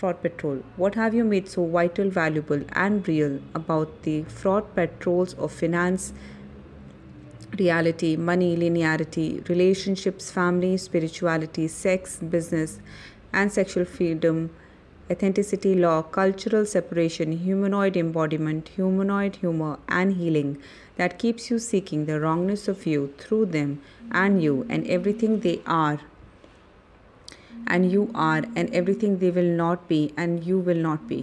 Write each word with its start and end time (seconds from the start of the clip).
Fraud 0.00 0.22
Patrol. 0.22 0.62
What 0.76 0.94
have 0.94 1.12
you 1.12 1.24
made 1.24 1.46
so 1.46 1.66
vital, 1.66 2.08
valuable, 2.08 2.62
and 2.72 3.06
real 3.06 3.38
about 3.54 4.02
the 4.04 4.22
fraud 4.22 4.74
patrols 4.74 5.34
of 5.34 5.52
finance, 5.52 6.14
reality, 7.58 8.16
money, 8.16 8.56
linearity, 8.56 9.46
relationships, 9.50 10.30
family, 10.30 10.78
spirituality, 10.78 11.68
sex, 11.68 12.16
business, 12.16 12.78
and 13.34 13.52
sexual 13.52 13.84
freedom, 13.84 14.48
authenticity, 15.10 15.74
law, 15.74 16.00
cultural 16.00 16.64
separation, 16.64 17.32
humanoid 17.32 17.94
embodiment, 17.94 18.68
humanoid 18.68 19.36
humor, 19.36 19.78
and 19.86 20.14
healing 20.14 20.56
that 20.96 21.18
keeps 21.18 21.50
you 21.50 21.58
seeking 21.58 22.06
the 22.06 22.18
wrongness 22.18 22.68
of 22.68 22.86
you 22.86 23.12
through 23.18 23.44
them 23.44 23.82
and 24.10 24.42
you 24.42 24.64
and 24.70 24.86
everything 24.86 25.40
they 25.40 25.60
are 25.66 26.00
and 27.76 27.90
you 27.92 28.10
are 28.14 28.42
and 28.56 28.74
everything 28.80 29.18
they 29.18 29.30
will 29.30 29.52
not 29.62 29.88
be 29.88 30.02
and 30.16 30.44
you 30.44 30.58
will 30.58 30.82
not 30.88 31.06
be. 31.08 31.20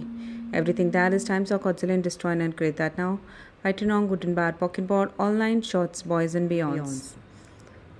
Everything 0.52 0.90
that 0.92 1.14
is 1.20 1.24
times 1.24 1.50
of 1.50 1.62
godzillion 1.62 1.94
and 1.94 2.04
destroy 2.08 2.30
and 2.48 2.56
create 2.56 2.76
that 2.82 2.98
now. 2.98 3.20
Fighting 3.62 3.90
on 3.90 4.08
good 4.08 4.24
and 4.24 4.34
bad, 4.34 4.58
pocket 4.58 4.86
board, 4.86 5.10
online 5.18 5.62
shots, 5.62 6.02
boys 6.02 6.34
and 6.34 6.50
beyonds. 6.50 7.14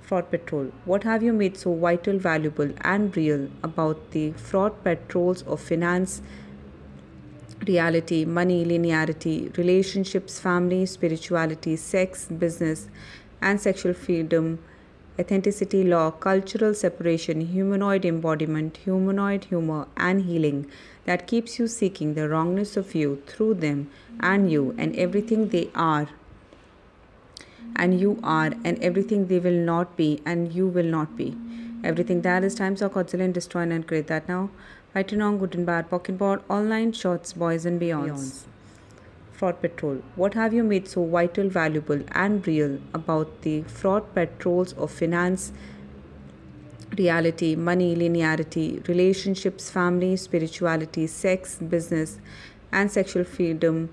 Fraud 0.08 0.30
Patrol. 0.30 0.72
What 0.86 1.02
have 1.04 1.22
you 1.22 1.34
made 1.34 1.58
so 1.58 1.74
vital, 1.74 2.18
valuable, 2.18 2.70
and 2.80 3.14
real 3.14 3.48
about 3.62 4.12
the 4.12 4.32
fraud 4.32 4.82
patrols 4.82 5.42
of 5.42 5.60
finance, 5.60 6.22
reality, 7.66 8.24
money, 8.24 8.64
linearity, 8.64 9.54
relationships, 9.58 10.40
family, 10.40 10.86
spirituality, 10.86 11.76
sex, 11.76 12.26
business, 12.26 12.88
and 13.42 13.60
sexual 13.60 13.92
freedom, 13.92 14.58
authenticity, 15.18 15.82
law, 15.84 16.10
cultural 16.10 16.74
separation, 16.74 17.40
humanoid 17.40 18.04
embodiment, 18.04 18.76
humanoid 18.78 19.44
humor, 19.44 19.86
and 19.96 20.22
healing 20.22 20.70
that 21.04 21.26
keeps 21.26 21.58
you 21.58 21.66
seeking 21.66 22.14
the 22.14 22.28
wrongness 22.28 22.76
of 22.76 22.94
you 22.94 23.22
through 23.26 23.54
them 23.54 23.90
and 24.20 24.50
you 24.52 24.74
and 24.78 24.94
everything 24.96 25.48
they 25.48 25.70
are 25.74 26.08
and 27.76 28.00
you 28.00 28.18
are 28.22 28.52
and 28.64 28.82
everything 28.82 29.26
they 29.26 29.38
will 29.38 29.60
not 29.72 29.96
be 29.96 30.20
and 30.26 30.52
you 30.52 30.66
will 30.66 30.84
not 30.84 31.16
be. 31.16 31.36
Everything 31.84 32.22
that 32.22 32.44
is 32.44 32.54
times 32.54 32.82
of 32.82 32.92
godzillion 32.92 33.26
and 33.26 33.34
destroy 33.34 33.62
and 33.62 33.86
create 33.86 34.08
that 34.08 34.28
now. 34.28 34.50
Fighting 34.92 35.22
on 35.22 35.38
good 35.38 35.54
and 35.54 35.64
bad, 35.64 35.88
pocket 35.88 36.18
board, 36.18 36.42
online 36.48 36.92
shorts, 36.92 37.32
boys 37.32 37.64
and 37.64 37.80
beyonds. 37.80 38.44
Fraud 39.38 39.60
Patrol. 39.60 40.02
What 40.16 40.34
have 40.34 40.52
you 40.52 40.64
made 40.64 40.88
so 40.88 41.04
vital, 41.04 41.48
valuable, 41.48 42.00
and 42.10 42.44
real 42.44 42.80
about 42.92 43.42
the 43.42 43.62
fraud 43.62 44.12
patrols 44.12 44.72
of 44.72 44.90
finance, 44.90 45.52
reality, 46.96 47.54
money, 47.54 47.94
linearity, 47.94 48.86
relationships, 48.88 49.70
family, 49.70 50.16
spirituality, 50.16 51.06
sex, 51.06 51.54
business, 51.56 52.18
and 52.72 52.90
sexual 52.90 53.22
freedom, 53.22 53.90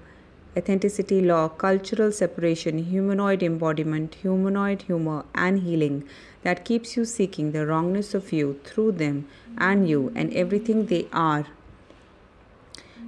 authenticity, 0.58 1.22
law, 1.22 1.48
cultural 1.48 2.12
separation, 2.12 2.80
humanoid 2.80 3.44
embodiment, 3.44 4.16
humanoid 4.16 4.82
humor, 4.84 5.26
and 5.36 5.60
healing 5.60 6.04
that 6.42 6.66
keeps 6.66 6.98
you 6.98 7.06
seeking 7.06 7.52
the 7.52 7.68
wrongness 7.68 8.16
of 8.16 8.34
you 8.34 8.60
through 8.64 8.94
them 8.94 9.28
and 9.60 9.88
you 9.88 10.12
and 10.16 10.34
everything 10.34 10.88
they 10.88 11.08
are 11.14 11.46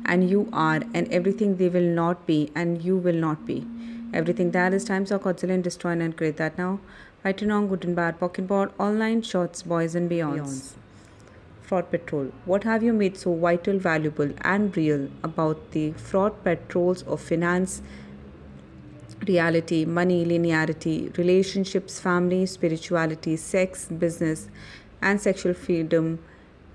and 0.06 0.30
you 0.30 0.50
are 0.54 0.82
and 0.94 1.12
everything 1.12 1.58
they 1.58 1.70
will 1.70 1.90
not 2.02 2.26
be 2.26 2.52
and 2.56 2.84
you 2.84 2.98
will 2.98 3.16
not 3.16 3.46
be. 3.46 3.66
Everything 4.14 4.52
that 4.52 4.74
is 4.74 4.86
times 4.86 5.12
of 5.12 5.24
godzillion 5.24 5.56
and 5.56 5.64
destroy 5.64 5.92
and 5.92 6.16
create 6.16 6.38
that 6.38 6.58
now. 6.58 6.80
Fighting 7.24 7.52
on 7.52 7.68
good 7.68 7.84
and 7.84 7.96
bad, 7.96 8.20
pocket 8.20 8.48
board, 8.48 8.72
online 8.80 9.22
shots, 9.22 9.64
boys 9.64 9.96
and 9.96 10.10
beyonds. 10.10 10.74
Fraud 11.62 11.92
Patrol. 11.92 12.32
What 12.46 12.64
have 12.64 12.82
you 12.82 12.94
made 12.94 13.18
so 13.18 13.36
vital, 13.36 13.78
valuable, 13.78 14.32
and 14.42 14.76
real 14.78 15.10
about 15.24 15.72
the 15.72 15.92
fraud 15.92 16.42
patrols 16.44 17.04
of 17.04 17.20
finance, 17.20 17.82
reality, 19.28 19.84
money, 19.84 20.24
linearity, 20.26 21.18
relationships, 21.18 22.00
family, 22.00 22.46
spirituality, 22.46 23.36
sex, 23.36 23.88
business, 23.88 24.48
and 25.02 25.20
sexual 25.20 25.54
freedom, 25.54 26.20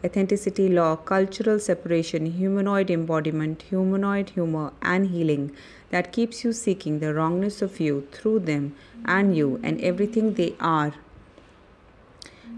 authenticity, 0.04 0.68
law, 0.68 0.96
cultural 0.96 1.58
separation, 1.58 2.26
humanoid 2.26 2.90
embodiment, 2.90 3.62
humanoid 3.62 4.30
humor, 4.30 4.72
and 4.82 5.10
healing 5.10 5.52
that 5.90 6.12
keeps 6.12 6.42
you 6.44 6.52
seeking 6.52 6.98
the 6.98 7.14
wrongness 7.14 7.62
of 7.62 7.78
you 7.80 8.06
through 8.12 8.40
them 8.40 8.74
and 9.04 9.36
you 9.36 9.60
and 9.62 9.80
everything 9.80 10.34
they 10.34 10.54
are 10.58 10.94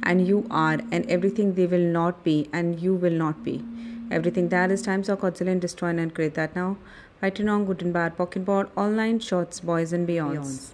and 0.02 0.26
you 0.28 0.46
are 0.50 0.78
and 0.92 1.10
everything 1.10 1.54
they 1.54 1.66
will 1.66 1.88
not 1.98 2.22
be 2.22 2.48
and 2.52 2.80
you 2.80 2.94
will 2.94 3.12
not 3.12 3.42
be. 3.42 3.64
Everything 4.10 4.48
that 4.50 4.70
is 4.70 4.82
times 4.82 5.08
of 5.08 5.20
godzillion 5.20 5.52
and 5.52 5.60
destroy 5.60 5.88
and 5.88 6.14
create 6.14 6.34
that 6.34 6.54
now. 6.54 6.76
Fighting 7.20 7.48
on 7.48 7.64
good 7.64 7.82
and 7.82 7.92
bad, 7.92 8.16
pocket 8.16 8.44
board, 8.44 8.68
online 8.76 9.18
shots, 9.18 9.60
boys 9.60 9.92
and 9.92 10.06
beyonds. 10.06 10.72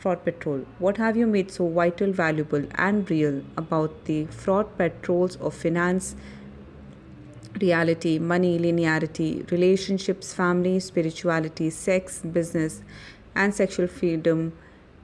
Fraud 0.00 0.24
Patrol. 0.24 0.64
What 0.78 0.96
have 0.96 1.14
you 1.14 1.26
made 1.26 1.50
so 1.50 1.68
vital, 1.68 2.10
valuable, 2.10 2.64
and 2.76 3.10
real 3.10 3.42
about 3.58 4.06
the 4.06 4.24
fraud 4.26 4.78
patrols 4.78 5.36
of 5.36 5.52
finance, 5.52 6.16
reality, 7.60 8.18
money, 8.18 8.58
linearity, 8.58 9.50
relationships, 9.50 10.32
family, 10.32 10.80
spirituality, 10.80 11.68
sex, 11.68 12.20
business, 12.20 12.80
and 13.34 13.54
sexual 13.54 13.88
freedom, 13.88 14.54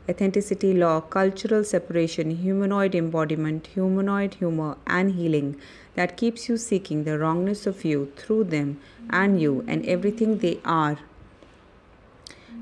authenticity, 0.08 0.72
law, 0.72 1.00
cultural 1.02 1.62
separation, 1.62 2.30
humanoid 2.30 2.94
embodiment, 2.94 3.66
humanoid 3.66 4.34
humor, 4.34 4.78
and 4.86 5.12
healing 5.16 5.60
that 5.94 6.16
keeps 6.16 6.48
you 6.48 6.56
seeking 6.56 7.04
the 7.04 7.18
wrongness 7.18 7.66
of 7.66 7.84
you 7.84 8.10
through 8.16 8.44
them 8.44 8.80
and 9.10 9.42
you 9.42 9.62
and 9.68 9.84
everything 9.84 10.38
they 10.38 10.58
are 10.64 10.98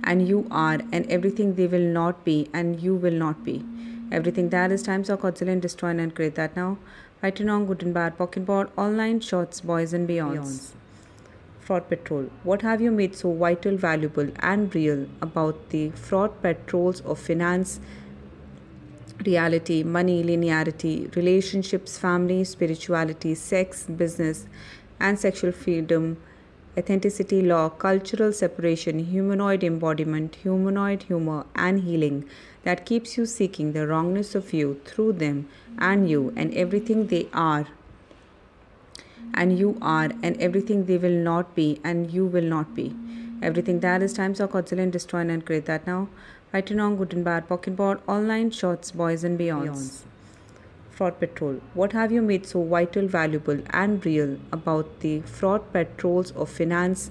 and 0.05 0.29
you 0.29 0.47
are 0.51 0.79
and 0.93 1.11
everything 1.11 1.55
they 1.55 1.67
will 1.67 1.89
not 1.97 2.25
be 2.25 2.49
and 2.53 2.81
you 2.81 2.95
will 2.95 3.13
not 3.13 3.43
be. 3.45 3.65
Everything 4.13 4.51
that 4.51 4.71
is 4.71 4.83
times 4.83 5.11
of 5.11 5.21
godzillion 5.21 5.53
and 5.55 5.63
destroy 5.63 5.91
and 5.91 6.15
create 6.15 6.35
that 6.37 6.57
now. 6.57 6.79
Fighting 7.21 7.49
on 7.49 7.67
good 7.67 7.83
and 7.83 7.95
bad, 7.95 8.17
pocket 8.19 8.45
board, 8.45 8.69
online 8.77 9.21
shots, 9.21 9.61
boys 9.61 9.93
and 9.93 10.09
beyonds. 10.09 10.73
Fraud 11.61 11.89
Patrol. 11.89 12.31
What 12.43 12.61
have 12.61 12.83
you 12.83 12.91
made 12.91 13.17
so 13.17 13.33
vital, 13.33 13.77
valuable, 13.77 14.31
and 14.41 14.75
real 14.75 15.07
about 15.23 15.71
the 15.71 15.91
fraud 15.91 16.43
patrols 16.43 17.01
of 17.01 17.19
finance, 17.19 17.81
reality, 19.25 19.83
money, 19.83 20.23
linearity, 20.23 21.15
relationships, 21.17 21.97
family, 21.97 22.45
spirituality, 22.45 23.35
sex, 23.35 23.85
business, 23.85 24.47
and 25.01 25.19
sexual 25.19 25.53
freedom, 25.53 26.19
authenticity, 26.79 27.43
law, 27.43 27.69
cultural 27.69 28.33
separation, 28.33 28.99
humanoid 28.99 29.63
embodiment, 29.63 30.37
humanoid 30.37 31.05
humor, 31.05 31.47
and 31.55 31.81
healing 31.81 32.25
that 32.65 32.85
keeps 32.87 33.17
you 33.17 33.27
seeking 33.27 33.73
the 33.73 33.87
wrongness 33.87 34.35
of 34.35 34.53
you 34.53 34.81
through 34.85 35.13
them 35.13 35.49
and 35.79 36.09
you 36.09 36.33
and 36.37 36.55
everything 36.55 37.07
they 37.09 37.29
are 37.33 37.67
and 39.35 39.59
you 39.59 39.77
are 39.83 40.11
and 40.23 40.41
everything 40.41 40.87
they 40.87 40.97
will 40.97 41.19
not 41.31 41.55
be 41.55 41.81
and 41.85 42.11
you 42.13 42.25
will 42.25 42.45
not 42.45 42.75
be. 42.75 42.95
Everything 43.43 43.81
that 43.81 44.03
is 44.03 44.13
times 44.13 44.41
of 44.41 44.51
godzillion 44.51 44.85
and 44.85 44.93
destroy 44.93 45.21
and 45.21 45.45
create 45.45 45.67
that 45.67 45.87
now. 45.87 46.09
Fighting 46.53 46.81
on 46.81 46.97
good 46.97 47.13
and 47.13 47.25
bad, 47.25 47.49
pocket 47.49 47.75
board, 47.77 48.01
online 48.07 48.51
shots, 48.51 48.93
boys 48.93 49.25
and 49.25 49.39
beyonds. 49.39 50.03
Fraud 50.95 51.19
Patrol. 51.19 51.61
What 51.75 51.93
have 51.93 52.13
you 52.13 52.23
made 52.23 52.47
so 52.47 52.63
vital, 52.63 53.09
valuable, 53.09 53.61
and 53.71 54.05
real 54.07 54.39
about 54.53 55.01
the 55.01 55.21
fraud 55.23 55.73
patrols 55.73 56.31
of 56.33 56.49
finance, 56.49 57.11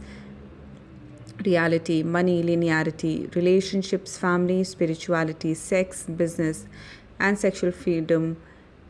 reality, 1.46 2.02
money, 2.02 2.42
linearity, 2.42 3.34
relationships, 3.36 4.18
family, 4.18 4.64
spirituality, 4.64 5.54
sex, 5.54 6.04
business, 6.04 6.66
and 7.20 7.38
sexual 7.38 7.72
freedom, 7.72 8.38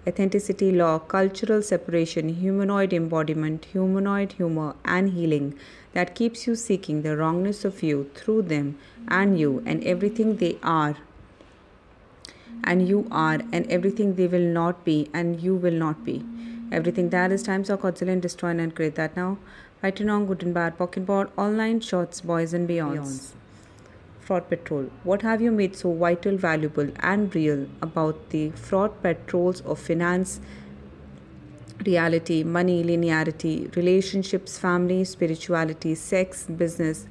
authenticity, 0.08 0.72
law, 0.72 1.00
cultural 1.00 1.64
separation, 1.64 2.30
humanoid 2.30 2.94
embodiment, 2.94 3.66
humanoid 3.66 4.34
humor, 4.34 4.76
and 4.86 5.14
healing 5.14 5.56
that 5.94 6.14
keeps 6.14 6.46
you 6.46 6.56
seeking 6.56 7.02
the 7.02 7.18
wrongness 7.18 7.66
of 7.66 7.82
you 7.82 8.12
through 8.14 8.44
them 8.44 8.78
and 9.08 9.40
you 9.40 9.64
and 9.66 9.84
everything 9.84 10.38
they 10.38 10.58
are 10.62 10.98
and 12.64 12.88
you 12.88 13.08
are 13.12 13.40
and 13.52 13.70
everything 13.70 14.16
they 14.16 14.28
will 14.28 14.50
not 14.62 14.84
be 14.86 15.10
and 15.14 15.42
you 15.42 15.56
will 15.56 15.74
not 15.74 16.04
be. 16.04 16.24
Everything 16.72 17.10
that 17.10 17.32
is 17.32 17.44
times 17.44 17.70
of 17.70 17.82
godzillion 17.82 18.14
and 18.14 18.22
destroy 18.22 18.50
and 18.50 18.76
create 18.76 18.96
that 18.96 19.16
now. 19.16 19.38
Fighting 19.82 20.10
on 20.10 20.26
good 20.26 20.44
and 20.44 20.54
bad, 20.54 20.78
pocket 20.78 21.06
board, 21.06 21.30
online 21.38 21.80
shots, 21.82 22.22
boys 22.22 22.54
and 22.54 22.70
beyonds. 22.70 23.34
Fraud 24.22 24.48
Patrol. 24.50 24.90
What 25.04 25.22
have 25.22 25.42
you 25.42 25.52
made 25.52 25.76
so 25.76 25.94
vital, 25.94 26.38
valuable, 26.38 26.90
and 27.02 27.36
real 27.36 27.68
about 27.82 28.30
the 28.30 28.52
fraud 28.52 29.02
patrols 29.04 29.60
of 29.62 29.80
finance, 29.80 30.40
reality, 31.86 32.44
money, 32.44 32.84
linearity, 32.84 33.76
relationships, 33.76 34.58
family, 34.58 35.04
spirituality, 35.04 35.96
sex, 35.96 36.46
business, 36.46 37.06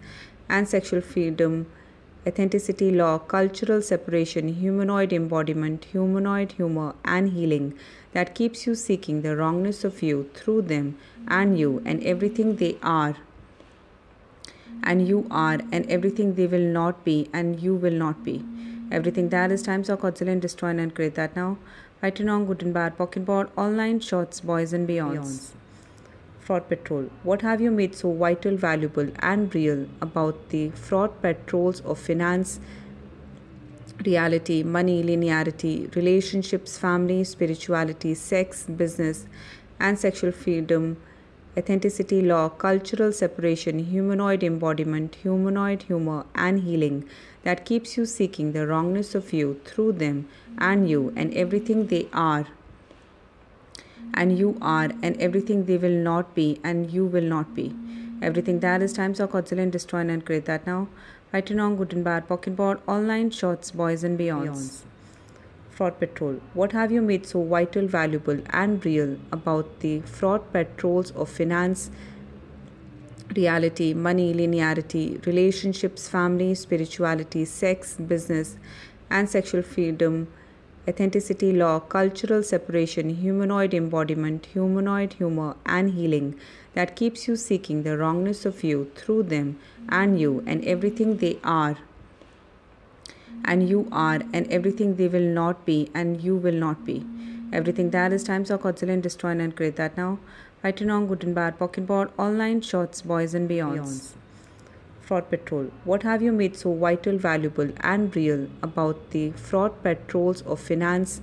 and 0.48 0.66
sexual 0.66 1.02
freedom, 1.02 1.66
authenticity, 2.26 2.90
law, 2.90 3.18
cultural 3.18 3.82
separation, 3.82 4.48
humanoid 4.48 5.12
embodiment, 5.12 5.86
humanoid 5.86 6.52
humor, 6.52 6.94
and 7.04 7.30
healing 7.30 7.74
that 8.12 8.34
keeps 8.34 8.66
you 8.66 8.74
seeking 8.74 9.22
the 9.22 9.36
wrongness 9.36 9.84
of 9.84 10.02
you 10.02 10.30
through 10.34 10.62
them 10.62 10.96
and 11.28 11.58
you 11.58 11.82
and 11.84 12.02
everything 12.04 12.56
they 12.56 12.76
are 12.82 13.16
and 14.82 15.06
you 15.06 15.26
are 15.30 15.58
and 15.70 15.88
everything 15.88 16.34
they 16.34 16.46
will 16.46 16.68
not 16.80 17.04
be 17.04 17.28
and 17.32 17.60
you 17.60 17.74
will 17.74 17.92
not 17.92 18.24
be. 18.24 18.44
Everything 18.90 19.28
that 19.30 19.50
is 19.50 19.62
times 19.62 19.88
of 19.88 20.00
godzillion 20.00 20.32
and 20.32 20.42
destroy 20.42 20.70
and 20.70 20.94
create 20.94 21.14
that 21.14 21.34
now. 21.36 21.56
Fighting 22.00 22.28
on 22.28 22.46
good 22.46 22.62
and 22.62 22.74
bad, 22.74 22.98
pocket 22.98 23.24
board, 23.24 23.48
online 23.56 24.00
shots, 24.00 24.40
boys 24.40 24.72
and 24.72 24.88
beyonds. 24.88 25.52
Fraud 26.44 26.68
Patrol. 26.68 27.08
What 27.22 27.42
have 27.42 27.60
you 27.60 27.70
made 27.70 27.94
so 27.94 28.12
vital, 28.12 28.56
valuable, 28.56 29.08
and 29.20 29.54
real 29.54 29.86
about 30.00 30.48
the 30.48 30.70
fraud 30.70 31.20
patrols 31.22 31.80
of 31.82 31.98
finance, 31.98 32.58
reality, 34.04 34.62
money, 34.62 35.02
linearity, 35.04 35.94
relationships, 35.94 36.76
family, 36.76 37.22
spirituality, 37.24 38.14
sex, 38.14 38.64
business, 38.64 39.26
and 39.78 39.98
sexual 39.98 40.32
freedom? 40.32 40.96
authenticity 41.56 42.22
law, 42.22 42.48
cultural 42.48 43.12
separation, 43.12 43.78
humanoid 43.78 44.42
embodiment, 44.42 45.16
humanoid 45.16 45.82
humor, 45.82 46.24
and 46.34 46.60
healing 46.60 47.04
that 47.42 47.66
keeps 47.66 47.96
you 47.96 48.06
seeking 48.06 48.52
the 48.52 48.66
wrongness 48.66 49.14
of 49.14 49.32
you 49.32 49.60
through 49.64 49.92
them 49.92 50.26
and 50.58 50.88
you 50.88 51.12
and 51.14 51.34
everything 51.34 51.86
they 51.88 52.06
are. 52.12 52.46
And 54.14 54.38
you 54.38 54.58
are 54.60 54.90
and 55.02 55.16
everything 55.20 55.64
they 55.64 55.78
will 55.78 55.98
not 56.10 56.34
be 56.34 56.60
and 56.62 56.90
you 56.90 57.04
will 57.06 57.24
not 57.24 57.54
be. 57.54 57.74
Everything 58.20 58.60
that 58.60 58.82
is 58.82 58.92
times 58.92 59.20
of 59.20 59.30
godzillion 59.32 59.64
and 59.64 59.72
destroy 59.72 60.00
and 60.00 60.24
create 60.24 60.44
that 60.44 60.66
now. 60.66 60.88
Fighting 61.32 61.58
on 61.58 61.76
good 61.76 61.92
and 61.92 62.04
bad, 62.04 62.28
pocket 62.28 62.54
board, 62.54 62.80
online 62.86 63.30
shots, 63.30 63.70
boys 63.70 64.04
and 64.04 64.18
beyonds. 64.18 64.82
Fraud 65.70 65.98
Patrol. 65.98 66.40
What 66.52 66.72
have 66.72 66.92
you 66.92 67.00
made 67.00 67.26
so 67.26 67.42
vital, 67.42 67.86
valuable, 67.86 68.40
and 68.50 68.84
real 68.84 69.16
about 69.32 69.80
the 69.80 70.00
fraud 70.02 70.52
patrols 70.52 71.10
of 71.12 71.30
finance, 71.30 71.90
reality, 73.34 73.94
money, 73.94 74.34
linearity, 74.34 75.24
relationships, 75.26 76.08
family, 76.08 76.54
spirituality, 76.54 77.46
sex, 77.46 77.96
business, 77.96 78.56
and 79.08 79.28
sexual 79.30 79.62
freedom? 79.62 80.28
Authenticity 80.88 81.52
law, 81.52 81.78
cultural 81.78 82.42
separation, 82.42 83.10
humanoid 83.10 83.72
embodiment, 83.72 84.46
humanoid 84.46 85.12
humor, 85.12 85.54
and 85.64 85.92
healing 85.92 86.34
that 86.74 86.96
keeps 86.96 87.28
you 87.28 87.36
seeking 87.36 87.82
the 87.82 87.96
wrongness 87.96 88.44
of 88.44 88.64
you 88.64 88.90
through 88.96 89.22
them 89.22 89.58
and 89.88 90.20
you 90.20 90.42
and 90.46 90.64
everything 90.64 91.18
they 91.18 91.38
are 91.44 91.76
and 93.44 93.68
you 93.68 93.88
are 93.92 94.20
and 94.32 94.50
everything 94.50 94.96
they 94.96 95.08
will 95.08 95.28
not 95.40 95.64
be 95.64 95.90
and 95.94 96.22
you 96.22 96.36
will 96.36 96.54
not 96.54 96.84
be. 96.84 97.04
Everything 97.52 97.90
that 97.90 98.12
is 98.12 98.24
times 98.24 98.50
of 98.50 98.62
godzillion 98.62 98.94
and 98.94 99.02
destroy 99.02 99.30
and 99.30 99.56
create 99.56 99.76
that 99.76 99.96
now. 99.96 100.18
Fighting 100.62 100.90
on 100.90 101.06
good 101.06 101.24
and 101.24 101.34
bad, 101.34 101.58
pocket 101.58 101.86
board, 101.86 102.10
online 102.16 102.60
shorts, 102.60 103.02
boys 103.02 103.34
and 103.34 103.50
beyonds. 103.50 104.12
Fraud 105.12 105.28
Patrol. 105.28 105.70
What 105.84 106.04
have 106.04 106.22
you 106.22 106.32
made 106.32 106.56
so 106.56 106.72
vital, 106.72 107.18
valuable, 107.18 107.70
and 107.80 108.16
real 108.16 108.48
about 108.62 109.10
the 109.10 109.32
fraud 109.32 109.82
patrols 109.82 110.40
of 110.52 110.58
finance, 110.58 111.20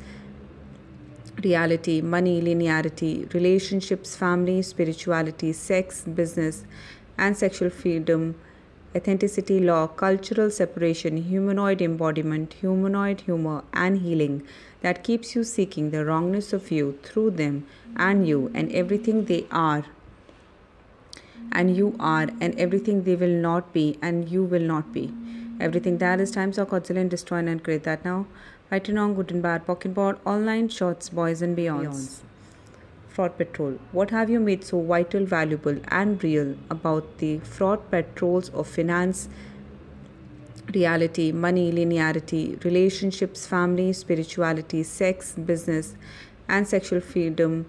reality, 1.43 1.99
money, 1.99 2.39
linearity, 2.39 3.33
relationships, 3.33 4.15
family, 4.15 4.61
spirituality, 4.61 5.53
sex, 5.53 6.03
business, 6.03 6.65
and 7.17 7.35
sexual 7.35 7.71
freedom? 7.71 8.35
authenticity 8.95 9.59
law, 9.59 9.85
cultural 9.87 10.49
separation, 10.49 11.17
humanoid 11.17 11.79
embodiment, 11.79 12.53
humanoid 12.53 13.21
humor, 13.21 13.63
and 13.71 14.01
healing 14.01 14.41
that 14.81 15.03
keeps 15.03 15.35
you 15.35 15.43
seeking 15.43 15.91
the 15.91 16.03
wrongness 16.03 16.53
of 16.53 16.71
you 16.71 16.97
through 17.03 17.29
them 17.29 17.65
and 17.95 18.27
you 18.27 18.51
and 18.55 18.71
everything 18.71 19.25
they 19.25 19.45
are. 19.51 19.85
And 21.51 21.75
you 21.75 21.95
are 21.99 22.27
and 22.39 22.57
everything 22.59 23.03
they 23.03 23.15
will 23.15 23.27
not 23.27 23.73
be 23.73 23.97
and 24.01 24.29
you 24.29 24.43
will 24.43 24.61
not 24.61 24.93
be. 24.93 25.13
Everything 25.59 25.97
that 25.97 26.21
is 26.21 26.31
times 26.31 26.57
of 26.57 26.69
godzillion 26.69 27.01
and 27.01 27.09
destroy 27.09 27.37
and 27.39 27.63
create 27.63 27.83
that 27.83 28.05
now. 28.05 28.27
Fighting 28.69 28.97
on 28.97 29.15
good 29.15 29.31
and 29.31 29.41
bad, 29.41 29.65
pocket 29.65 29.93
board, 29.93 30.17
online 30.25 30.69
shots, 30.69 31.09
boys 31.09 31.41
and 31.41 31.57
beyonds. 31.57 32.19
Fraud 33.07 33.37
Patrol. 33.37 33.79
What 33.91 34.11
have 34.11 34.29
you 34.29 34.39
made 34.39 34.63
so 34.63 34.81
vital, 34.81 35.25
valuable, 35.25 35.77
and 35.87 36.23
real 36.23 36.55
about 36.69 37.17
the 37.17 37.39
fraud 37.39 37.89
patrols 37.91 38.49
of 38.49 38.67
finance, 38.67 39.27
reality, 40.73 41.31
money, 41.31 41.71
linearity, 41.71 42.63
relationships, 42.63 43.45
family, 43.45 43.91
spirituality, 43.91 44.83
sex, 44.83 45.33
business, 45.33 45.95
and 46.47 46.67
sexual 46.67 47.01
freedom? 47.01 47.65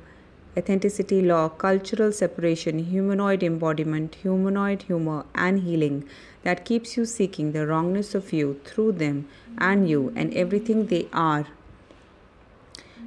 Authenticity 0.57 1.23
law, 1.23 1.49
cultural 1.49 2.13
separation, 2.13 2.81
humanoid 2.81 3.43
embodiment, 3.43 4.17
humanoid 4.17 4.83
humor, 4.83 5.25
and 5.35 5.61
healing 5.61 6.09
that 6.43 6.65
keeps 6.65 6.97
you 6.97 7.05
seeking 7.05 7.53
the 7.53 7.67
wrongness 7.67 8.15
of 8.15 8.33
you 8.33 8.61
through 8.65 8.93
them 8.93 9.29
and 9.59 9.89
you 9.89 10.13
and 10.17 10.35
everything 10.35 10.87
they 10.87 11.07
are 11.13 11.47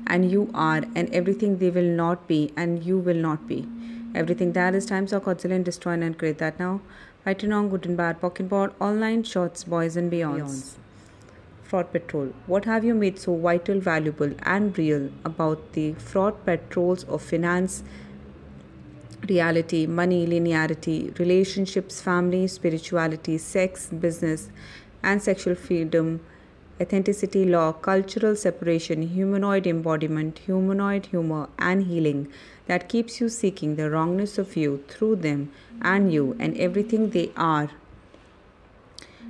and 0.08 0.32
you 0.32 0.50
are 0.54 0.84
and 0.96 1.14
everything 1.14 1.58
they 1.58 1.70
will 1.70 1.92
not 2.02 2.28
be 2.28 2.52
and 2.56 2.84
you 2.84 2.98
will 2.98 3.16
not 3.16 3.48
be. 3.48 3.68
Everything 4.16 4.54
that 4.54 4.76
is 4.76 4.86
times 4.86 5.14
of 5.14 5.24
godzillion 5.24 5.56
and 5.56 5.66
destroy 5.66 5.94
and 5.94 6.18
create 6.18 6.38
that 6.38 6.60
now. 6.60 6.82
Fighting 7.24 7.54
on 7.54 7.70
good 7.70 7.86
and 7.86 7.98
bad, 7.98 8.22
pocket 8.22 8.50
board, 8.50 8.74
online 8.80 9.24
shots, 9.24 9.64
boys 9.64 9.96
and 9.96 10.12
beyonds. 10.12 10.42
beyonds. 10.42 10.83
Fraud 11.74 11.92
Patrol. 11.92 12.28
What 12.46 12.66
have 12.66 12.84
you 12.84 12.94
made 12.94 13.18
so 13.18 13.36
vital, 13.36 13.80
valuable, 13.80 14.32
and 14.44 14.78
real 14.78 15.10
about 15.26 15.74
the 15.74 15.94
fraud 15.94 16.46
patrols 16.46 17.04
of 17.06 17.24
finance, 17.24 17.82
reality, 19.28 19.88
money, 19.88 20.28
linearity, 20.28 21.18
relationships, 21.18 22.00
family, 22.00 22.46
spirituality, 22.46 23.40
sex, 23.40 23.88
business, 23.88 24.52
and 25.02 25.24
sexual 25.24 25.56
freedom? 25.56 26.20
authenticity 26.82 27.46
law, 27.46 27.72
cultural 27.72 28.36
separation, 28.36 29.02
humanoid 29.02 29.66
embodiment, 29.66 30.40
humanoid 30.40 31.06
humor, 31.08 31.48
and 31.58 31.86
healing 31.86 32.28
that 32.68 32.90
keeps 32.90 33.22
you 33.22 33.30
seeking 33.30 33.76
the 33.76 33.90
wrongness 33.90 34.38
of 34.38 34.56
you 34.56 34.84
through 34.88 35.16
them 35.16 35.52
and 35.82 36.12
you 36.14 36.36
and 36.40 36.58
everything 36.58 37.12
they 37.12 37.32
are. 37.38 37.70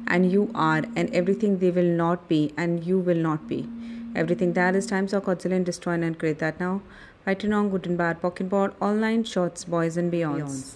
And 0.07 0.31
you 0.31 0.51
are 0.53 0.83
and 0.95 1.13
everything 1.13 1.59
they 1.59 1.71
will 1.71 1.83
not 1.83 2.27
be 2.27 2.53
and 2.57 2.85
you 2.85 3.00
will 3.00 3.17
not 3.17 3.47
be. 3.47 3.67
Everything 4.15 4.53
that 4.53 4.75
is 4.75 4.85
times 4.85 5.13
of 5.13 5.23
godzillion 5.23 5.55
and 5.55 5.65
destroy 5.65 5.94
and 5.94 6.17
create 6.19 6.39
that 6.39 6.59
now. 6.59 6.81
Fighting 7.25 7.53
on 7.53 7.69
good 7.69 7.88
and 7.88 7.97
bad, 7.97 8.21
pocket 8.21 8.50
board, 8.50 8.73
online 8.81 9.23
shots, 9.23 9.63
boys 9.63 9.97
and 9.97 10.11
beyonds. 10.11 10.41
beyonds. 10.41 10.73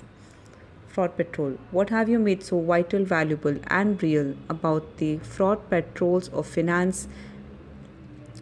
Fraud 0.88 1.16
Patrol. 1.16 1.58
What 1.70 1.92
have 1.92 2.10
you 2.10 2.18
made 2.18 2.42
so 2.42 2.60
vital, 2.60 3.04
valuable, 3.04 3.58
and 3.68 4.02
real 4.02 4.34
about 4.50 4.98
the 4.98 5.20
fraud 5.20 5.70
patrols 5.70 6.30
of 6.30 6.48
finance, 6.48 7.08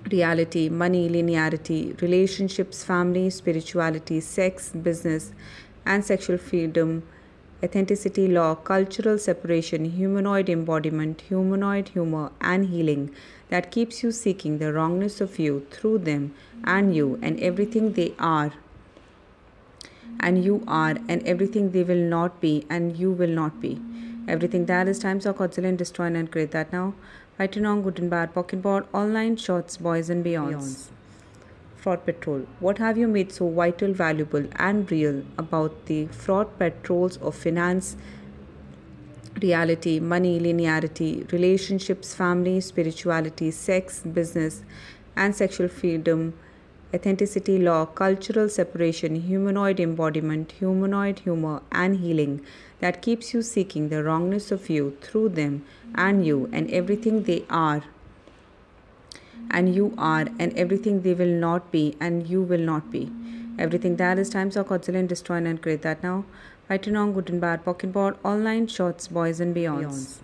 reality, 0.10 0.70
money, 0.70 1.10
linearity, 1.10 2.00
relationships, 2.02 2.84
family, 2.84 3.30
spirituality, 3.30 4.22
sex, 4.22 4.70
business, 4.70 5.34
and 5.86 6.06
sexual 6.06 6.38
freedom? 6.38 7.04
Authenticity 7.66 8.28
law, 8.28 8.54
cultural 8.56 9.18
separation, 9.18 9.86
humanoid 9.86 10.50
embodiment, 10.50 11.22
humanoid 11.30 11.90
humor, 11.90 12.32
and 12.40 12.68
healing 12.68 13.10
that 13.50 13.72
keeps 13.72 14.04
you 14.04 14.12
seeking 14.12 14.60
the 14.60 14.72
wrongness 14.74 15.20
of 15.22 15.40
you 15.40 15.66
through 15.72 15.98
them 16.10 16.34
and 16.64 16.96
you 16.96 17.20
and 17.22 17.40
everything 17.40 17.94
they 17.94 18.14
are 18.20 18.52
and 20.20 20.44
you 20.44 20.64
are 20.68 20.96
and 21.10 21.28
everything 21.34 21.72
they 21.72 21.84
will 21.84 22.06
not 22.16 22.40
be 22.42 22.66
and 22.70 22.98
you 22.98 23.12
will 23.12 23.36
not 23.42 23.62
be. 23.62 23.80
Everything 24.28 24.66
that 24.66 24.88
is 24.88 25.00
times 25.00 25.26
of 25.26 25.38
godzillion 25.38 25.70
and 25.70 25.78
destroy 25.78 26.06
and 26.06 26.32
create 26.32 26.52
that 26.52 26.74
now. 26.74 26.94
Fighting 27.38 27.66
on 27.66 27.82
good 27.84 28.00
and 28.00 28.10
bad, 28.10 28.34
pocket 28.34 28.62
board, 28.62 28.86
online 28.94 29.36
shorts, 29.38 29.78
boys 29.78 30.10
and 30.10 30.26
beyonds. 30.26 30.54
beyonds. 30.54 30.95
Fraud 31.86 32.04
Patrol. 32.04 32.48
What 32.62 32.80
have 32.80 32.98
you 32.98 33.08
made 33.08 33.32
so 33.32 33.48
vital, 33.48 33.94
valuable, 33.94 34.46
and 34.56 34.92
real 34.92 35.22
about 35.38 35.86
the 35.86 36.08
fraud 36.08 36.58
patrols 36.58 37.18
of 37.18 37.36
finance, 37.36 37.96
reality, 39.40 40.00
money, 40.00 40.40
linearity, 40.40 41.32
relationships, 41.32 42.16
family, 42.16 42.60
spirituality, 42.60 43.52
sex, 43.52 44.00
business, 44.00 44.64
and 45.16 45.36
sexual 45.36 45.68
freedom? 45.68 46.34
authenticity 46.94 47.60
law, 47.60 47.86
cultural 47.86 48.48
separation, 48.50 49.16
humanoid 49.16 49.80
embodiment, 49.80 50.54
humanoid 50.54 51.20
humor, 51.20 51.62
and 51.72 51.98
healing 51.98 52.40
that 52.80 53.02
keeps 53.02 53.34
you 53.34 53.42
seeking 53.42 53.90
the 53.90 54.02
wrongness 54.04 54.52
of 54.52 54.70
you 54.70 54.98
through 55.02 55.28
them 55.30 55.66
and 55.94 56.26
you 56.26 56.50
and 56.54 56.72
everything 56.72 57.24
they 57.24 57.44
are. 57.50 57.84
And 59.52 59.74
you 59.74 59.94
are 59.98 60.26
and 60.40 60.58
everything 60.58 61.02
they 61.02 61.14
will 61.14 61.36
not 61.48 61.72
be 61.72 61.96
and 62.00 62.28
you 62.28 62.42
will 62.42 62.60
not 62.60 62.92
be. 62.92 63.12
Everything 63.58 63.96
that 63.98 64.20
is 64.20 64.30
times 64.30 64.58
of 64.58 64.68
godzillion 64.68 65.00
and 65.00 65.10
destroy 65.10 65.38
and 65.38 65.62
create 65.62 65.82
that 65.84 66.04
now. 66.04 66.26
Fighting 66.68 66.96
on 66.96 67.14
good 67.14 67.30
and 67.30 67.40
bad, 67.40 67.64
pocket 67.64 67.94
board, 67.94 68.18
online 68.24 68.68
shots, 68.68 69.08
boys 69.08 69.40
and 69.40 69.56
beyonds. 69.56 70.18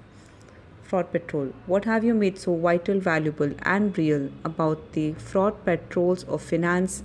Fraud 0.91 1.11
Patrol. 1.11 1.53
What 1.67 1.85
have 1.85 2.03
you 2.03 2.13
made 2.13 2.37
so 2.37 2.53
vital, 2.57 2.99
valuable, 2.99 3.53
and 3.61 3.97
real 3.97 4.29
about 4.43 4.91
the 4.91 5.13
fraud 5.13 5.63
patrols 5.63 6.25
of 6.25 6.41
finance, 6.41 7.03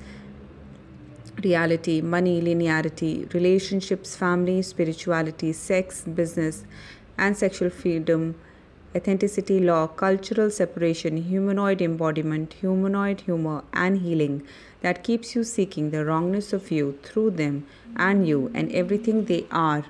reality, 1.45 2.01
money, 2.01 2.41
linearity, 2.41 3.33
relationships, 3.33 4.17
family, 4.17 4.63
spirituality, 4.63 5.53
sex, 5.53 6.03
business, 6.03 6.65
and 7.17 7.37
sexual 7.37 7.71
freedom, 7.71 8.35
authenticity, 8.95 9.59
law, 9.61 9.87
cultural 9.87 10.51
separation, 10.51 11.17
humanoid 11.17 11.83
embodiment, 11.83 12.55
humanoid 12.55 13.23
humor, 13.23 13.65
and 13.73 13.99
healing 13.99 14.43
that 14.81 15.03
keeps 15.03 15.35
you 15.35 15.45
seeking 15.45 15.91
the 15.91 16.05
wrongness 16.05 16.53
of 16.53 16.71
you 16.71 16.99
through 17.03 17.31
them 17.31 17.67
and 17.97 18.29
you 18.29 18.51
and 18.55 18.71
everything 18.73 19.25
they 19.25 19.47
are. 19.51 19.85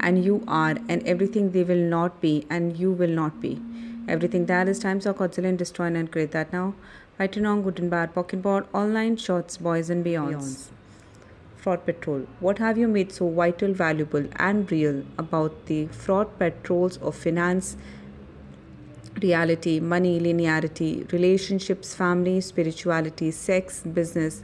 And 0.00 0.24
you 0.24 0.44
are, 0.46 0.76
and 0.88 1.06
everything 1.06 1.52
they 1.52 1.64
will 1.64 1.76
not 1.76 2.20
be, 2.20 2.46
and 2.50 2.76
you 2.76 2.92
will 2.92 3.08
not 3.08 3.40
be. 3.40 3.60
Everything 4.06 4.46
that 4.46 4.68
is 4.68 4.78
times 4.78 5.06
of 5.06 5.16
godzillion 5.16 5.50
and 5.50 5.58
destroy 5.58 5.86
and 5.86 6.10
create 6.10 6.32
that 6.32 6.52
now. 6.52 6.74
Fighting 7.16 7.46
on 7.46 7.62
good 7.62 7.78
and 7.78 7.90
bad, 7.90 8.12
pocket 8.14 8.42
board, 8.42 8.66
online 8.74 9.16
shots, 9.16 9.56
boys 9.56 9.88
and 9.88 10.04
beyonds. 10.04 10.68
Fraud 11.64 11.86
Patrol. 11.86 12.26
What 12.40 12.58
have 12.58 12.76
you 12.76 12.86
made 12.86 13.10
so 13.10 13.26
vital, 13.30 13.72
valuable, 13.72 14.26
and 14.36 14.70
real 14.70 15.02
about 15.16 15.64
the 15.64 15.86
fraud 15.86 16.38
patrols 16.38 16.98
of 16.98 17.16
finance, 17.16 17.78
reality, 19.22 19.80
money, 19.80 20.20
linearity, 20.20 21.10
relationships, 21.10 21.94
family, 21.94 22.42
spirituality, 22.42 23.30
sex, 23.30 23.80
business, 23.80 24.42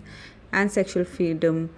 and 0.51 0.73
sexual 0.73 1.05
freedom, 1.05 1.69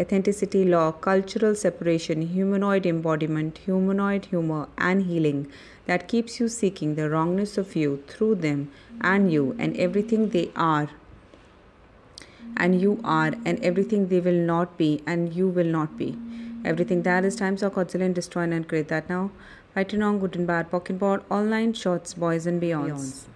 authenticity, 0.00 0.64
law, 0.64 0.90
cultural 0.90 1.54
separation, 1.54 2.22
humanoid 2.22 2.84
embodiment, 2.84 3.58
humanoid 3.58 4.24
humor, 4.24 4.66
and 4.76 5.04
healing 5.04 5.46
that 5.86 6.08
keeps 6.08 6.40
you 6.40 6.48
seeking 6.48 6.96
the 6.96 7.08
wrongness 7.08 7.56
of 7.56 7.76
you 7.76 8.02
through 8.08 8.34
them 8.34 8.72
and 9.02 9.32
you 9.32 9.54
and 9.56 9.76
everything 9.76 10.30
they 10.30 10.50
are 10.56 10.88
and 12.56 12.80
you 12.80 13.00
are 13.04 13.32
and 13.44 13.58
everything 13.64 14.08
they 14.08 14.20
will 14.20 14.42
not 14.52 14.76
be 14.76 15.02
and 15.06 15.34
you 15.34 15.48
will 15.48 15.66
not 15.66 15.96
be. 15.96 16.16
Everything 16.64 17.02
that 17.02 17.24
is 17.24 17.36
times 17.36 17.62
of 17.62 17.74
godzillion 17.74 18.06
and 18.06 18.14
destroy 18.14 18.42
and 18.42 18.68
create 18.68 18.88
that 18.88 19.08
now. 19.08 19.30
Fighting 19.74 20.02
on 20.02 20.18
good 20.18 20.36
and 20.36 20.46
bad, 20.46 20.70
pocket 20.70 20.98
board, 20.98 21.22
online 21.30 21.72
shots, 21.72 22.14
boys 22.14 22.46
and 22.46 22.60
beyonds. 22.60 23.26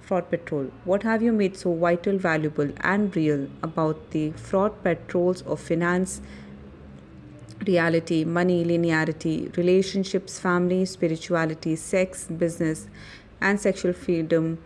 Fraud 0.00 0.30
Patrol. 0.30 0.70
What 0.84 1.02
have 1.02 1.20
you 1.20 1.32
made 1.32 1.56
so 1.58 1.74
vital, 1.74 2.16
valuable, 2.16 2.70
and 2.80 3.14
real 3.14 3.48
about 3.62 4.12
the 4.12 4.30
fraud 4.30 4.82
patrols 4.82 5.42
of 5.42 5.60
finance, 5.60 6.22
reality, 7.66 8.24
money, 8.24 8.64
linearity, 8.64 9.54
relationships, 9.58 10.38
family, 10.38 10.86
spirituality, 10.86 11.76
sex, 11.76 12.24
business, 12.24 12.86
and 13.42 13.60
sexual 13.60 13.92
freedom, 13.92 14.58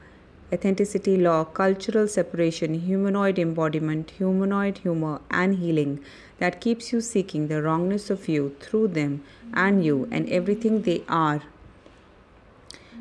authenticity, 0.52 1.16
law, 1.16 1.44
cultural 1.44 2.06
separation, 2.06 2.74
humanoid 2.74 3.38
embodiment, 3.38 4.10
humanoid 4.10 4.78
humor, 4.78 5.20
and 5.30 5.56
healing 5.56 6.00
that 6.38 6.60
keeps 6.60 6.92
you 6.92 7.00
seeking 7.00 7.48
the 7.48 7.62
wrongness 7.62 8.10
of 8.10 8.28
you 8.28 8.54
through 8.60 8.88
them 8.88 9.22
and 9.54 9.84
you 9.84 10.08
and 10.10 10.28
everything 10.28 10.82
they 10.82 11.02
are. 11.08 11.42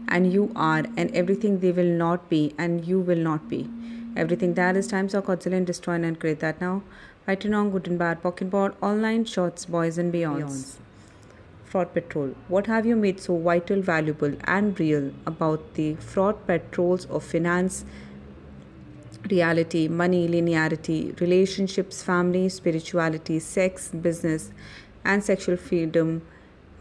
And 0.07 0.33
you 0.33 0.51
are, 0.55 0.83
and 0.97 1.15
everything 1.15 1.59
they 1.59 1.71
will 1.71 1.93
not 2.05 2.29
be, 2.29 2.53
and 2.57 2.85
you 2.85 2.99
will 2.99 3.17
not 3.17 3.47
be. 3.47 3.69
Everything 4.15 4.55
that 4.55 4.75
is 4.75 4.87
times 4.87 5.13
of 5.13 5.25
godzillion 5.25 5.57
and 5.57 5.67
destroy 5.67 5.93
and 5.93 6.19
create 6.19 6.39
that 6.39 6.59
now. 6.59 6.83
Fighting 7.25 7.53
on 7.53 7.69
good 7.71 7.87
and 7.87 7.99
bad, 7.99 8.21
pocket 8.21 8.49
board, 8.49 8.73
online 8.81 9.25
shorts, 9.25 9.65
boys 9.65 9.97
and 9.97 10.13
beyonds. 10.13 10.77
Fraud 11.71 11.93
Patrol. 11.93 12.35
What 12.49 12.67
have 12.67 12.85
you 12.85 12.97
made 12.97 13.21
so 13.21 13.37
vital, 13.37 13.81
valuable, 13.81 14.33
and 14.43 14.77
real 14.77 15.13
about 15.25 15.75
the 15.75 15.95
fraud 15.95 16.45
patrols 16.45 17.05
of 17.05 17.23
finance, 17.23 17.85
reality, 19.29 19.87
money, 19.87 20.27
linearity, 20.27 21.17
relationships, 21.21 22.03
family, 22.03 22.49
spirituality, 22.49 23.39
sex, 23.39 23.87
business, 23.87 24.51
and 25.05 25.23
sexual 25.23 25.55
freedom, 25.55 26.21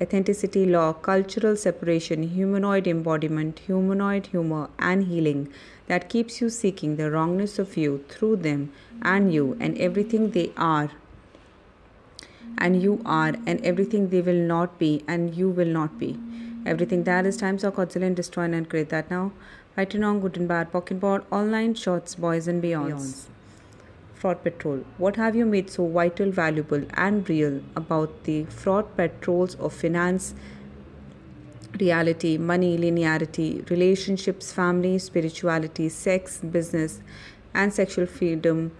authenticity, 0.03 0.67
law, 0.67 0.93
cultural 0.93 1.55
separation, 1.55 2.25
humanoid 2.25 2.89
embodiment, 2.89 3.61
humanoid 3.61 4.27
humor, 4.27 4.69
and 4.81 5.05
healing 5.05 5.53
that 5.87 6.09
keeps 6.09 6.41
you 6.41 6.51
seeking 6.51 6.97
the 6.97 7.13
wrongness 7.13 7.61
of 7.61 7.77
you 7.77 8.05
through 8.09 8.35
them 8.37 8.73
and 9.03 9.33
you 9.33 9.57
and 9.61 9.79
everything 9.79 10.33
they 10.33 10.51
are 10.57 10.91
and 12.59 12.83
you 12.83 13.00
are 13.04 13.35
and 13.47 13.61
everything 13.64 14.09
they 14.09 14.21
will 14.21 14.42
not 14.52 14.78
be 14.78 15.02
and 15.09 15.35
you 15.35 15.49
will 15.49 15.66
not 15.66 15.99
be. 15.99 16.19
Everything 16.66 17.04
that 17.04 17.26
is 17.26 17.37
times 17.37 17.64
of 17.64 17.75
godzillion 17.75 18.09
and 18.09 18.16
destroy 18.16 18.45
and 18.45 18.69
create 18.69 18.90
that 18.90 19.11
now. 19.11 19.33
Fighting 19.75 20.04
on 20.04 20.21
good 20.21 20.37
and 20.37 20.49
bad, 20.49 20.71
pocket 20.73 21.00
board, 21.00 21.25
online 21.30 21.75
shots, 21.75 22.14
boys 22.14 22.49
and 22.49 22.62
beyonds. 22.62 23.26
Fraud 24.14 24.42
Patrol. 24.42 24.85
What 24.99 25.16
have 25.16 25.35
you 25.35 25.47
made 25.47 25.71
so 25.71 25.87
vital, 25.87 26.30
valuable, 26.30 26.83
and 26.92 27.26
real 27.26 27.62
about 27.75 28.25
the 28.25 28.45
fraud 28.45 28.95
patrols 28.95 29.54
of 29.54 29.73
finance, 29.73 30.35
reality, 31.78 32.37
money, 32.37 32.76
linearity, 32.76 33.69
relationships, 33.71 34.52
family, 34.52 34.99
spirituality, 34.99 35.88
sex, 35.88 36.38
business, 36.38 37.00
and 37.54 37.73
sexual 37.73 38.04
freedom, 38.04 38.73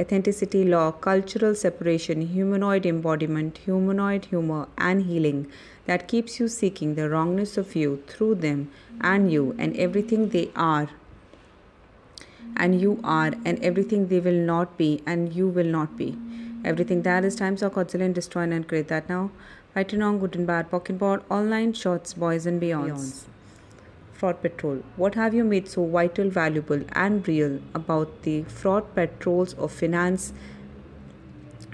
authenticity, 0.00 0.64
law, 0.64 0.92
cultural 0.92 1.54
separation, 1.54 2.22
humanoid 2.22 2.86
embodiment, 2.86 3.58
humanoid 3.58 4.26
humor, 4.26 4.68
and 4.76 5.02
healing 5.06 5.50
that 5.86 6.06
keeps 6.08 6.38
you 6.38 6.48
seeking 6.48 6.94
the 6.94 7.08
wrongness 7.08 7.56
of 7.56 7.74
you 7.74 8.02
through 8.06 8.34
them 8.36 8.70
and 9.00 9.32
you 9.32 9.54
and 9.58 9.76
everything 9.76 10.28
they 10.28 10.50
are. 10.54 10.88
And 12.56 12.80
you 12.80 13.00
are, 13.04 13.32
and 13.44 13.62
everything 13.62 14.08
they 14.08 14.20
will 14.20 14.32
not 14.32 14.76
be, 14.76 15.02
and 15.06 15.32
you 15.34 15.48
will 15.48 15.66
not 15.66 15.96
be. 15.96 16.16
Everything 16.64 17.02
that 17.02 17.24
is 17.24 17.36
times 17.36 17.62
of 17.62 17.74
godzillion 17.74 18.06
and 18.06 18.14
destroy 18.14 18.42
and 18.42 18.66
create 18.66 18.88
that 18.88 19.08
now. 19.08 19.30
Fighting 19.74 20.02
on 20.02 20.18
good 20.18 20.34
and 20.34 20.46
bad, 20.46 20.70
pocket 20.70 20.98
board, 20.98 21.22
online 21.30 21.72
shorts, 21.72 22.14
boys 22.14 22.46
and 22.46 22.60
beyonds. 22.60 23.26
Fraud 24.18 24.42
Patrol. 24.42 24.82
What 24.96 25.14
have 25.14 25.32
you 25.32 25.44
made 25.44 25.68
so 25.68 25.86
vital, 25.86 26.28
valuable, 26.28 26.80
and 26.92 27.26
real 27.28 27.60
about 27.72 28.22
the 28.22 28.42
fraud 28.42 28.92
patrols 28.96 29.54
of 29.54 29.70
finance, 29.70 30.32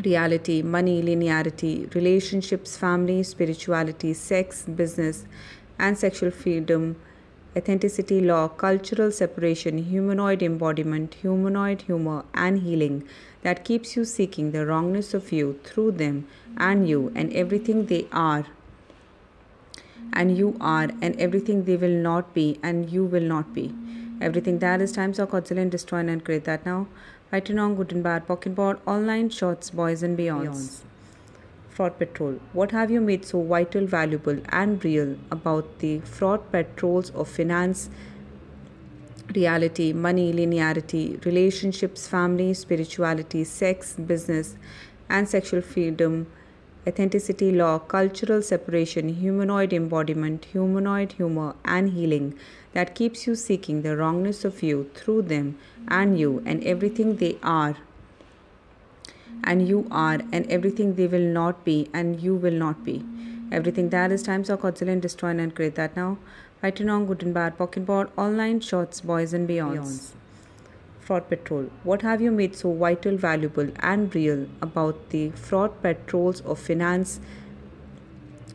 reality, 0.04 0.60
money, 0.60 1.02
linearity, 1.02 1.94
relationships, 1.94 2.76
family, 2.76 3.22
spirituality, 3.22 4.12
sex, 4.12 4.64
business, 4.64 5.24
and 5.78 5.96
sexual 5.96 6.30
freedom, 6.30 6.96
authenticity, 7.56 8.20
law, 8.20 8.48
cultural 8.48 9.10
separation, 9.10 9.78
humanoid 9.78 10.42
embodiment, 10.42 11.14
humanoid 11.14 11.80
humor, 11.82 12.26
and 12.34 12.58
healing 12.58 13.08
that 13.40 13.64
keeps 13.64 13.96
you 13.96 14.04
seeking 14.04 14.50
the 14.50 14.66
wrongness 14.66 15.14
of 15.14 15.32
you 15.32 15.58
through 15.64 15.92
them 15.92 16.28
and 16.58 16.86
you 16.86 17.10
and 17.14 17.32
everything 17.32 17.86
they 17.86 18.06
are 18.12 18.44
and 20.14 20.38
you 20.38 20.56
are 20.60 20.88
and 21.02 21.20
everything 21.20 21.64
they 21.64 21.76
will 21.76 21.98
not 22.06 22.32
be 22.32 22.58
and 22.62 22.90
you 22.90 23.04
will 23.04 23.28
not 23.34 23.52
be. 23.52 23.74
Everything 24.20 24.60
that 24.60 24.80
is 24.80 24.92
times 24.92 25.18
of 25.18 25.30
godzillion 25.30 25.62
and 25.62 25.70
destroy 25.70 25.98
and 25.98 26.24
create 26.24 26.44
that 26.44 26.64
now. 26.64 26.86
Fighting 27.30 27.58
on 27.58 27.74
good 27.74 27.92
and 27.92 28.02
bad, 28.02 28.26
pocket 28.26 28.54
board, 28.54 28.78
online 28.86 29.28
shots, 29.28 29.70
boys 29.70 30.02
and 30.02 30.16
beyonds. 30.16 30.82
Fraud 31.68 31.98
Patrol. 31.98 32.38
What 32.52 32.70
have 32.70 32.92
you 32.92 33.00
made 33.00 33.24
so 33.24 33.42
vital, 33.42 33.86
valuable, 33.86 34.38
and 34.50 34.84
real 34.84 35.16
about 35.32 35.80
the 35.80 35.98
fraud 36.00 36.52
patrols 36.52 37.10
of 37.10 37.28
finance, 37.28 37.90
reality, 39.34 39.92
money, 39.92 40.32
linearity, 40.32 41.24
relationships, 41.24 42.06
family, 42.06 42.54
spirituality, 42.54 43.42
sex, 43.42 43.94
business, 43.94 44.54
and 45.08 45.28
sexual 45.28 45.60
freedom, 45.62 46.28
authenticity, 46.86 47.50
law, 47.52 47.78
cultural 47.78 48.42
separation, 48.42 49.08
humanoid 49.08 49.72
embodiment, 49.72 50.44
humanoid 50.46 51.12
humor, 51.12 51.54
and 51.64 51.90
healing 51.90 52.34
that 52.72 52.94
keeps 52.94 53.26
you 53.26 53.34
seeking 53.34 53.82
the 53.82 53.96
wrongness 53.96 54.44
of 54.44 54.62
you 54.62 54.90
through 54.94 55.22
them 55.22 55.58
and 55.88 56.18
you 56.18 56.42
and 56.44 56.62
everything 56.64 57.16
they 57.16 57.38
are. 57.42 57.76
And 59.44 59.68
you 59.68 59.86
are, 59.90 60.20
and 60.32 60.50
everything 60.50 60.94
they 60.94 61.06
will 61.06 61.28
not 61.40 61.64
be, 61.64 61.88
and 61.92 62.20
you 62.20 62.34
will 62.34 62.52
not 62.52 62.82
be. 62.84 63.04
Everything 63.52 63.90
that 63.90 64.10
is 64.10 64.22
times 64.22 64.48
of 64.48 64.60
godzillion 64.60 64.92
and 64.92 65.02
destroy 65.02 65.30
and 65.30 65.54
create 65.54 65.74
that 65.74 65.96
now. 65.96 66.16
Fighting 66.62 66.88
on 66.88 67.04
good 67.06 67.22
and 67.22 67.34
bad, 67.34 67.58
pocket 67.58 67.84
board, 67.84 68.08
online 68.16 68.60
shots, 68.60 69.02
boys 69.02 69.34
and 69.34 69.46
beyonds. 69.46 70.12
Fraud 71.04 71.28
Patrol. 71.28 71.70
What 71.82 72.00
have 72.00 72.22
you 72.22 72.30
made 72.30 72.56
so 72.56 72.72
vital, 72.72 73.16
valuable, 73.16 73.68
and 73.80 74.14
real 74.14 74.46
about 74.62 75.10
the 75.10 75.30
fraud 75.30 75.82
patrols 75.82 76.40
of 76.40 76.58
finance, 76.58 77.20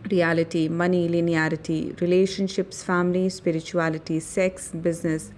reality, 0.10 0.68
money, 0.68 1.08
linearity, 1.08 2.00
relationships, 2.01 2.82
family, 2.84 3.29
spirituality, 3.29 4.20
sex, 4.20 4.70
business, 4.72 5.32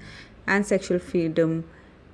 and 0.47 0.65
sexual 0.65 0.99
freedom, 0.99 1.65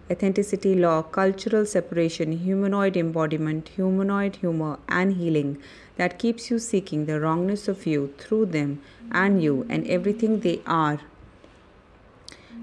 authenticity, 0.10 0.74
law, 0.74 1.04
cultural 1.04 1.66
separation, 1.66 2.32
humanoid 2.32 2.98
embodiment, 2.98 3.70
humanoid 3.70 4.38
humor, 4.38 4.80
and 4.89 5.18
healing 5.18 5.62
that 5.98 6.18
keeps 6.18 6.50
you 6.50 6.58
seeking 6.58 7.06
the 7.06 7.20
wrongness 7.20 7.68
of 7.68 7.86
you 7.86 8.13
through 8.18 8.48
them 8.48 8.82
and 9.12 9.44
you 9.44 9.66
and 9.70 9.86
everything 9.88 10.39
they 10.39 10.60
are 10.66 11.00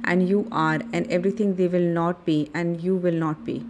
and 0.02 0.28
you 0.28 0.48
are 0.50 0.80
and 0.92 1.06
everything 1.10 1.56
they 1.56 1.68
will 1.68 1.92
not 2.02 2.24
be 2.24 2.50
and 2.52 2.82
you 2.82 2.96
will 2.96 3.14
not 3.14 3.44
be 3.44 3.64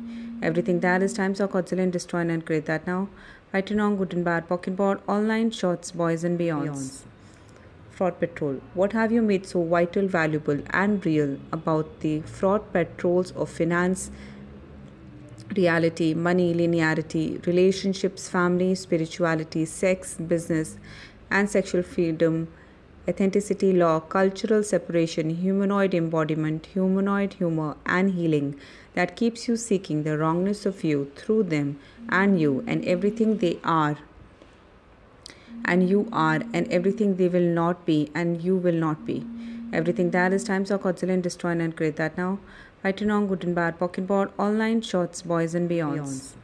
Everything 0.45 0.81
that 0.81 1.03
is 1.03 1.15
times 1.15 1.41
of 1.41 1.53
godzillion 1.53 1.85
and 1.85 1.93
destroy 1.93 2.21
and 2.21 2.45
create 2.45 2.67
that 2.67 2.87
now. 2.87 3.09
Fighting 3.51 3.81
on 3.81 3.97
good 3.97 4.13
and 4.13 4.25
bad, 4.25 4.47
pocket 4.47 4.77
board, 4.77 5.01
online 5.07 5.51
shots, 5.51 5.91
boys 5.91 6.23
and 6.23 6.39
beyonds. 6.39 7.03
Fraud 7.91 8.19
Patrol. 8.19 8.61
What 8.75 8.93
have 8.93 9.11
you 9.11 9.23
made 9.23 9.47
so 9.47 9.63
vital, 9.65 10.07
valuable, 10.07 10.61
and 10.71 11.07
real 11.07 11.39
about 11.51 12.01
the 12.01 12.21
fraud 12.23 12.71
patrols 12.75 13.31
of 13.33 13.49
finance, 13.49 14.11
reality, 15.57 16.13
money, 16.13 16.53
linearity, 16.53 17.47
relationships, 17.47 18.29
family, 18.29 18.75
spirituality, 18.75 19.65
sex, 19.65 20.15
business, 20.17 20.77
and 21.31 21.49
sexual 21.49 21.83
freedom, 21.83 22.49
authenticity, 23.09 23.73
law, 23.73 24.01
cultural 24.01 24.63
separation, 24.63 25.31
humanoid 25.31 25.95
embodiment, 25.95 26.67
humanoid 26.67 27.35
humor, 27.35 27.77
and 27.87 28.13
healing 28.13 28.57
that 28.95 29.17
keeps 29.17 29.49
you 29.49 29.57
seeking 29.57 30.03
the 30.03 30.17
wrongness 30.19 30.67
of 30.67 30.85
you 30.85 31.11
through 31.17 31.43
them 31.45 31.79
and 32.09 32.41
you 32.41 32.65
and 32.67 32.85
everything 32.85 33.39
they 33.39 33.59
are? 33.65 33.99
and 35.65 35.89
you 35.89 36.09
are, 36.13 36.41
and 36.53 36.71
everything 36.71 37.17
they 37.17 37.29
will 37.29 37.49
not 37.61 37.85
be, 37.87 38.11
and 38.15 38.43
you 38.43 38.57
will 38.57 38.75
not 38.75 39.05
be. 39.07 39.25
Everything 39.73 40.11
that 40.11 40.33
is 40.33 40.45
times 40.45 40.71
of 40.71 40.83
godzillion 40.83 41.15
and 41.15 41.23
destroy 41.23 41.51
and 41.51 41.77
create 41.77 41.97
that 41.97 42.17
now. 42.19 42.39
Fighting 42.83 43.11
on 43.11 43.27
good 43.27 43.45
and 43.45 43.55
bad, 43.55 43.79
pocket 43.79 44.07
board, 44.07 44.31
online 44.39 44.83
shots, 44.83 45.23
boys 45.23 45.55
and 45.55 45.71
beyonds. 45.71 46.35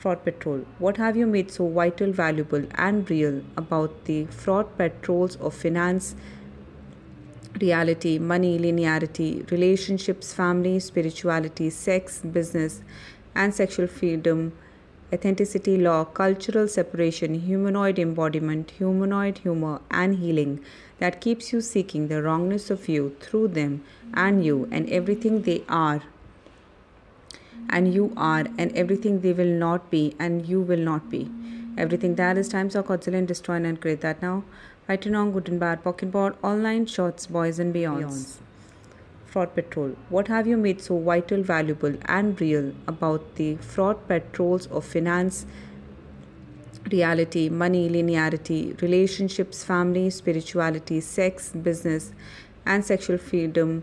Fraud 0.00 0.24
Patrol. 0.24 0.64
What 0.78 0.96
have 0.96 1.16
you 1.16 1.26
made 1.26 1.50
so 1.50 1.68
vital, 1.68 2.12
valuable, 2.12 2.64
and 2.74 3.10
real 3.10 3.42
about 3.56 4.04
the 4.04 4.26
fraud 4.26 4.76
patrols 4.76 5.36
of 5.36 5.54
finance, 5.54 6.14
reality, 7.60 8.18
money, 8.18 8.58
linearity, 8.58 9.50
relationships, 9.50 10.32
family, 10.32 10.78
spirituality, 10.78 11.70
sex, 11.70 12.20
business, 12.20 12.80
and 13.34 13.54
sexual 13.54 13.86
freedom? 13.86 14.52
authenticity, 15.12 15.78
law, 15.78 16.04
cultural 16.04 16.68
separation, 16.68 17.34
humanoid 17.34 17.98
embodiment, 17.98 18.72
humanoid 18.72 19.38
humor, 19.38 19.80
and 19.90 20.16
healing 20.16 20.60
that 20.98 21.20
keeps 21.20 21.52
you 21.52 21.60
seeking 21.60 22.08
the 22.08 22.22
wrongness 22.22 22.70
of 22.70 22.88
you 22.88 23.16
through 23.20 23.48
them 23.48 23.82
and 24.12 24.44
you 24.44 24.68
and 24.70 24.88
everything 24.90 25.42
they 25.42 25.62
are. 25.68 26.02
And 27.70 27.92
you 27.92 28.12
are, 28.16 28.46
and 28.56 28.72
everything 28.76 29.20
they 29.20 29.32
will 29.32 29.54
not 29.66 29.90
be, 29.90 30.14
and 30.18 30.46
you 30.46 30.60
will 30.60 30.78
not 30.78 31.10
be. 31.10 31.30
Everything 31.76 32.14
that 32.16 32.36
is 32.38 32.48
times 32.48 32.74
of 32.74 32.86
godzillion 32.86 33.18
and 33.18 33.28
destroy 33.28 33.56
and 33.56 33.80
create 33.80 34.00
that 34.00 34.22
now. 34.22 34.44
Fighting 34.86 35.14
on 35.14 35.32
good 35.32 35.48
and 35.48 35.60
bad, 35.60 35.84
pocket 35.84 36.10
board, 36.10 36.34
online 36.42 36.86
shots, 36.86 37.26
boys 37.26 37.58
and 37.58 37.74
beyonds. 37.74 38.38
Fraud 39.26 39.54
Patrol. 39.54 39.94
What 40.08 40.28
have 40.28 40.46
you 40.46 40.56
made 40.56 40.80
so 40.80 40.98
vital, 40.98 41.42
valuable, 41.42 41.94
and 42.06 42.40
real 42.40 42.72
about 42.86 43.34
the 43.34 43.56
fraud 43.56 44.08
patrols 44.08 44.66
of 44.68 44.84
finance, 44.84 45.44
reality, 46.90 47.48
money, 47.50 47.88
linearity, 47.90 48.80
relationships, 48.80 49.62
family, 49.62 50.08
spirituality, 50.08 51.00
sex, 51.00 51.50
business, 51.50 52.12
and 52.64 52.84
sexual 52.84 53.18
freedom, 53.18 53.82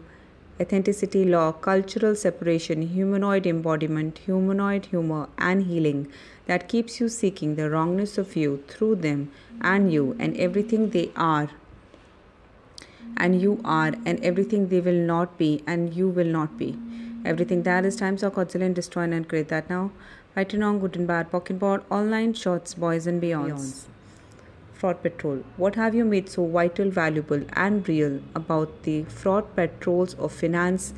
authenticity, 0.59 1.25
law, 1.25 1.51
cultural 1.51 2.15
separation, 2.15 2.81
humanoid 2.83 3.45
embodiment, 3.45 4.19
humanoid 4.19 4.85
humor, 4.88 5.27
and 5.38 5.63
healing 5.63 6.07
that 6.45 6.69
keeps 6.69 7.00
you 7.00 7.09
seeking 7.09 7.55
the 7.55 7.69
wrongness 7.69 8.17
of 8.17 8.35
you 8.35 8.63
through 8.67 8.95
them 8.95 9.31
and 9.62 9.91
you 9.91 10.15
and 10.19 10.35
everything 10.38 10.89
they 10.91 11.09
are? 11.15 11.50
and 13.17 13.41
you 13.41 13.62
are, 13.63 13.93
and 14.05 14.24
everything 14.24 14.67
they 14.69 14.81
will 14.81 15.01
not 15.13 15.38
be, 15.38 15.63
and 15.65 15.93
you 15.93 16.07
will 16.07 16.27
not 16.27 16.57
be. 16.57 16.77
Everything 17.24 17.63
that 17.63 17.85
is 17.85 17.95
times 17.95 18.24
of 18.24 18.33
godzillion 18.33 18.67
and 18.67 18.75
destroy 18.75 19.03
and 19.03 19.27
create 19.27 19.47
that 19.47 19.69
now. 19.69 19.91
Fighting 20.35 20.63
on 20.63 20.79
good 20.79 20.95
and 20.97 21.07
bad, 21.07 21.31
pocket 21.31 21.57
board, 21.57 21.83
online 21.89 22.33
shorts, 22.33 22.74
boys 22.74 23.07
and 23.07 23.21
beyonds. 23.21 23.85
Fraud 24.86 25.01
Patrol. 25.01 25.44
What 25.58 25.74
have 25.74 25.96
you 25.96 26.06
made 26.06 26.30
so 26.30 26.45
vital, 26.45 26.91
valuable, 26.91 27.41
and 27.54 27.89
real 27.89 28.21
about 28.36 28.84
the 28.84 29.04
fraud 29.06 29.56
patrols 29.56 30.13
of 30.26 30.32
finance, 30.32 30.93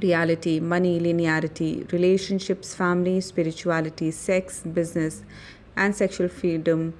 reality, 0.00 0.58
money, 0.58 0.98
linearity, 0.98 1.92
relationships, 1.92 2.74
family, 2.74 3.20
spirituality, 3.20 4.10
sex, 4.10 4.62
business, 4.62 5.22
and 5.76 5.94
sexual 5.94 6.28
freedom? 6.28 6.94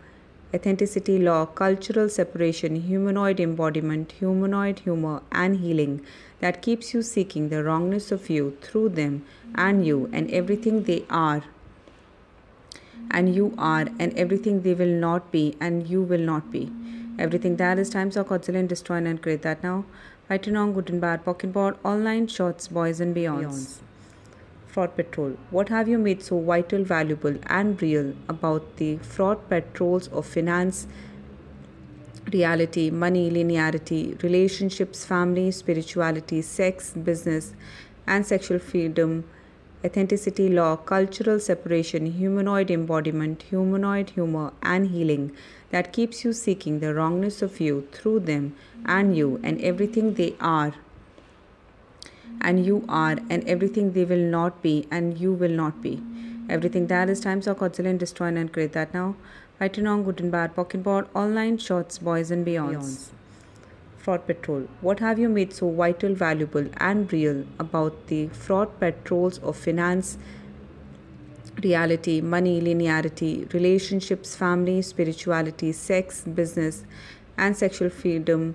authenticity, 0.54 1.18
law, 1.18 1.44
cultural 1.44 2.08
separation, 2.08 2.76
humanoid 2.76 3.38
embodiment, 3.38 4.12
humanoid 4.12 4.78
humor, 4.80 5.22
and 5.30 5.60
healing 5.60 6.00
that 6.40 6.62
keeps 6.62 6.94
you 6.94 7.02
seeking 7.02 7.50
the 7.50 7.62
wrongness 7.62 8.10
of 8.10 8.30
you 8.30 8.56
through 8.62 8.88
them 8.88 9.24
and 9.54 9.86
you 9.86 10.08
and 10.12 10.30
everything 10.30 10.82
they 10.84 11.04
are. 11.10 11.42
And 13.10 13.34
you 13.34 13.54
are, 13.58 13.86
and 13.98 14.12
everything 14.16 14.62
they 14.62 14.74
will 14.74 14.86
not 14.86 15.32
be, 15.32 15.56
and 15.60 15.88
you 15.88 16.02
will 16.02 16.20
not 16.20 16.50
be. 16.50 16.70
Everything 17.18 17.56
that 17.56 17.78
is 17.78 17.90
times 17.90 18.16
of 18.16 18.28
godzillion 18.28 18.60
and 18.60 18.68
destroy 18.68 18.96
and 18.96 19.20
create 19.20 19.42
that 19.42 19.62
now. 19.62 19.84
Fighting 20.28 20.56
on 20.56 20.72
good 20.72 20.90
and 20.90 21.00
bad, 21.00 21.24
pocket 21.24 21.52
board, 21.52 21.76
online 21.84 22.26
shots, 22.26 22.68
boys 22.68 23.00
and 23.00 23.16
beyonds. 23.16 23.44
beyonds. 23.44 23.78
Fraud 24.66 24.94
Patrol. 24.94 25.36
What 25.50 25.70
have 25.70 25.88
you 25.88 25.98
made 25.98 26.22
so 26.22 26.40
vital, 26.40 26.84
valuable, 26.84 27.36
and 27.46 27.80
real 27.82 28.14
about 28.28 28.76
the 28.76 28.98
fraud 28.98 29.48
patrols 29.48 30.08
of 30.08 30.26
finance, 30.26 30.86
reality, 32.32 32.90
money, 32.90 33.30
linearity, 33.30 34.22
relationships, 34.22 35.04
family, 35.04 35.50
spirituality, 35.50 36.42
sex, 36.42 36.92
business, 36.92 37.54
and 38.06 38.26
sexual 38.26 38.58
freedom, 38.58 39.24
authenticity, 39.84 40.48
law, 40.48 40.76
cultural 40.76 41.38
separation, 41.40 42.06
humanoid 42.06 42.70
embodiment, 42.70 43.42
humanoid 43.42 44.10
humor, 44.10 44.52
and 44.62 44.90
healing 44.90 45.32
that 45.70 45.92
keeps 45.92 46.24
you 46.24 46.32
seeking 46.32 46.80
the 46.80 46.94
wrongness 46.94 47.42
of 47.42 47.60
you 47.60 47.86
through 47.92 48.20
them 48.20 48.54
and 48.86 49.16
you 49.16 49.40
and 49.42 49.60
everything 49.60 50.14
they 50.14 50.34
are? 50.40 50.74
and 52.40 52.64
you 52.64 52.84
are, 52.88 53.16
and 53.28 53.46
everything 53.48 53.92
they 53.92 54.04
will 54.04 54.26
not 54.36 54.62
be, 54.62 54.86
and 54.90 55.18
you 55.18 55.32
will 55.32 55.50
not 55.50 55.82
be. 55.82 56.00
Everything 56.48 56.86
that 56.86 57.10
is 57.10 57.20
times 57.20 57.46
of 57.46 57.58
godzillion 57.58 57.90
and 57.90 58.00
destroy 58.00 58.28
and 58.28 58.52
create 58.52 58.72
that 58.72 58.94
now. 58.94 59.16
Fighting 59.58 59.86
on 59.86 60.04
good 60.04 60.20
and 60.20 60.30
bad, 60.30 60.54
pocket 60.54 60.82
board, 60.82 61.06
online 61.14 61.58
shorts, 61.58 61.98
boys 61.98 62.30
and 62.30 62.46
beyonds. 62.46 63.08
Fraud 63.98 64.26
Patrol. 64.26 64.68
What 64.80 65.00
have 65.00 65.18
you 65.18 65.28
made 65.28 65.52
so 65.52 65.70
vital, 65.70 66.14
valuable, 66.14 66.66
and 66.76 67.12
real 67.12 67.44
about 67.58 68.06
the 68.06 68.28
fraud 68.28 68.78
patrols 68.80 69.38
of 69.38 69.56
finance, 69.56 70.16
reality, 71.62 72.20
money, 72.20 72.60
linearity, 72.60 73.52
relationships, 73.52 74.34
family, 74.36 74.80
spirituality, 74.82 75.72
sex, 75.72 76.22
business, 76.22 76.84
and 77.36 77.56
sexual 77.56 77.90
freedom? 77.90 78.54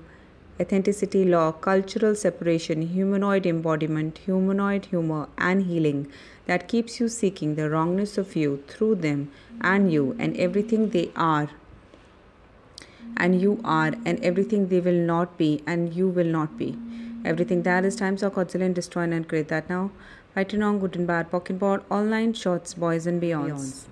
authenticity, 0.61 1.25
law, 1.25 1.51
cultural 1.51 2.15
separation, 2.15 2.83
humanoid 2.83 3.45
embodiment, 3.45 4.19
humanoid 4.19 4.85
humor, 4.85 5.27
and 5.37 5.65
healing 5.65 6.07
that 6.45 6.67
keeps 6.67 6.99
you 6.99 7.07
seeking 7.07 7.55
the 7.55 7.69
wrongness 7.69 8.17
of 8.17 8.35
you 8.35 8.63
through 8.67 8.95
them 8.95 9.31
and 9.61 9.91
you 9.91 10.15
and 10.19 10.37
everything 10.37 10.89
they 10.89 11.09
are. 11.15 11.49
And 13.17 13.41
you 13.41 13.59
are, 13.63 13.93
and 14.05 14.19
everything 14.23 14.67
they 14.67 14.79
will 14.79 15.05
not 15.13 15.37
be, 15.37 15.61
and 15.65 15.93
you 15.93 16.07
will 16.07 16.25
not 16.25 16.57
be. 16.57 16.77
Everything 17.25 17.63
that 17.63 17.85
is 17.85 17.95
times 17.95 18.23
of 18.23 18.33
godzillion 18.33 18.65
and 18.65 18.75
destroy 18.75 19.03
and 19.03 19.27
create 19.27 19.47
that 19.47 19.69
now. 19.69 19.91
Fighting 20.33 20.63
on 20.63 20.79
good 20.79 20.95
and 20.95 21.07
bad, 21.07 21.31
pocket 21.31 21.59
board, 21.59 21.83
online 21.89 22.33
shots, 22.33 22.73
boys 22.73 23.07
and 23.07 23.21
beyonds. 23.21 23.51
beyonds. 23.51 23.83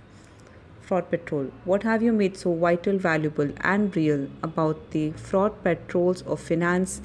Fraud 0.82 1.10
Patrol. 1.10 1.52
What 1.64 1.84
have 1.84 2.02
you 2.04 2.12
made 2.12 2.36
so 2.36 2.54
vital, 2.54 2.98
valuable, 2.98 3.50
and 3.62 3.96
real 3.96 4.28
about 4.44 4.92
the 4.92 5.12
fraud 5.12 5.64
patrols 5.64 6.22
of 6.24 6.42
finance, 6.42 7.02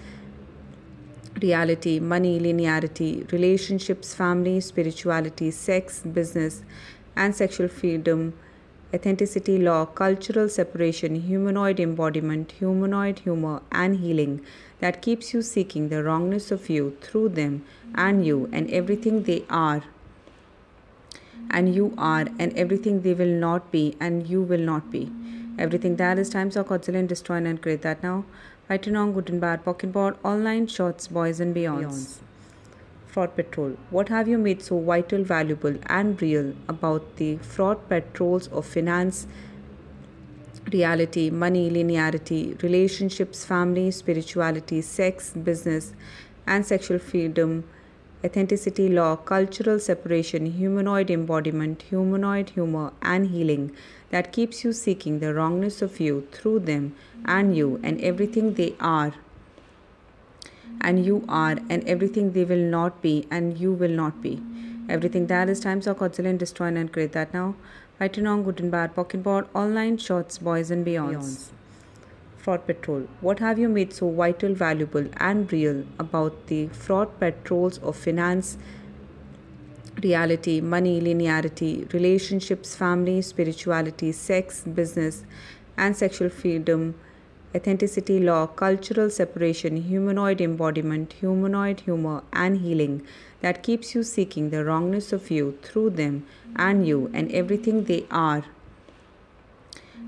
reality, 1.40 2.00
money, 2.00 2.40
linearity, 2.40 3.30
relationships, 3.30 4.12
family, 4.14 4.58
spirituality, 4.60 5.52
sex, 5.52 6.00
business, 6.00 6.62
and 7.14 7.36
sexual 7.36 7.68
freedom? 7.68 8.34
Authenticity, 8.96 9.58
law, 9.58 9.84
cultural 9.84 10.48
separation, 10.48 11.16
humanoid 11.30 11.80
embodiment, 11.80 12.52
humanoid 12.60 13.20
humor, 13.20 13.60
and 13.70 13.98
healing 14.04 14.40
that 14.80 15.02
keeps 15.02 15.34
you 15.34 15.42
seeking 15.42 15.90
the 15.90 16.02
wrongness 16.04 16.50
of 16.50 16.70
you 16.70 16.96
through 17.02 17.28
them 17.40 17.64
and 17.94 18.26
you 18.26 18.48
and 18.52 18.70
everything 18.70 19.22
they 19.24 19.44
are 19.50 19.82
and 21.50 21.74
you 21.74 21.94
are, 21.96 22.26
and 22.38 22.56
everything 22.56 23.02
they 23.02 23.14
will 23.14 23.34
not 23.46 23.70
be, 23.70 23.96
and 24.00 24.28
you 24.28 24.42
will 24.42 24.60
not 24.60 24.90
be. 24.90 25.10
Everything 25.58 25.96
that 25.96 26.18
is 26.18 26.28
times 26.28 26.56
of 26.56 26.68
godzillion 26.68 27.00
and 27.00 27.08
destroy 27.08 27.36
and 27.36 27.62
create 27.62 27.82
that 27.82 28.02
now. 28.02 28.24
Fighting 28.68 28.96
on 28.96 29.12
good 29.12 29.30
and 29.30 29.40
bad, 29.40 29.64
pocket 29.64 29.92
board, 29.92 30.16
online 30.24 30.66
shots, 30.66 31.06
boys 31.08 31.40
and 31.40 31.54
beyonds. 31.54 31.84
beyonds. 31.84 32.25
Fraud 33.16 33.34
Patrol. 33.34 33.78
What 33.88 34.10
have 34.10 34.28
you 34.28 34.36
made 34.36 34.60
so 34.60 34.78
vital, 34.78 35.24
valuable, 35.24 35.76
and 35.86 36.20
real 36.20 36.52
about 36.68 37.16
the 37.16 37.38
fraud 37.38 37.88
patrols 37.88 38.48
of 38.48 38.66
finance, 38.66 39.26
reality, 40.70 41.30
money, 41.30 41.70
linearity, 41.70 42.62
relationships, 42.62 43.42
family, 43.42 43.90
spirituality, 43.90 44.82
sex, 44.82 45.30
business, 45.30 45.94
and 46.46 46.66
sexual 46.66 46.98
freedom? 46.98 47.64
authenticity, 48.24 48.88
law, 48.88 49.16
cultural 49.16 49.78
separation, 49.78 50.46
humanoid 50.46 51.10
embodiment, 51.10 51.82
humanoid 51.82 52.50
humor, 52.50 52.92
and 53.00 53.28
healing 53.28 53.70
that 54.10 54.32
keeps 54.32 54.64
you 54.64 54.72
seeking 54.72 55.20
the 55.20 55.32
wrongness 55.32 55.80
of 55.80 56.00
you 56.00 56.26
through 56.32 56.58
them 56.58 56.94
and 57.24 57.56
you 57.56 57.78
and 57.82 58.00
everything 58.00 58.54
they 58.54 58.74
are 58.80 59.14
and 60.88 61.04
you 61.04 61.16
are 61.28 61.56
and 61.68 61.88
everything 61.94 62.32
they 62.34 62.44
will 62.50 62.66
not 62.74 63.02
be 63.02 63.14
and 63.30 63.58
you 63.58 63.72
will 63.72 63.96
not 64.00 64.22
be. 64.22 64.34
Everything 64.88 65.26
that 65.32 65.48
is 65.48 65.60
times 65.60 65.88
of 65.92 65.98
godzillion 66.02 66.30
and 66.30 66.38
destroy 66.38 66.66
and 66.82 66.92
create 66.96 67.12
that 67.18 67.34
now. 67.34 67.46
Fighting 67.98 68.26
on 68.32 68.42
good 68.44 68.60
and 68.60 68.70
bad, 68.70 68.94
pocket 68.94 69.22
board, 69.22 69.48
online 69.62 69.96
shots, 69.98 70.38
boys 70.38 70.70
and 70.70 70.86
beyonds. 70.86 71.48
Fraud 72.36 72.66
Patrol. 72.66 73.08
What 73.20 73.40
have 73.40 73.58
you 73.58 73.68
made 73.68 73.92
so 73.92 74.08
vital, 74.10 74.54
valuable, 74.54 75.08
and 75.16 75.52
real 75.52 75.84
about 75.98 76.46
the 76.46 76.68
fraud 76.68 77.18
patrols 77.18 77.78
of 77.78 77.96
finance, 77.96 78.56
reality, 80.04 80.60
money, 80.60 81.00
linearity, 81.00 81.92
relationships, 81.92 82.76
family, 82.76 83.20
spirituality, 83.22 84.12
sex, 84.12 84.62
business, 84.62 85.24
and 85.76 85.96
sexual 85.96 86.28
freedom, 86.28 86.94
authenticity, 87.54 88.18
law, 88.18 88.46
cultural 88.46 89.10
separation, 89.10 89.76
humanoid 89.76 90.40
embodiment, 90.40 91.14
humanoid 91.14 91.80
humor, 91.80 92.22
and 92.32 92.58
healing 92.58 93.06
that 93.40 93.62
keeps 93.62 93.94
you 93.94 94.02
seeking 94.02 94.50
the 94.50 94.64
wrongness 94.64 95.12
of 95.12 95.30
you 95.30 95.58
through 95.62 95.90
them 95.90 96.26
and 96.56 96.86
you 96.86 97.10
and 97.14 97.30
everything 97.32 97.84
they 97.84 98.04
are 98.10 98.44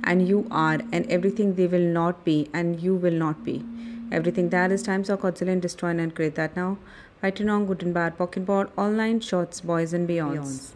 and 0.05 0.29
you 0.29 0.47
are 0.51 0.79
and 0.93 1.11
everything 1.11 1.55
they 1.55 1.67
will 1.67 1.89
not 2.01 2.25
be 2.25 2.49
and 2.53 2.81
you 2.81 2.95
will 2.95 3.13
not 3.13 3.45
be. 3.45 3.65
Everything 4.11 4.49
that 4.51 4.73
is 4.73 4.83
times 4.83 5.11
of 5.11 5.21
godzillion 5.21 5.53
and 5.53 5.63
destroy 5.63 5.91
and 5.91 6.15
create 6.15 6.35
that 6.37 6.57
now. 6.57 6.79
Fighting 7.21 7.49
on 7.51 7.67
good 7.67 7.83
and 7.83 7.93
bad, 7.93 8.17
pocket 8.17 8.47
board, 8.47 8.71
online 8.77 9.21
shots, 9.21 9.61
boys 9.61 9.93
and 9.93 10.09
beyonds. 10.09 10.71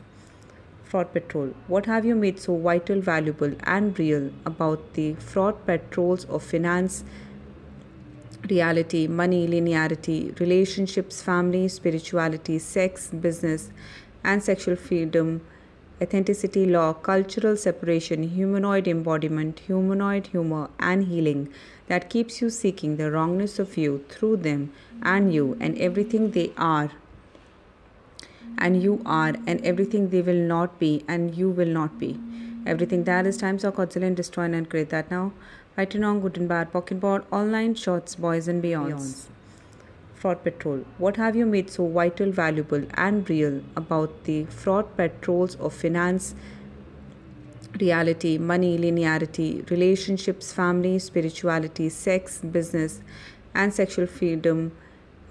Fraud 0.93 1.11
Patrol. 1.15 1.55
What 1.69 1.87
have 1.87 2.05
you 2.05 2.15
made 2.15 2.39
so 2.39 2.55
vital, 2.55 3.01
valuable, 3.01 3.53
and 3.63 3.99
real 3.99 4.31
about 4.45 4.93
the 4.93 5.15
fraud 5.15 5.65
patrols 5.65 6.27
of 6.27 6.43
finance, 6.43 7.03
reality, 8.51 9.07
money, 9.07 9.49
linearity, 9.49 10.39
relationships, 10.39 11.23
family, 11.23 11.67
spirituality, 11.69 12.59
sex, 12.59 13.09
business, 13.09 13.71
and 14.23 14.43
sexual 14.43 14.77
freedom, 14.77 15.41
authenticity, 16.03 16.67
law, 16.67 16.93
cultural 16.93 17.57
separation, 17.57 18.25
humanoid 18.25 18.87
embodiment, 18.87 19.61
humanoid 19.61 20.27
humor, 20.27 20.69
and 20.79 21.05
healing 21.05 21.49
that 21.87 22.11
keeps 22.11 22.43
you 22.43 22.51
seeking 22.51 22.99
the 22.99 23.11
wrongness 23.11 23.59
of 23.59 23.79
you 23.79 24.05
through 24.11 24.37
them 24.37 24.71
and 25.01 25.33
you 25.33 25.57
and 25.59 25.79
everything 25.79 26.33
they 26.33 26.51
are 26.59 26.91
and 28.59 28.83
you 28.83 29.01
are 29.05 29.35
and 29.47 29.65
everything 29.65 30.11
they 30.11 30.23
will 30.23 30.43
not 30.55 30.79
be 30.79 31.05
and 31.09 31.35
you 31.35 31.51
will 31.51 31.69
not 31.69 31.99
be. 31.99 32.19
Everything 32.67 33.05
that 33.05 33.27
is 33.27 33.37
times 33.37 33.65
of 33.65 33.75
godzillion 33.75 34.09
and 34.09 34.17
destroy 34.17 34.45
and 34.45 34.71
create 34.71 34.91
that 34.91 35.11
now. 35.11 35.33
Fighting 35.77 36.05
on 36.05 36.21
good 36.21 36.37
and 36.37 36.49
bad, 36.49 36.73
pocket 36.73 37.01
board, 37.01 37.25
online 37.33 37.75
shots, 37.75 38.15
boys 38.15 38.47
and 38.47 38.63
beyonds. 38.63 39.27
Fraud 40.15 40.45
Patrol. 40.45 40.85
What 40.99 41.17
have 41.17 41.35
you 41.35 41.45
made 41.45 41.71
so 41.71 41.89
vital, 41.89 42.31
valuable, 42.31 42.85
and 42.95 43.29
real 43.29 43.63
about 43.75 44.23
the 44.25 44.45
fraud 44.45 44.97
patrols 44.97 45.57
of 45.57 45.75
finance, 45.75 46.37
reality, 47.81 48.39
money, 48.39 48.79
linearity, 48.79 49.69
relationships, 49.71 50.53
family, 50.53 50.99
spirituality, 51.01 51.89
sex, 51.89 52.39
business, 52.39 53.01
and 53.55 53.75
sexual 53.75 54.07
freedom, 54.07 54.71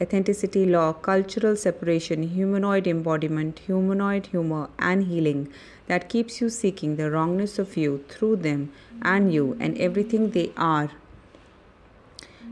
authenticity, 0.02 0.66
law, 0.66 0.94
cultural 0.94 1.56
separation, 1.56 2.24
humanoid 2.24 2.88
embodiment, 2.88 3.60
humanoid 3.60 4.28
humor, 4.28 4.70
and 4.80 5.04
healing 5.04 5.48
that 5.88 6.10
keeps 6.10 6.42
you 6.42 6.50
seeking 6.50 6.96
the 6.96 7.12
wrongness 7.12 7.60
of 7.60 7.78
you 7.78 8.04
through 8.10 8.36
them 8.38 8.72
and 9.02 9.34
you 9.34 9.58
and 9.60 9.78
everything 9.78 10.32
they 10.32 10.52
are 10.58 10.90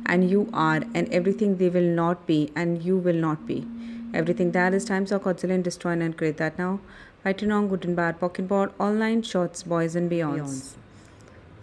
and 0.05 0.29
you 0.29 0.49
are 0.53 0.81
and 0.93 1.11
everything 1.13 1.57
they 1.57 1.69
will 1.69 1.91
not 2.01 2.25
be 2.25 2.51
and 2.55 2.83
you 2.83 2.97
will 2.97 3.21
not 3.27 3.45
be. 3.45 3.65
Everything 4.13 4.51
that 4.51 4.73
is 4.73 4.85
times 4.85 5.11
of 5.11 5.23
godzillion 5.23 5.55
and 5.55 5.63
destroy 5.63 5.91
and 5.91 6.17
create 6.17 6.37
that 6.37 6.57
now. 6.57 6.79
Fighting 7.23 7.51
on 7.51 7.67
good 7.67 7.85
and 7.85 7.95
bad, 7.95 8.19
pocket 8.19 8.47
board, 8.47 8.71
online 8.79 9.21
shorts, 9.21 9.63
boys 9.63 9.95
and 9.95 10.09
beyonds. 10.09 10.75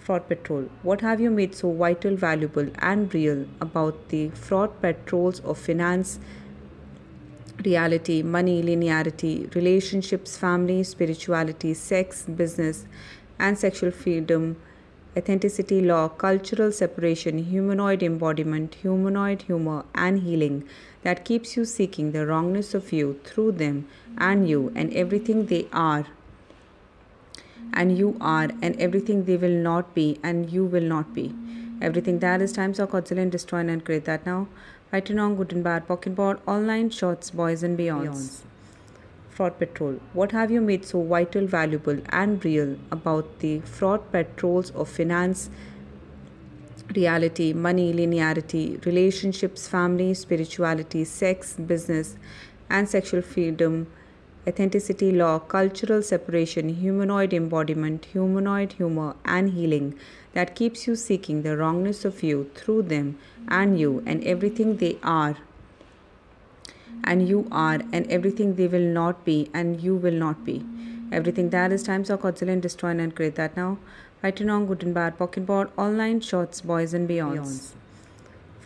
Fraud 0.07 0.29
Patrol. 0.29 0.69
What 0.85 1.01
have 1.01 1.21
you 1.21 1.31
made 1.31 1.57
so 1.57 1.73
vital, 1.73 2.15
valuable, 2.15 2.69
and 2.79 3.13
real 3.13 3.45
about 3.61 4.11
the 4.11 4.29
fraud 4.29 4.81
patrols 4.81 5.41
of 5.41 5.59
finance, 5.59 6.21
reality, 7.65 8.23
money, 8.23 8.63
linearity, 8.63 9.53
relationships, 9.57 10.37
family, 10.37 10.85
spirituality, 10.85 11.75
sex, 11.75 12.23
business, 12.23 12.87
and 13.41 13.59
sexual 13.59 13.91
freedom, 13.91 14.57
authenticity, 15.17 15.81
law, 15.81 16.07
cultural 16.09 16.71
separation, 16.71 17.39
humanoid 17.39 18.01
embodiment, 18.05 18.77
humanoid 18.77 19.43
humor, 19.43 19.85
and 19.93 20.21
healing 20.21 20.63
that 21.03 21.25
keeps 21.25 21.57
you 21.57 21.65
seeking 21.65 22.13
the 22.13 22.25
wrongness 22.25 22.75
of 22.75 22.93
you 22.93 23.19
through 23.25 23.51
them 23.51 23.89
and 24.19 24.49
you 24.49 24.73
and 24.77 24.93
everything 24.93 25.47
they 25.47 25.67
are 25.73 26.07
and 27.73 27.97
you 27.97 28.17
are 28.21 28.49
and 28.63 28.81
everything 28.81 29.25
they 29.25 29.37
will 29.37 29.59
not 29.69 29.95
be 29.95 30.19
and 30.23 30.51
you 30.51 30.65
will 30.65 30.83
not 30.83 31.15
be. 31.15 31.35
Everything 31.81 32.19
that 32.21 32.41
is 32.41 32.53
times 32.53 32.79
of 32.79 32.91
godzillion 32.91 33.23
and 33.23 33.33
destroy 33.33 33.61
and 33.61 33.85
create 33.85 34.05
that 34.07 34.25
now. 34.25 34.49
Fighting 34.91 35.19
on 35.19 35.37
good 35.37 35.53
and 35.53 35.63
bad, 35.63 35.87
pocket 35.87 36.15
board, 36.15 36.39
online 36.47 36.91
shots, 36.91 37.31
boys 37.31 37.63
and 37.63 37.79
beyonds. 37.79 38.43
Fraud 39.29 39.59
Patrol. 39.59 40.01
What 40.15 40.33
have 40.33 40.51
you 40.51 40.63
made 40.63 40.87
so 40.87 41.03
vital, 41.03 41.47
valuable, 41.47 41.99
and 42.09 42.43
real 42.43 42.79
about 42.91 43.41
the 43.41 43.61
fraud 43.61 44.11
patrols 44.11 44.71
of 44.71 44.89
finance, 44.89 45.51
reality, 46.95 47.53
money, 47.53 47.93
linearity, 47.93 48.83
relationships, 48.87 49.69
family, 49.69 50.15
spirituality, 50.15 51.05
sex, 51.05 51.55
business, 51.55 52.17
and 52.71 52.89
sexual 52.89 53.21
freedom, 53.21 53.87
authenticity, 54.49 55.11
law, 55.11 55.39
cultural 55.39 56.03
separation, 56.03 56.69
humanoid 56.69 57.33
embodiment, 57.35 58.05
humanoid 58.07 58.73
humor, 58.75 59.17
and 59.25 59.51
healing 59.51 59.95
that 60.35 60.55
keeps 60.55 60.87
you 60.87 60.95
seeking 60.95 61.43
the 61.43 61.57
wrongness 61.57 62.05
of 62.05 62.23
you 62.23 62.51
through 62.55 62.83
them 62.83 63.19
and 63.49 63.81
you 63.81 64.03
and 64.07 64.23
everything 64.25 64.77
they 64.77 64.99
are 65.03 65.37
and 67.05 67.29
you 67.29 67.47
are 67.51 67.81
and 67.93 68.11
everything 68.11 68.55
they 68.57 68.67
will 68.67 68.89
not 69.01 69.25
be 69.25 69.49
and 69.55 69.81
you 69.81 69.95
will 69.95 70.13
not 70.13 70.45
be. 70.45 70.65
Everything 71.13 71.51
that 71.51 71.73
is 71.73 71.83
times 71.85 72.11
of 72.11 72.21
godzillion 72.21 72.55
and 72.55 72.63
destroy 72.63 72.91
and 72.91 73.15
create 73.15 73.37
that 73.37 73.57
now. 73.57 73.79
Fighting 74.21 74.51
on 74.51 74.67
good 74.67 74.83
and 74.83 74.95
bad, 74.95 75.19
pocket 75.19 75.47
board, 75.47 75.71
online 75.77 76.21
shorts, 76.21 76.61
boys 76.61 76.95
and 76.95 77.09
beyonds. 77.09 77.75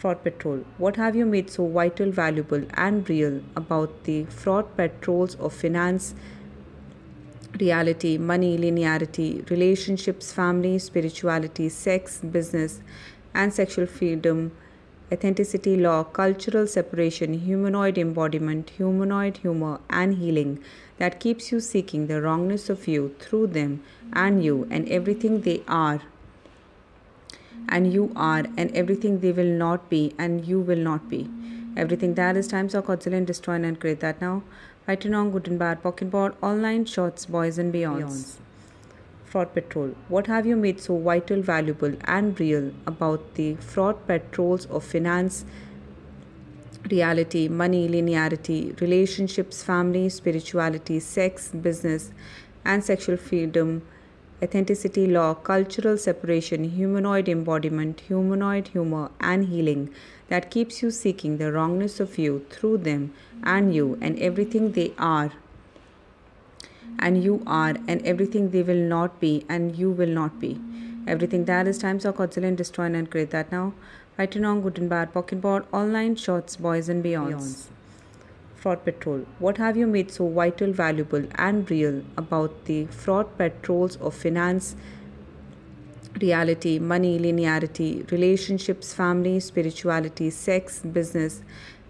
Fraud 0.00 0.22
Patrol. 0.24 0.64
What 0.78 0.96
have 0.96 1.14
you 1.14 1.26
made 1.26 1.50
so 1.50 1.66
vital, 1.66 2.10
valuable, 2.10 2.62
and 2.72 3.08
real 3.08 3.42
about 3.54 4.04
the 4.04 4.24
fraud 4.24 4.74
patrols 4.74 5.34
of 5.34 5.52
finance, 5.52 6.14
reality, 7.60 8.16
money, 8.16 8.56
linearity, 8.56 9.48
relationships, 9.50 10.32
family, 10.32 10.78
spirituality, 10.78 11.68
sex, 11.68 12.18
business, 12.20 12.80
and 13.34 13.52
sexual 13.52 13.84
freedom, 13.84 14.52
authenticity, 15.12 15.76
law, 15.76 16.02
cultural 16.02 16.66
separation, 16.66 17.34
humanoid 17.34 17.98
embodiment, 17.98 18.70
humanoid 18.70 19.36
humor, 19.38 19.80
and 19.90 20.14
healing 20.14 20.64
that 20.96 21.20
keeps 21.20 21.52
you 21.52 21.60
seeking 21.60 22.06
the 22.06 22.22
wrongness 22.22 22.70
of 22.70 22.88
you 22.88 23.14
through 23.18 23.48
them 23.48 23.82
and 24.14 24.42
you 24.42 24.66
and 24.70 24.88
everything 24.88 25.42
they 25.42 25.62
are 25.68 26.00
and 27.70 27.92
you 27.92 28.12
are 28.16 28.44
and 28.56 28.74
everything 28.76 29.20
they 29.20 29.32
will 29.32 29.52
not 29.62 29.88
be 29.88 30.14
and 30.18 30.46
you 30.46 30.60
will 30.60 30.84
not 30.90 31.08
be. 31.08 31.28
Everything 31.76 32.14
that 32.14 32.36
is 32.36 32.48
times 32.48 32.74
of 32.74 32.86
godzillion 32.86 33.18
and 33.18 33.26
destroy 33.26 33.54
and 33.54 33.80
create 33.80 34.00
that 34.00 34.20
now. 34.20 34.42
Fighting 34.86 35.14
on 35.14 35.30
good 35.30 35.46
and 35.46 35.58
bad, 35.58 35.82
pocket 35.82 36.10
board, 36.10 36.34
online 36.42 36.84
shots, 36.84 37.26
boys 37.26 37.58
and 37.58 37.72
beyonds. 37.72 38.38
Fraud 39.24 39.54
Patrol. 39.54 39.94
What 40.08 40.26
have 40.26 40.44
you 40.44 40.56
made 40.56 40.80
so 40.80 40.98
vital, 40.98 41.40
valuable, 41.40 41.94
and 42.04 42.38
real 42.40 42.72
about 42.86 43.34
the 43.34 43.54
fraud 43.54 44.04
patrols 44.08 44.66
of 44.66 44.82
finance, 44.82 45.44
reality, 46.90 47.46
money, 47.46 47.88
linearity, 47.88 48.80
relationships, 48.80 49.62
family, 49.62 50.08
spirituality, 50.08 50.98
sex, 50.98 51.48
business, 51.50 52.10
and 52.64 52.82
sexual 52.82 53.16
freedom, 53.16 53.82
authenticity, 54.42 55.06
law, 55.06 55.34
cultural 55.34 55.98
separation, 55.98 56.64
humanoid 56.64 57.28
embodiment, 57.28 58.00
humanoid 58.00 58.68
humor, 58.68 59.10
and 59.20 59.48
healing 59.48 59.90
that 60.28 60.50
keeps 60.50 60.82
you 60.82 60.90
seeking 60.90 61.38
the 61.38 61.52
wrongness 61.52 62.00
of 62.00 62.18
you 62.18 62.46
through 62.50 62.78
them 62.78 63.12
and 63.42 63.74
you 63.74 63.98
and 64.00 64.18
everything 64.18 64.72
they 64.72 64.92
are 64.98 65.32
and 66.98 67.24
you 67.24 67.42
are 67.46 67.74
and 67.88 68.06
everything 68.06 68.50
they 68.50 68.62
will 68.62 68.84
not 68.94 69.18
be 69.20 69.44
and 69.48 69.76
you 69.76 69.90
will 69.90 70.08
not 70.08 70.38
be. 70.38 70.60
Everything 71.06 71.46
that 71.46 71.66
is 71.66 71.78
times 71.78 72.04
of 72.04 72.16
godzillion 72.16 72.48
and 72.48 72.56
destroy 72.56 72.84
and 72.84 73.10
create 73.10 73.30
that 73.30 73.50
now. 73.50 73.72
Fighting 74.16 74.44
on 74.44 74.60
good 74.60 74.78
and 74.78 74.90
bad, 74.90 75.12
pocket 75.14 75.40
board, 75.40 75.64
online 75.72 76.14
shots, 76.14 76.56
boys 76.56 76.88
and 76.88 77.02
beyonds. 77.02 77.68
Fraud 78.60 78.84
Patrol. 78.84 79.24
What 79.38 79.56
have 79.56 79.76
you 79.78 79.86
made 79.86 80.10
so 80.10 80.28
vital, 80.28 80.70
valuable, 80.70 81.24
and 81.36 81.70
real 81.70 82.02
about 82.18 82.66
the 82.66 82.84
fraud 82.86 83.38
patrols 83.38 83.96
of 83.96 84.14
finance, 84.14 84.76
reality, 86.20 86.78
money, 86.78 87.18
linearity, 87.18 88.10
relationships, 88.10 88.92
family, 88.92 89.40
spirituality, 89.40 90.28
sex, 90.28 90.80
business, 90.80 91.40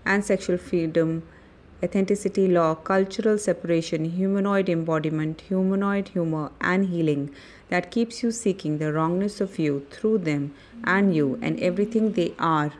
and 0.06 0.24
sexual 0.24 0.58
freedom, 0.58 1.24
authenticity, 1.82 2.46
law, 2.46 2.76
cultural 2.76 3.36
separation, 3.36 4.04
humanoid 4.04 4.68
embodiment, 4.68 5.40
humanoid 5.40 6.08
humor, 6.08 6.52
and 6.60 6.86
healing 6.90 7.34
that 7.68 7.90
keeps 7.90 8.22
you 8.22 8.30
seeking 8.30 8.78
the 8.78 8.92
wrongness 8.92 9.40
of 9.40 9.58
you 9.58 9.84
through 9.90 10.18
them 10.18 10.54
and 10.84 11.16
you 11.16 11.36
and 11.42 11.58
everything 11.58 12.12
they 12.12 12.32
are 12.38 12.72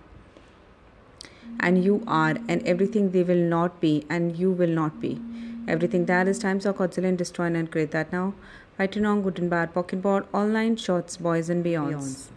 and 1.61 1.85
you 1.85 2.03
are 2.07 2.37
and 2.49 2.67
everything 2.67 3.11
they 3.11 3.23
will 3.23 3.45
not 3.53 3.81
be 3.81 4.05
and 4.09 4.37
you 4.37 4.51
will 4.51 4.75
not 4.81 5.01
be. 5.01 5.21
Everything 5.69 6.07
that 6.07 6.27
is 6.27 6.39
times 6.39 6.67
of 6.67 6.77
godzillion 6.77 7.11
and 7.11 7.19
destroy 7.19 7.47
and 7.47 7.71
create 7.71 7.91
that 7.93 8.13
now. 8.13 8.35
Fighting 8.77 9.07
on 9.07 9.23
good 9.23 9.39
and 9.39 9.51
bad, 9.51 9.75
pocket 9.75 10.03
board, 10.03 10.27
online 10.33 10.77
shots, 10.77 11.17
boys 11.17 11.51
and 11.51 11.65
beyonds. 11.65 12.29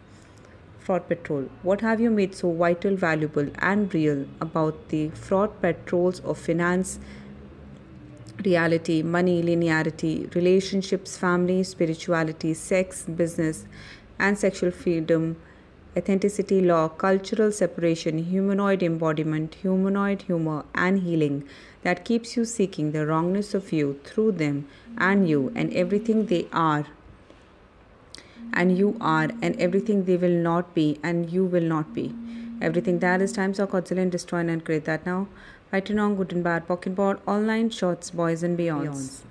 Fraud 0.79 1.07
Patrol. 1.07 1.49
What 1.61 1.79
have 1.79 2.01
you 2.01 2.09
made 2.09 2.35
so 2.35 2.51
vital, 2.51 2.97
valuable, 2.97 3.49
and 3.59 3.93
real 3.93 4.25
about 4.41 4.89
the 4.89 5.09
fraud 5.11 5.61
patrols 5.61 6.19
of 6.19 6.37
finance, 6.37 6.99
reality, 8.43 9.01
money, 9.01 9.41
linearity, 9.41 10.33
relationships, 10.35 11.17
family, 11.17 11.63
spirituality, 11.63 12.53
sex, 12.53 13.03
business, 13.03 13.65
and 14.19 14.37
sexual 14.37 14.71
freedom? 14.71 15.37
Authenticity, 15.95 16.59
law, 16.59 16.87
cultural 16.87 17.51
separation, 17.51 18.17
humanoid 18.17 18.81
embodiment, 18.81 19.55
humanoid 19.55 20.23
humor, 20.23 20.65
and 20.73 21.03
healing 21.03 21.43
that 21.83 22.03
keeps 22.03 22.35
you 22.35 22.45
seeking 22.45 22.91
the 22.91 23.05
wrongness 23.05 23.53
of 23.53 23.71
you 23.71 23.99
through 24.03 24.31
them 24.31 24.67
and 24.97 25.29
you 25.29 25.51
and 25.55 25.71
everything 25.73 26.25
they 26.25 26.47
are. 26.51 26.87
And 28.53 28.77
you 28.77 28.97
are 28.99 29.29
and 29.41 29.59
everything 29.59 30.05
they 30.05 30.17
will 30.17 30.41
not 30.49 30.73
be 30.73 30.99
and 31.03 31.29
you 31.31 31.45
will 31.45 31.63
not 31.75 31.93
be. 31.93 32.15
Everything 32.61 32.99
that 32.99 33.21
is 33.21 33.31
times 33.31 33.59
of 33.59 33.69
godzillion 33.69 34.03
and 34.03 34.11
destroy 34.11 34.39
and 34.39 34.65
create 34.65 34.85
that 34.85 35.05
now. 35.05 35.27
Fighting 35.69 35.99
on 35.99 36.15
good 36.15 36.33
and 36.33 36.43
bad, 36.43 36.67
pocket 36.67 36.95
board, 36.95 37.19
online 37.27 37.69
shots, 37.69 38.09
boys 38.09 38.41
and 38.41 38.57
beyonds. 38.57 39.21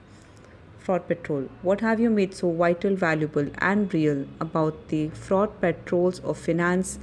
Fraud 0.82 1.06
Patrol. 1.06 1.48
What 1.62 1.80
have 1.80 2.00
you 2.00 2.10
made 2.10 2.34
so 2.34 2.50
vital, 2.50 2.96
valuable, 2.96 3.48
and 3.58 3.92
real 3.94 4.26
about 4.40 4.88
the 4.88 5.10
fraud 5.10 5.60
patrols 5.60 6.18
of 6.20 6.38
finance, 6.38 6.98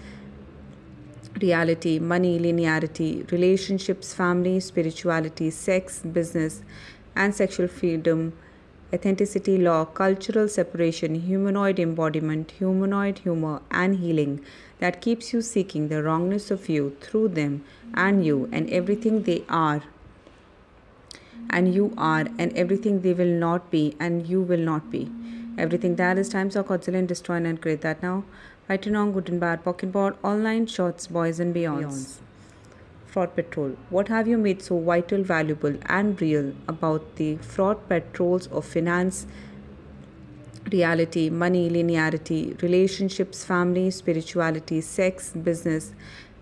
reality, 1.41 1.97
money, 1.99 2.37
linearity, 2.39 3.31
relationships, 3.31 4.13
family, 4.13 4.59
spirituality, 4.59 5.49
sex, 5.49 5.99
business, 5.99 6.61
and 7.15 7.33
sexual 7.33 7.67
freedom, 7.67 8.33
authenticity, 8.93 9.57
law, 9.57 9.85
cultural 9.85 10.49
separation, 10.49 11.15
humanoid 11.15 11.79
embodiment, 11.79 12.51
humanoid 12.51 13.19
humor, 13.19 13.61
and 13.71 13.99
healing 13.99 14.41
that 14.79 14.99
keeps 15.01 15.31
you 15.31 15.41
seeking 15.41 15.87
the 15.87 16.03
wrongness 16.03 16.51
of 16.51 16.67
you 16.67 16.97
through 16.99 17.29
them 17.29 17.63
and 17.93 18.25
you 18.25 18.49
and 18.51 18.69
everything 18.69 19.23
they 19.23 19.43
are 19.47 19.83
and 21.49 21.73
you 21.73 21.93
are 21.97 22.25
and 22.37 22.55
everything 22.55 23.01
they 23.01 23.13
will 23.13 23.35
not 23.47 23.69
be 23.71 23.95
and 23.99 24.27
you 24.27 24.41
will 24.41 24.59
not 24.59 24.89
be. 24.89 25.11
Everything 25.57 25.95
that 25.97 26.17
is 26.17 26.29
times 26.29 26.55
of 26.55 26.67
godzillion 26.67 26.99
and 26.99 27.07
destroy 27.07 27.35
and 27.35 27.61
create 27.61 27.81
that 27.81 28.01
now. 28.03 28.23
Fighting 28.67 28.95
on 28.95 29.11
good 29.11 29.29
and 29.29 29.39
bad, 29.39 29.63
pocket 29.63 29.91
board, 29.91 30.15
online 30.23 30.67
shots, 30.67 31.07
boys 31.07 31.39
and 31.39 31.55
beyonds. 31.55 32.19
Fraud 33.07 33.35
Patrol. 33.35 33.75
What 33.89 34.07
have 34.09 34.27
you 34.27 34.37
made 34.37 34.61
so 34.61 34.79
vital, 34.79 35.23
valuable, 35.23 35.75
and 35.87 36.21
real 36.21 36.53
about 36.67 37.15
the 37.15 37.37
fraud 37.37 37.89
patrols 37.89 38.45
of 38.47 38.65
finance, 38.65 39.25
reality, 40.71 41.29
money, 41.31 41.69
linearity, 41.69 42.61
relationships, 42.61 43.43
family, 43.43 43.89
spirituality, 43.89 44.81
sex, 44.81 45.31
business, 45.31 45.91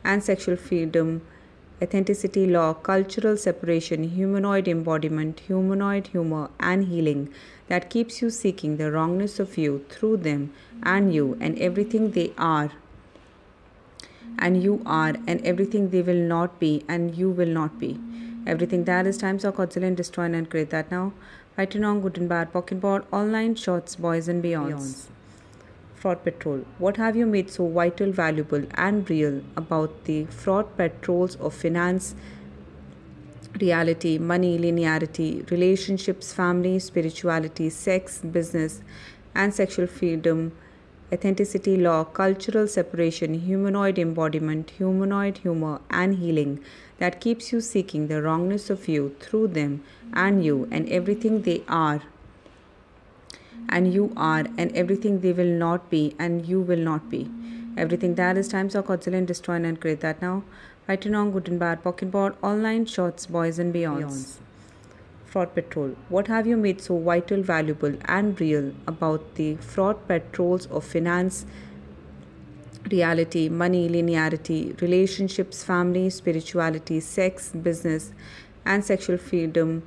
and 0.03 0.21
sexual 0.21 0.57
freedom? 0.57 1.21
Authenticity, 1.79 2.47
law, 2.47 2.73
cultural 2.73 3.37
separation, 3.37 4.03
humanoid 4.03 4.67
embodiment, 4.67 5.41
humanoid 5.41 6.07
humor, 6.07 6.49
and 6.59 6.85
healing 6.85 7.29
that 7.67 7.91
keeps 7.91 8.19
you 8.21 8.31
seeking 8.31 8.77
the 8.77 8.91
wrongness 8.91 9.39
of 9.39 9.57
you 9.59 9.85
through 9.89 10.17
them 10.17 10.51
and 10.81 11.13
you 11.13 11.37
and 11.39 11.59
everything 11.59 12.11
they 12.11 12.33
are. 12.35 12.71
And 14.39 14.63
you 14.63 14.81
are 14.85 15.13
and 15.27 15.45
everything 15.45 15.89
they 15.91 16.01
will 16.01 16.23
not 16.35 16.59
be 16.59 16.83
and 16.87 17.15
you 17.15 17.29
will 17.29 17.53
not 17.59 17.77
be. 17.77 17.99
Everything 18.47 18.85
that 18.85 19.05
is 19.05 19.17
times 19.17 19.43
of 19.43 19.55
godzillion 19.55 19.87
and 19.87 19.97
destroy 19.97 20.23
and 20.23 20.49
create 20.49 20.71
that 20.71 20.89
now. 20.89 21.13
Fighting 21.55 21.83
on 21.83 22.01
good 22.01 22.17
and 22.17 22.29
bad, 22.29 22.51
pocket 22.53 22.79
board, 22.79 23.03
online 23.11 23.55
shots, 23.55 23.95
boys 23.95 24.27
and 24.27 24.43
beyonds. 24.43 25.07
Fraud 26.07 26.23
Patrol. 26.23 26.59
What 26.77 26.95
have 26.95 27.17
you 27.17 27.25
made 27.25 27.49
so 27.51 27.67
vital, 27.67 28.13
valuable, 28.13 28.63
and 28.75 29.09
real 29.09 29.41
about 29.57 30.05
the 30.05 30.23
fraud 30.27 30.77
patrols 30.77 31.35
of 31.35 31.53
finance, 31.53 32.15
reality, 33.59 34.17
money, 34.17 34.57
linearity, 34.57 35.51
relationships, 35.51 36.31
family, 36.31 36.79
spirituality, 36.79 37.69
sex, 37.69 38.19
business, 38.19 38.79
and 39.35 39.53
sexual 39.53 39.85
freedom? 39.85 40.53
authenticity, 41.13 41.77
law, 41.77 42.03
cultural 42.03 42.67
separation, 42.67 43.33
humanoid 43.33 43.97
embodiment, 43.97 44.71
humanoid 44.71 45.37
humor, 45.37 45.79
and 45.89 46.15
healing 46.15 46.59
that 46.99 47.21
keeps 47.21 47.53
you 47.53 47.61
seeking 47.61 48.07
the 48.07 48.21
wrongness 48.21 48.69
of 48.69 48.89
you 48.89 49.15
through 49.21 49.47
them 49.47 49.81
and 50.13 50.43
you 50.43 50.67
and 50.69 50.89
everything 50.89 51.41
they 51.43 51.61
are 51.69 52.01
and 53.69 53.93
you 53.93 54.13
are 54.15 54.45
and 54.57 54.75
everything 54.75 55.19
they 55.21 55.33
will 55.33 55.53
not 55.65 55.89
be 55.89 56.15
and 56.17 56.45
you 56.45 56.61
will 56.61 56.79
not 56.79 57.09
be. 57.09 57.29
Everything 57.77 58.15
that 58.15 58.37
is 58.37 58.47
times 58.47 58.75
of 58.75 58.87
godzillion 58.87 59.19
and 59.19 59.27
destroy 59.27 59.55
and 59.55 59.79
create 59.79 59.99
that 60.01 60.21
now. 60.21 60.43
Fighting 60.87 61.15
on 61.15 61.31
good 61.31 61.47
and 61.49 61.59
bad, 61.59 61.83
pocket 61.83 62.09
board, 62.11 62.35
online 62.41 62.85
shots, 62.85 63.25
boys 63.25 63.59
and 63.59 63.73
beyonds. 63.73 64.37
Fraud 65.25 65.53
Patrol. 65.53 65.95
What 66.09 66.27
have 66.27 66.47
you 66.47 66.55
made 66.57 66.81
so 66.81 66.97
vital, 66.97 67.41
valuable, 67.43 67.95
and 68.05 68.39
real 68.39 68.73
about 68.87 69.35
the 69.35 69.57
fraud 69.57 70.07
patrols 70.07 70.65
of 70.67 70.85
finance, 70.85 71.45
reality, 72.89 73.49
money, 73.49 73.89
linearity, 73.89 74.79
relationships, 74.81 75.63
family, 75.63 76.09
spirituality, 76.09 77.01
sex, 77.01 77.49
business, 77.51 78.11
and 78.65 78.85
sexual 78.85 79.17
freedom? 79.17 79.83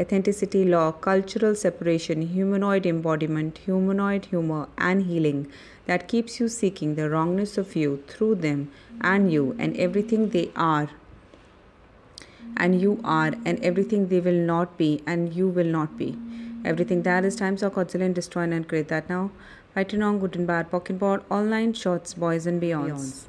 Authenticity, 0.00 0.64
law, 0.64 0.90
cultural 0.90 1.54
separation, 1.54 2.22
humanoid 2.22 2.84
embodiment, 2.84 3.58
humanoid 3.58 4.24
humor, 4.24 4.68
and 4.76 5.04
healing 5.06 5.46
that 5.86 6.08
keeps 6.08 6.40
you 6.40 6.48
seeking 6.48 6.96
the 6.96 7.08
wrongness 7.08 7.56
of 7.56 7.76
you 7.76 8.02
through 8.08 8.34
them 8.34 8.72
and 9.00 9.32
you 9.32 9.54
and 9.56 9.76
everything 9.76 10.30
they 10.30 10.50
are. 10.56 10.90
And 12.56 12.80
you 12.80 13.00
are 13.04 13.34
and 13.44 13.62
everything 13.62 14.08
they 14.08 14.20
will 14.20 14.32
not 14.32 14.76
be 14.76 15.00
and 15.06 15.32
you 15.32 15.48
will 15.48 15.66
not 15.66 15.96
be. 15.96 16.18
Everything 16.64 17.02
that 17.02 17.24
is 17.24 17.36
times 17.36 17.62
of 17.62 17.74
godzillion 17.74 18.06
and 18.06 18.14
destroy 18.16 18.42
and 18.42 18.68
create 18.68 18.88
that 18.88 19.08
now. 19.08 19.30
Fighting 19.74 20.02
on 20.02 20.18
good 20.18 20.34
and 20.34 20.46
bad, 20.46 20.70
pocket 20.72 20.98
board, 20.98 21.22
online 21.30 21.72
shots, 21.72 22.14
boys 22.14 22.46
and 22.46 22.60
beyonds. 22.60 23.26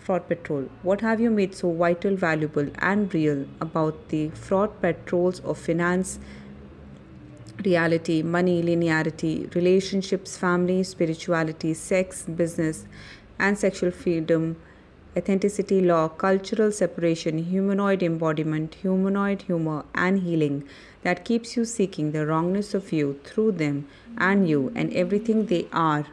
Fraud 0.00 0.26
Patrol. 0.28 0.68
What 0.82 1.02
have 1.02 1.20
you 1.20 1.30
made 1.30 1.54
so 1.54 1.72
vital, 1.72 2.16
valuable, 2.16 2.68
and 2.78 3.12
real 3.14 3.46
about 3.60 4.08
the 4.08 4.30
fraud 4.30 4.80
patrols 4.80 5.40
of 5.40 5.58
finance, 5.58 6.18
reality, 7.64 8.22
money, 8.22 8.62
linearity, 8.62 9.54
relationships, 9.54 10.36
family, 10.36 10.82
spirituality, 10.82 11.74
sex, 11.74 12.22
business, 12.22 12.86
and 13.38 13.58
sexual 13.58 13.90
freedom? 13.90 14.56
authenticity, 15.16 15.80
law, 15.80 16.08
cultural 16.08 16.70
separation, 16.70 17.38
humanoid 17.38 18.02
embodiment, 18.02 18.74
humanoid 18.76 19.42
humor, 19.42 19.84
and 19.94 20.20
healing 20.20 20.62
that 21.02 21.24
keeps 21.24 21.56
you 21.56 21.64
seeking 21.64 22.12
the 22.12 22.26
wrongness 22.26 22.74
of 22.74 22.92
you 22.92 23.18
through 23.24 23.52
them 23.52 23.88
and 24.18 24.48
you 24.48 24.72
and 24.74 24.92
everything 24.92 25.46
they 25.46 25.66
are. 25.72 26.06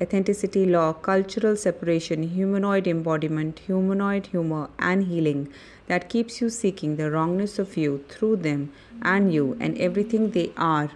Authenticity, 0.00 0.66
law, 0.66 0.92
cultural 0.92 1.56
separation, 1.56 2.24
humanoid 2.24 2.88
embodiment, 2.88 3.60
humanoid 3.60 4.26
humor, 4.26 4.68
and 4.78 5.04
healing 5.04 5.48
that 5.86 6.08
keeps 6.08 6.40
you 6.40 6.50
seeking 6.50 6.96
the 6.96 7.10
wrongness 7.10 7.58
of 7.58 7.76
you 7.76 8.04
through 8.08 8.36
them 8.36 8.72
and 9.02 9.32
you 9.32 9.56
and 9.60 9.78
everything 9.78 10.30
they 10.32 10.50
are 10.56 10.90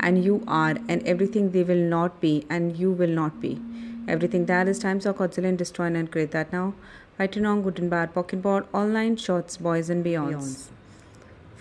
and 0.00 0.24
you 0.24 0.42
are 0.46 0.76
and 0.88 1.06
everything 1.06 1.50
they 1.50 1.62
will 1.62 1.84
not 1.94 2.20
be 2.20 2.46
and 2.48 2.76
you 2.76 2.90
will 2.90 3.14
not 3.20 3.40
be. 3.40 3.60
Everything 4.08 4.46
that 4.46 4.68
is 4.68 4.78
times 4.78 5.06
of 5.06 5.16
godzillion 5.16 5.48
and 5.50 5.58
destroy 5.58 5.86
and 5.86 6.10
create 6.10 6.30
that 6.30 6.52
now. 6.52 6.74
Fighting 7.18 7.46
on 7.46 7.62
good 7.62 7.78
and 7.78 7.90
bad, 7.90 8.14
pocket 8.14 8.42
board, 8.42 8.66
online 8.72 9.16
shots, 9.16 9.56
boys 9.56 9.90
and 9.90 10.04
beyonds. 10.04 10.68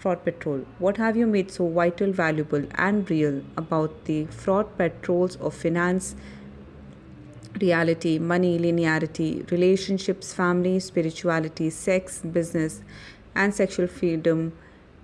Fraud 0.05 0.23
Patrol. 0.23 0.59
What 0.77 0.97
have 0.97 1.17
you 1.17 1.25
made 1.25 1.49
so 1.49 1.67
vital, 1.67 2.11
valuable, 2.11 2.63
and 2.75 3.09
real 3.09 3.41
about 3.57 4.05
the 4.05 4.25
fraud 4.27 4.77
patrols 4.77 5.35
of 5.37 5.55
finance, 5.55 6.15
reality, 7.59 8.19
money, 8.19 8.59
linearity, 8.59 9.49
relationships, 9.49 10.31
family, 10.31 10.79
spirituality, 10.79 11.71
sex, 11.71 12.19
business, 12.19 12.83
and 13.33 13.55
sexual 13.55 13.87
freedom, 13.87 14.53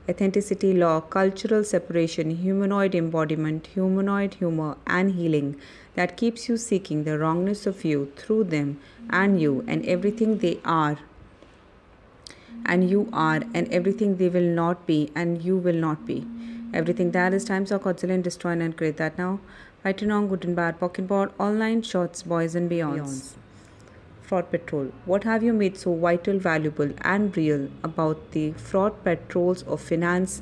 authenticity, 0.07 0.71
law, 0.71 1.01
cultural 1.01 1.63
separation, 1.63 2.29
humanoid 2.29 2.93
embodiment, 2.93 3.65
humanoid 3.73 4.35
humor, 4.35 4.77
and 4.85 5.15
healing 5.15 5.59
that 5.95 6.15
keeps 6.15 6.47
you 6.47 6.57
seeking 6.57 7.05
the 7.05 7.17
wrongness 7.17 7.65
of 7.65 7.83
you 7.83 8.11
through 8.17 8.43
them 8.43 8.79
and 9.09 9.41
you 9.41 9.65
and 9.67 9.83
everything 9.87 10.37
they 10.37 10.59
are 10.63 10.99
and 12.73 12.89
you 12.89 13.01
are 13.12 13.41
and 13.53 13.71
everything 13.79 14.15
they 14.17 14.29
will 14.36 14.51
not 14.60 14.86
be 14.88 14.99
and 15.13 15.43
you 15.43 15.57
will 15.67 15.79
not 15.86 16.05
be. 16.05 16.19
Everything 16.73 17.12
that 17.12 17.34
is 17.38 17.43
times 17.43 17.71
of 17.77 17.81
godzillion 17.84 18.13
and 18.15 18.23
destroy 18.23 18.51
and 18.65 18.77
create 18.81 18.97
that 18.97 19.17
now. 19.17 19.31
Fighting 19.84 20.12
on 20.17 20.27
good 20.29 20.45
and 20.45 20.55
bad, 20.55 20.79
pocket 20.79 21.07
board, 21.07 21.31
online 21.38 21.81
shots, 21.81 22.23
boys 22.23 22.55
and 22.55 22.71
beyonds. 22.71 23.34
Fraud 24.21 24.49
Patrol. 24.51 24.86
What 25.05 25.25
have 25.25 25.43
you 25.43 25.51
made 25.51 25.75
so 25.75 25.93
vital, 25.93 26.39
valuable, 26.39 26.93
and 27.01 27.36
real 27.36 27.67
about 27.84 28.31
the 28.31 28.53
fraud 28.53 29.03
patrols 29.03 29.63
of 29.63 29.81
finance, 29.81 30.41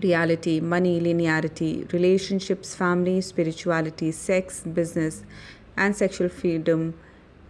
reality, 0.00 0.60
money, 0.60 1.00
linearity, 1.00 1.92
relationships, 1.92 2.76
family, 2.76 3.20
spirituality, 3.20 4.12
sex, 4.12 4.60
business, 4.60 5.24
and 5.76 5.96
sexual 5.96 6.28
freedom, 6.28 6.94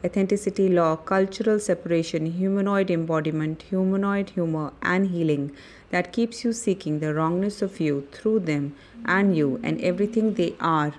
authenticity, 0.05 0.69
law, 0.69 0.97
cultural 0.97 1.59
separation, 1.59 2.27
humanoid 2.27 2.91
embodiment, 2.91 3.63
humanoid 3.63 4.31
humor, 4.31 4.73
and 4.83 5.09
healing 5.09 5.53
that 5.91 6.13
keeps 6.13 6.45
you 6.45 6.53
seeking 6.53 7.01
the 7.01 7.15
wrongness 7.15 7.63
of 7.63 7.81
you 7.81 8.07
through 8.13 8.41
them 8.41 8.75
and 9.05 9.37
you 9.37 9.61
and 9.63 9.81
everything 9.81 10.35
they 10.35 10.55
are 10.61 10.95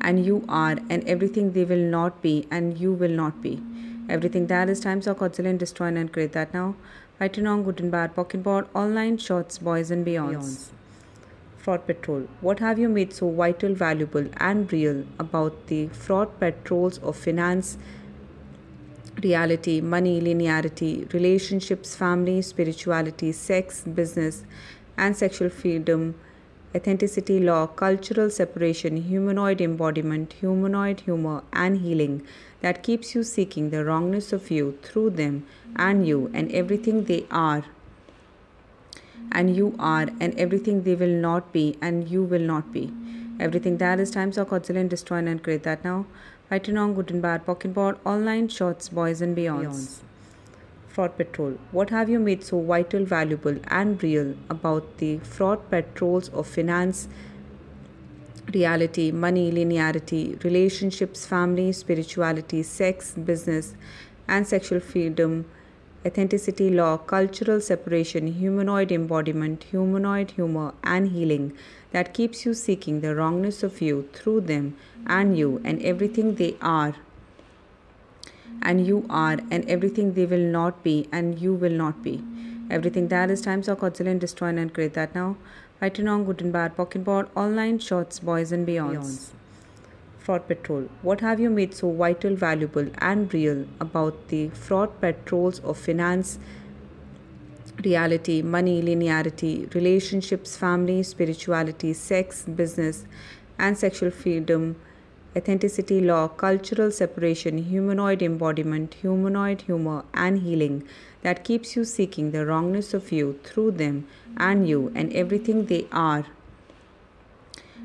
and 0.00 0.24
you 0.24 0.44
are 0.48 0.76
and 0.90 1.06
everything 1.08 1.52
they 1.52 1.64
will 1.64 1.86
not 1.94 2.22
be 2.22 2.46
and 2.50 2.78
you 2.78 2.92
will 2.92 3.10
not 3.10 3.42
be. 3.42 3.60
Everything 4.08 4.46
that 4.46 4.68
is 4.68 4.80
times 4.80 5.06
of 5.06 5.18
godzillion 5.18 5.50
and 5.50 5.58
destroy 5.58 5.86
and 5.86 6.12
create 6.12 6.32
that 6.32 6.54
now. 6.54 6.76
Fighting 7.18 7.46
on 7.46 7.64
good 7.64 7.80
and 7.80 7.90
bad, 7.90 8.14
pocket 8.14 8.42
board, 8.42 8.66
online 8.74 9.18
shots, 9.18 9.58
boys 9.58 9.90
and 9.90 10.06
beyonds. 10.06 10.68
Fraud 11.66 11.84
Patrol. 11.84 12.28
What 12.42 12.60
have 12.60 12.78
you 12.78 12.88
made 12.88 13.12
so 13.12 13.28
vital, 13.28 13.74
valuable, 13.74 14.26
and 14.36 14.72
real 14.72 15.04
about 15.18 15.66
the 15.66 15.88
fraud 15.88 16.38
patrols 16.38 16.98
of 16.98 17.16
finance, 17.16 17.76
reality, 19.20 19.80
money, 19.80 20.20
linearity, 20.20 21.12
relationships, 21.12 21.96
family, 21.96 22.40
spirituality, 22.42 23.32
sex, 23.32 23.80
business, 23.80 24.44
and 24.96 25.16
sexual 25.16 25.50
freedom, 25.50 26.14
authenticity, 26.72 27.40
law, 27.40 27.66
cultural 27.66 28.30
separation, 28.30 28.98
humanoid 28.98 29.60
embodiment, 29.60 30.34
humanoid 30.34 31.00
humor, 31.00 31.42
and 31.52 31.78
healing 31.78 32.24
that 32.60 32.84
keeps 32.84 33.12
you 33.16 33.24
seeking 33.24 33.70
the 33.70 33.84
wrongness 33.84 34.32
of 34.32 34.52
you 34.52 34.78
through 34.84 35.10
them 35.10 35.44
and 35.74 36.06
you 36.06 36.30
and 36.32 36.52
everything 36.52 37.06
they 37.06 37.26
are 37.28 37.64
and 39.32 39.56
you 39.56 39.74
are 39.78 40.08
and 40.20 40.38
everything 40.38 40.82
they 40.82 40.94
will 40.94 41.16
not 41.26 41.52
be 41.52 41.76
and 41.80 42.08
you 42.08 42.22
will 42.22 42.40
not 42.40 42.72
be. 42.72 42.92
Everything 43.38 43.76
that 43.78 44.00
is 44.00 44.10
times 44.10 44.38
of 44.38 44.48
godzillion 44.48 44.80
and 44.80 44.90
destroy 44.90 45.18
and 45.18 45.42
create 45.42 45.62
that 45.64 45.84
now. 45.84 46.06
Fighting 46.48 46.78
on 46.78 46.94
good 46.94 47.10
and 47.10 47.20
bad, 47.20 47.44
pocket 47.44 47.74
board, 47.74 47.98
online 48.04 48.48
shots, 48.48 48.88
boys 48.88 49.20
and 49.20 49.36
beyonds. 49.36 49.98
Fraud 50.88 51.16
Patrol. 51.18 51.58
What 51.72 51.90
have 51.90 52.08
you 52.08 52.18
made 52.18 52.42
so 52.42 52.60
vital, 52.62 53.04
valuable, 53.04 53.58
and 53.68 54.02
real 54.02 54.34
about 54.48 54.96
the 54.96 55.18
fraud 55.18 55.68
patrols 55.70 56.30
of 56.30 56.46
finance, 56.46 57.08
reality, 58.54 59.10
money, 59.10 59.52
linearity, 59.52 60.42
relationships, 60.42 61.26
family, 61.26 61.72
spirituality, 61.72 62.62
sex, 62.62 63.12
business, 63.12 63.74
and 64.26 64.46
sexual 64.46 64.80
freedom, 64.80 65.44
authenticity, 66.06 66.70
law, 66.70 66.96
cultural 66.96 67.60
separation, 67.60 68.28
humanoid 68.34 68.92
embodiment, 68.92 69.64
humanoid 69.64 70.30
humor, 70.32 70.72
and 70.84 71.08
healing 71.08 71.52
that 71.90 72.14
keeps 72.14 72.44
you 72.46 72.54
seeking 72.54 73.00
the 73.00 73.14
wrongness 73.14 73.62
of 73.62 73.80
you 73.80 74.08
through 74.12 74.40
them 74.52 74.76
and 75.06 75.36
you 75.38 75.60
and 75.64 75.82
everything 75.82 76.34
they 76.36 76.54
are 76.60 76.94
and 78.62 78.86
you 78.86 79.04
are 79.08 79.38
and 79.50 79.68
everything 79.68 80.14
they 80.14 80.26
will 80.26 80.46
not 80.58 80.82
be 80.82 81.08
and 81.12 81.38
you 81.40 81.54
will 81.54 81.78
not 81.84 82.02
be. 82.02 82.22
Everything 82.70 83.08
that 83.08 83.30
is 83.30 83.40
times 83.40 83.68
of 83.68 83.78
godzillion 83.78 84.12
and 84.12 84.20
destroy 84.20 84.48
and 84.48 84.74
create 84.74 84.94
that 84.94 85.14
now. 85.14 85.36
Fighting 85.80 86.08
on 86.08 86.24
good 86.24 86.40
and 86.42 86.52
bad, 86.52 86.76
pocket 86.76 87.04
board, 87.04 87.28
online 87.36 87.78
shorts, 87.78 88.18
boys 88.18 88.50
and 88.50 88.66
beyonds. 88.66 89.28
Fraud 90.26 90.48
Patrol. 90.48 90.88
What 91.02 91.20
have 91.20 91.38
you 91.38 91.48
made 91.48 91.72
so 91.72 91.88
vital, 91.92 92.34
valuable, 92.34 92.88
and 92.98 93.32
real 93.32 93.64
about 93.78 94.26
the 94.26 94.48
fraud 94.48 95.00
patrols 95.00 95.60
of 95.60 95.78
finance, 95.78 96.40
reality, 97.84 98.42
money, 98.42 98.82
linearity, 98.82 99.72
relationships, 99.72 100.56
family, 100.56 101.04
spirituality, 101.04 101.92
sex, 101.92 102.42
business, 102.42 103.04
and 103.56 103.78
sexual 103.78 104.10
freedom, 104.10 104.74
authenticity, 105.36 106.00
law, 106.00 106.26
cultural 106.26 106.90
separation, 106.90 107.58
humanoid 107.58 108.20
embodiment, 108.20 108.94
humanoid 108.94 109.60
humor, 109.62 110.04
and 110.12 110.40
healing 110.40 110.82
that 111.22 111.44
keeps 111.44 111.76
you 111.76 111.84
seeking 111.84 112.32
the 112.32 112.44
wrongness 112.44 112.92
of 112.92 113.12
you 113.12 113.38
through 113.44 113.70
them 113.70 114.08
and 114.38 114.68
you 114.68 114.90
and 114.96 115.12
everything 115.12 115.66
they 115.66 115.86
are 115.92 116.26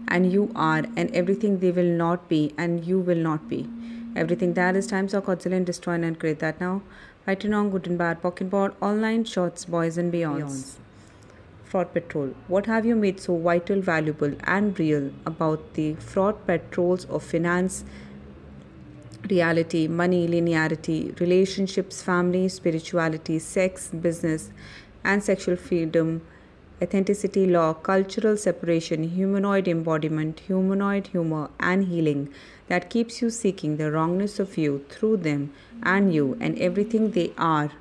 and 0.07 0.31
you 0.31 0.51
are 0.55 0.83
and 0.95 1.09
everything 1.15 1.59
they 1.59 1.71
will 1.71 1.93
not 2.03 2.27
be 2.27 2.53
and 2.57 2.85
you 2.85 2.99
will 2.99 3.17
not 3.17 3.47
be. 3.47 3.67
Everything 4.15 4.53
that 4.55 4.75
is 4.75 4.87
times 4.87 5.13
of 5.13 5.25
godzillion 5.25 5.57
and 5.57 5.65
destroy 5.65 5.93
and 5.93 6.19
create 6.19 6.39
that 6.39 6.59
now. 6.59 6.81
Fighting 7.25 7.53
on 7.53 7.69
good 7.69 7.87
and 7.87 7.97
bad, 7.97 8.21
pocket 8.21 8.49
board, 8.49 8.73
online 8.81 9.23
shots, 9.23 9.65
boys 9.65 9.97
and 9.97 10.11
beyonds. 10.11 10.77
Fraud 11.63 11.93
Patrol. 11.93 12.33
What 12.49 12.65
have 12.65 12.85
you 12.85 12.95
made 12.95 13.21
so 13.21 13.37
vital, 13.37 13.79
valuable, 13.79 14.33
and 14.43 14.77
real 14.77 15.11
about 15.25 15.75
the 15.75 15.93
fraud 15.95 16.45
patrols 16.45 17.05
of 17.05 17.23
finance, 17.23 17.85
reality, 19.29 19.87
money, 19.87 20.27
linearity, 20.27 21.17
relationships, 21.21 22.01
family, 22.01 22.49
spirituality, 22.49 23.39
sex, 23.39 23.87
business, 23.89 24.51
and 25.05 25.23
sexual 25.23 25.55
freedom, 25.55 26.21
authenticity, 26.81 27.45
law, 27.45 27.73
cultural 27.73 28.37
separation, 28.37 29.03
humanoid 29.03 29.67
embodiment, 29.67 30.39
humanoid 30.41 31.07
humor, 31.07 31.49
and 31.59 31.85
healing 31.85 32.29
that 32.67 32.89
keeps 32.89 33.21
you 33.21 33.29
seeking 33.29 33.77
the 33.77 33.91
wrongness 33.91 34.39
of 34.39 34.57
you 34.57 34.85
through 34.89 35.17
them 35.17 35.53
and 35.83 36.13
you 36.13 36.37
and 36.39 36.57
everything 36.57 37.11
they 37.11 37.31
are 37.37 37.71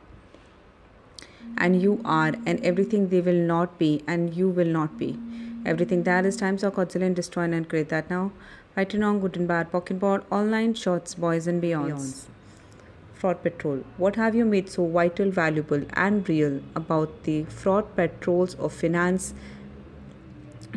and 1.59 1.83
you 1.83 2.01
are 2.05 2.33
and 2.47 2.65
everything 2.65 3.09
they 3.09 3.21
will 3.21 3.43
not 3.53 3.79
be 3.79 4.03
and 4.07 4.35
you 4.35 4.49
will 4.49 4.73
not 4.79 4.99
be. 4.99 5.19
Everything 5.67 6.05
that 6.05 6.25
is 6.25 6.37
times 6.37 6.63
of 6.63 6.75
godzillion 6.75 7.07
and 7.07 7.17
destroy 7.17 7.45
and 7.45 7.69
create 7.69 7.91
that 7.91 8.09
now. 8.09 8.33
Fighting 8.75 9.03
on 9.03 9.21
good 9.21 9.37
and 9.37 9.47
bad, 9.47 9.71
pocket 9.71 9.99
board, 9.99 10.23
online 10.31 10.75
shorts, 10.75 11.15
boys 11.15 11.47
and 11.47 11.63
beyonds. 11.63 12.30
Fraud 13.21 13.43
Patrol. 13.43 13.85
What 13.99 14.17
have 14.17 14.35
you 14.35 14.47
made 14.47 14.71
so 14.71 14.87
vital, 14.87 15.31
valuable, 15.31 15.83
and 15.93 16.27
real 16.27 16.63
about 16.75 17.25
the 17.25 17.45
fraud 17.45 17.95
patrols 17.95 18.55
of 18.55 18.73
finance, 18.73 19.35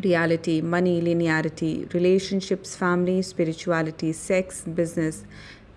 reality, 0.02 0.60
money, 0.60 1.00
linearity, 1.00 1.90
relationships, 1.94 2.76
family, 2.76 3.22
spirituality, 3.22 4.12
sex, 4.12 4.60
business, 4.62 5.24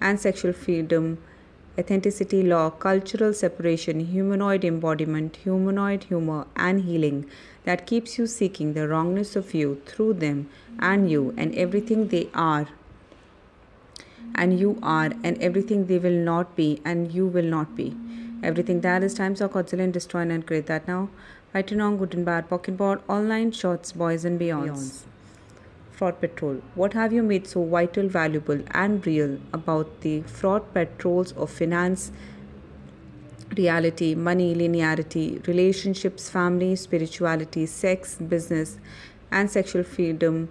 and 0.01 0.19
sexual 0.19 0.51
freedom, 0.51 1.17
authenticity, 1.79 2.43
law, 2.43 2.69
cultural 2.69 3.33
separation, 3.33 4.01
humanoid 4.01 4.65
embodiment, 4.65 5.37
humanoid 5.37 6.03
humor, 6.03 6.47
and 6.57 6.81
healing 6.81 7.25
that 7.63 7.87
keeps 7.87 8.17
you 8.17 8.27
seeking 8.27 8.73
the 8.73 8.89
wrongness 8.89 9.37
of 9.37 9.53
you 9.53 9.81
through 9.85 10.15
them 10.15 10.49
and 10.79 11.09
you 11.09 11.33
and 11.37 11.55
everything 11.55 12.09
they 12.09 12.27
are 12.33 12.67
and 14.37 14.59
you 14.59 14.77
are 14.83 15.11
and 15.23 15.41
everything 15.41 15.87
they 15.87 15.97
will 15.97 16.19
not 16.29 16.55
be 16.55 16.81
and 16.85 17.11
you 17.11 17.25
will 17.25 17.49
not 17.57 17.75
be. 17.75 17.95
Everything 18.43 18.81
that 18.81 19.03
is 19.03 19.13
times 19.15 19.41
of 19.41 19.51
godzillion 19.51 19.85
and 19.85 19.93
destroy 19.93 20.21
and 20.21 20.45
create 20.45 20.67
that 20.67 20.87
now. 20.87 21.09
Fighting 21.53 21.81
on 21.81 21.97
good 21.97 22.13
and 22.13 22.25
bad, 22.25 22.49
pocket 22.49 22.77
board, 22.77 23.01
online 23.07 23.51
shots, 23.51 23.91
boys 23.91 24.25
and 24.25 24.39
beyonds. 24.39 25.03
Fraud 25.91 26.19
Patrol. 26.21 26.61
What 26.75 26.93
have 26.93 27.11
you 27.11 27.23
made 27.23 27.47
so 27.47 27.63
vital, 27.65 28.07
valuable, 28.07 28.59
and 28.71 29.05
real 29.07 29.39
about 29.51 30.01
the 30.01 30.21
fraud 30.21 30.71
patrols 30.71 31.31
of 31.31 31.49
finance, 31.49 32.11
reality, 33.57 34.13
money, 34.13 34.53
linearity, 34.53 35.45
relationships, 35.47 36.29
family, 36.29 36.75
spirituality, 36.75 37.65
sex, 37.65 38.15
business, 38.17 38.77
and 39.31 39.49
sexual 39.49 39.83
freedom, 39.83 40.49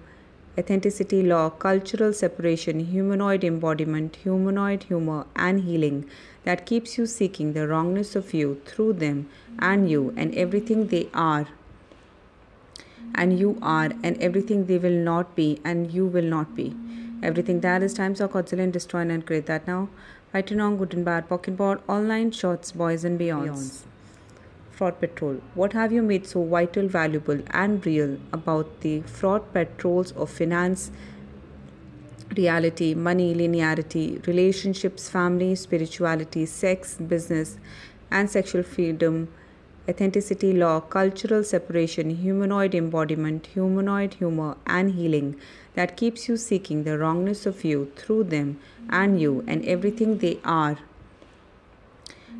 authenticity, 0.58 1.22
law, 1.22 1.50
cultural 1.50 2.12
separation, 2.12 2.80
humanoid 2.80 3.44
embodiment, 3.44 4.16
humanoid 4.16 4.84
humor, 4.84 5.26
and 5.34 5.64
healing 5.64 6.08
that 6.44 6.66
keeps 6.66 6.96
you 6.96 7.06
seeking 7.06 7.52
the 7.52 7.66
wrongness 7.66 8.16
of 8.16 8.32
you 8.32 8.60
through 8.64 8.92
them 8.94 9.28
and 9.58 9.90
you 9.90 10.14
and 10.16 10.34
everything 10.34 10.86
they 10.88 11.08
are 11.12 11.46
and 13.14 13.38
you 13.38 13.58
are 13.62 13.90
and 14.02 14.20
everything 14.22 14.66
they 14.66 14.78
will 14.78 15.00
not 15.10 15.34
be 15.34 15.60
and 15.64 15.92
you 15.92 16.06
will 16.06 16.30
not 16.36 16.54
be. 16.54 16.74
Everything 17.22 17.60
that 17.60 17.82
is 17.82 17.94
times 17.94 18.20
of 18.20 18.32
godzillion 18.32 18.64
and 18.64 18.72
destroy 18.72 19.00
and 19.00 19.26
create 19.26 19.46
that 19.46 19.66
now. 19.66 19.88
Fighting 20.32 20.60
on 20.60 20.76
good 20.76 20.92
and 20.92 21.04
bad, 21.04 21.28
pocket 21.28 21.56
board, 21.56 21.80
online 21.88 22.30
shots, 22.30 22.72
boys 22.72 23.04
and 23.04 23.18
beyonds. 23.18 23.84
Fraud 24.76 25.00
Patrol. 25.00 25.40
What 25.54 25.72
have 25.72 25.90
you 25.90 26.02
made 26.02 26.26
so 26.26 26.44
vital, 26.44 26.86
valuable, 26.86 27.40
and 27.50 27.84
real 27.86 28.18
about 28.32 28.82
the 28.82 29.00
fraud 29.02 29.50
patrols 29.54 30.12
of 30.12 30.28
finance, 30.28 30.90
reality, 32.36 32.92
money, 32.92 33.34
linearity, 33.34 34.26
relationships, 34.26 35.08
family, 35.08 35.54
spirituality, 35.54 36.44
sex, 36.44 36.96
business, 36.96 37.56
and 38.10 38.30
sexual 38.30 38.62
freedom? 38.62 39.28
authenticity, 39.88 40.52
law, 40.52 40.80
cultural 40.80 41.44
separation, 41.44 42.10
humanoid 42.10 42.74
embodiment, 42.74 43.46
humanoid 43.46 44.14
humor, 44.14 44.56
and 44.66 44.94
healing 44.94 45.36
that 45.74 45.96
keeps 45.96 46.28
you 46.28 46.36
seeking 46.36 46.82
the 46.82 46.98
wrongness 46.98 47.46
of 47.46 47.64
you 47.64 47.92
through 47.96 48.24
them 48.24 48.58
and 48.90 49.20
you 49.20 49.44
and 49.46 49.64
everything 49.64 50.18
they 50.18 50.38
are. 50.44 50.78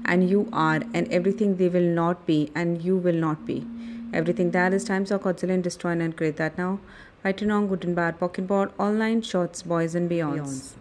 And 0.05 0.29
you 0.31 0.49
are 0.53 0.81
and 0.95 1.11
everything 1.13 1.57
they 1.57 1.69
will 1.69 1.91
not 2.01 2.27
be 2.27 2.51
and 2.55 2.83
you 2.83 2.97
will 2.97 3.15
not 3.15 3.45
be. 3.47 3.67
Everything 4.13 4.53
that 4.53 4.73
is 4.73 4.85
times 4.85 5.11
of 5.11 5.23
godzillion 5.23 5.55
and 5.55 5.65
destroy 5.65 5.91
and 5.93 6.17
create 6.17 6.37
that 6.37 6.57
now. 6.57 6.79
Fighting 7.23 7.51
on 7.51 7.67
good 7.67 7.85
and 7.85 7.97
bad, 7.97 8.21
pocket 8.21 8.47
board, 8.47 8.71
online 8.79 9.23
shots, 9.23 9.63
boys 9.63 9.95
and 9.95 10.09
beyonds. 10.09 10.75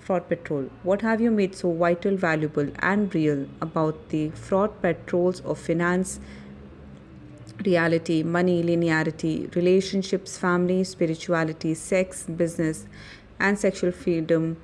Fraud 0.00 0.28
Patrol. 0.28 0.68
What 0.82 1.00
have 1.00 1.22
you 1.22 1.30
made 1.30 1.54
so 1.54 1.72
vital, 1.72 2.16
valuable, 2.16 2.68
and 2.80 3.14
real 3.14 3.46
about 3.62 4.10
the 4.10 4.28
fraud 4.30 4.82
patrols 4.82 5.40
of 5.40 5.58
finance, 5.58 6.20
reality, 7.64 8.22
money, 8.22 8.62
linearity, 8.62 9.54
relationships, 9.54 10.36
family, 10.36 10.84
spirituality, 10.84 11.72
sex, 11.72 12.24
business, 12.24 12.86
and 13.40 13.58
sexual 13.58 13.92
freedom, 13.92 14.58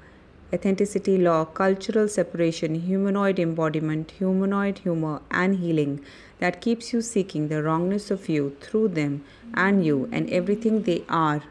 authenticity, 0.53 1.17
law, 1.19 1.45
cultural 1.45 2.09
separation, 2.09 2.75
humanoid 2.75 3.39
embodiment, 3.39 4.13
humanoid 4.13 4.79
humor, 4.79 5.21
and 5.31 5.57
healing 5.57 6.05
that 6.39 6.61
keeps 6.61 6.93
you 6.93 7.01
seeking 7.01 7.49
the 7.49 7.63
wrongness 7.63 8.11
of 8.11 8.29
you 8.29 8.57
through 8.61 8.89
them 8.89 9.25
and 9.55 9.85
you 9.85 10.09
and 10.13 10.31
everything 10.31 10.83
they 10.83 11.05
are 11.09 11.43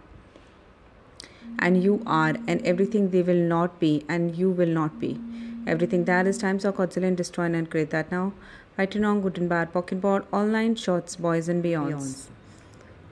and 1.60 1.84
you 1.84 2.02
are 2.06 2.36
and 2.47 2.66
everything 2.66 3.10
they 3.10 3.22
will 3.22 3.43
not 3.56 3.80
be 3.80 4.04
and 4.08 4.36
you 4.36 4.50
will 4.50 4.74
not 4.80 5.00
be. 5.00 5.20
Everything 5.68 6.06
that 6.06 6.26
is 6.26 6.38
times 6.38 6.66
of 6.66 6.76
godzillion 6.76 7.10
and 7.10 7.18
destroy 7.18 7.45
and 7.45 7.70
create 7.70 7.89
that 7.91 8.12
now. 8.12 8.34
Fighting 8.76 9.04
on 9.04 9.22
good 9.22 9.38
and 9.38 9.50
bad, 9.50 9.74
pocket 9.74 10.00
board, 10.00 10.26
online 10.32 10.76
shots, 10.76 11.16
boys 11.18 11.50
and 11.50 11.64
beyonds. 11.64 12.28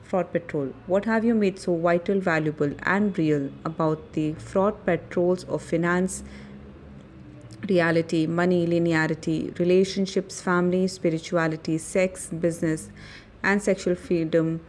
Fraud 0.07 0.31
Patrol. 0.31 0.73
What 0.85 1.05
have 1.05 1.25
you 1.25 1.35
made 1.35 1.59
so 1.59 1.75
vital, 1.75 2.19
valuable, 2.19 2.73
and 2.83 3.17
real 3.17 3.49
about 3.65 4.13
the 4.13 4.33
fraud 4.33 4.85
patrols 4.85 5.43
of 5.45 5.61
finance, 5.61 6.23
reality, 7.67 8.25
money, 8.25 8.65
linearity, 8.65 9.57
relationships, 9.59 10.41
family, 10.41 10.87
spirituality, 10.87 11.77
sex, 11.77 12.27
business, 12.29 12.89
and 13.43 13.61
sexual 13.61 13.95
freedom? 13.95 14.61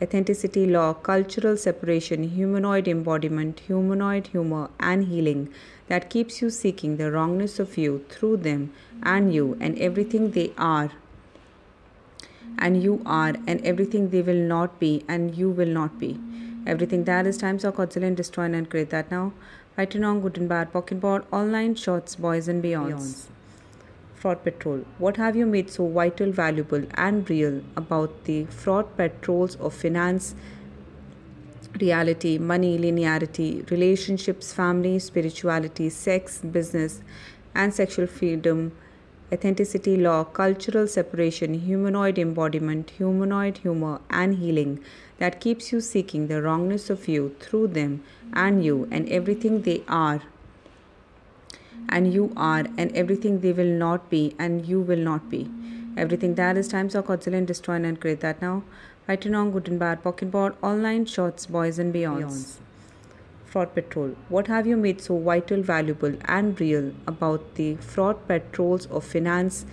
authenticity, 0.00 0.64
law, 0.66 0.92
cultural 0.94 1.56
separation, 1.56 2.22
humanoid 2.22 2.86
embodiment, 2.86 3.60
humanoid 3.60 4.28
humor, 4.28 4.70
and 4.78 5.06
healing 5.06 5.52
that 5.88 6.08
keeps 6.08 6.40
you 6.40 6.50
seeking 6.50 6.96
the 6.96 7.10
wrongness 7.10 7.58
of 7.58 7.76
you 7.76 8.04
through 8.08 8.36
them 8.36 8.72
and 9.02 9.34
you 9.34 9.56
and 9.60 9.78
everything 9.78 10.30
they 10.30 10.52
are. 10.56 10.92
And 12.58 12.82
you 12.82 13.00
are 13.06 13.34
and 13.46 13.64
everything 13.64 14.10
they 14.10 14.22
will 14.22 14.34
not 14.34 14.78
be 14.80 15.04
and 15.08 15.34
you 15.36 15.48
will 15.50 15.68
not 15.68 15.98
be. 15.98 16.18
Everything 16.66 17.04
that 17.04 17.26
is 17.26 17.38
times 17.38 17.64
of 17.64 17.76
godzillion 17.76 18.08
and 18.08 18.16
destroy 18.16 18.44
and 18.44 18.68
create 18.68 18.90
that 18.90 19.10
now. 19.10 19.32
Fighting 19.76 20.04
on 20.04 20.20
good 20.20 20.36
and 20.38 20.48
bad, 20.48 20.72
pocket 20.72 21.00
board, 21.00 21.24
online 21.30 21.74
shots, 21.74 22.16
boys 22.16 22.48
and 22.48 22.62
beyonds. 22.62 23.26
Fraud 24.14 24.42
Patrol. 24.42 24.84
What 24.98 25.16
have 25.16 25.36
you 25.36 25.46
made 25.46 25.70
so 25.70 25.86
vital, 25.88 26.32
valuable, 26.32 26.84
and 26.94 27.30
real 27.30 27.62
about 27.76 28.24
the 28.24 28.46
fraud 28.46 28.96
patrols 28.96 29.54
of 29.56 29.72
finance, 29.72 30.34
reality, 31.80 32.36
money, 32.38 32.76
linearity, 32.78 33.70
relationships, 33.70 34.52
family, 34.52 34.98
spirituality, 34.98 35.88
sex, 35.88 36.38
business, 36.38 37.00
and 37.54 37.72
sexual 37.72 38.08
freedom, 38.08 38.72
authenticity, 39.32 39.96
law, 39.96 40.24
cultural 40.24 40.86
separation, 40.86 41.54
humanoid 41.54 42.18
embodiment, 42.18 42.90
humanoid 42.90 43.58
humor, 43.58 44.00
and 44.10 44.36
healing 44.36 44.80
that 45.18 45.40
keeps 45.40 45.72
you 45.72 45.80
seeking 45.80 46.28
the 46.28 46.40
wrongness 46.42 46.90
of 46.90 47.08
you 47.08 47.34
through 47.40 47.68
them 47.68 48.02
and 48.32 48.64
you 48.64 48.88
and 48.90 49.08
everything 49.08 49.62
they 49.62 49.82
are 49.88 50.22
and 51.88 52.12
you 52.12 52.32
are 52.36 52.64
and 52.76 52.94
everything 52.94 53.40
they 53.40 53.52
will 53.52 53.74
not 53.84 54.08
be 54.10 54.34
and 54.38 54.66
you 54.66 54.80
will 54.80 54.98
not 54.98 55.28
be. 55.30 55.50
Everything 55.96 56.34
that 56.36 56.56
is 56.56 56.68
times 56.68 56.94
of 56.94 57.06
godzillion 57.06 57.38
and 57.38 57.46
destroy 57.46 57.74
and 57.74 58.00
create 58.00 58.20
that 58.20 58.40
now. 58.40 58.62
Fighting 59.06 59.34
on 59.34 59.50
good 59.50 59.68
and 59.68 59.78
bad, 59.78 60.02
pocket 60.02 60.30
board, 60.30 60.54
online 60.62 61.06
shots, 61.06 61.46
boys 61.46 61.78
and 61.78 61.94
beyonds. 61.94 62.58
Fraud 63.50 63.74
Patrol. 63.74 64.14
What 64.28 64.46
have 64.48 64.66
you 64.66 64.76
made 64.76 65.00
so 65.00 65.18
vital, 65.18 65.62
valuable, 65.62 66.14
and 66.26 66.60
real 66.60 66.92
about 67.06 67.54
the 67.54 67.76
fraud 67.76 68.26
patrols 68.28 68.86
of 68.86 69.04
finance, 69.04 69.64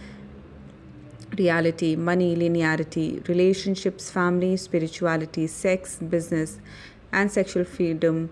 reality, 1.37 1.95
money, 1.95 2.35
linearity, 2.35 3.27
relationships, 3.27 4.09
family, 4.09 4.55
spirituality, 4.55 5.47
sex, 5.47 5.97
business, 5.97 6.59
and 7.11 7.31
sexual 7.31 7.65
freedom? 7.65 8.29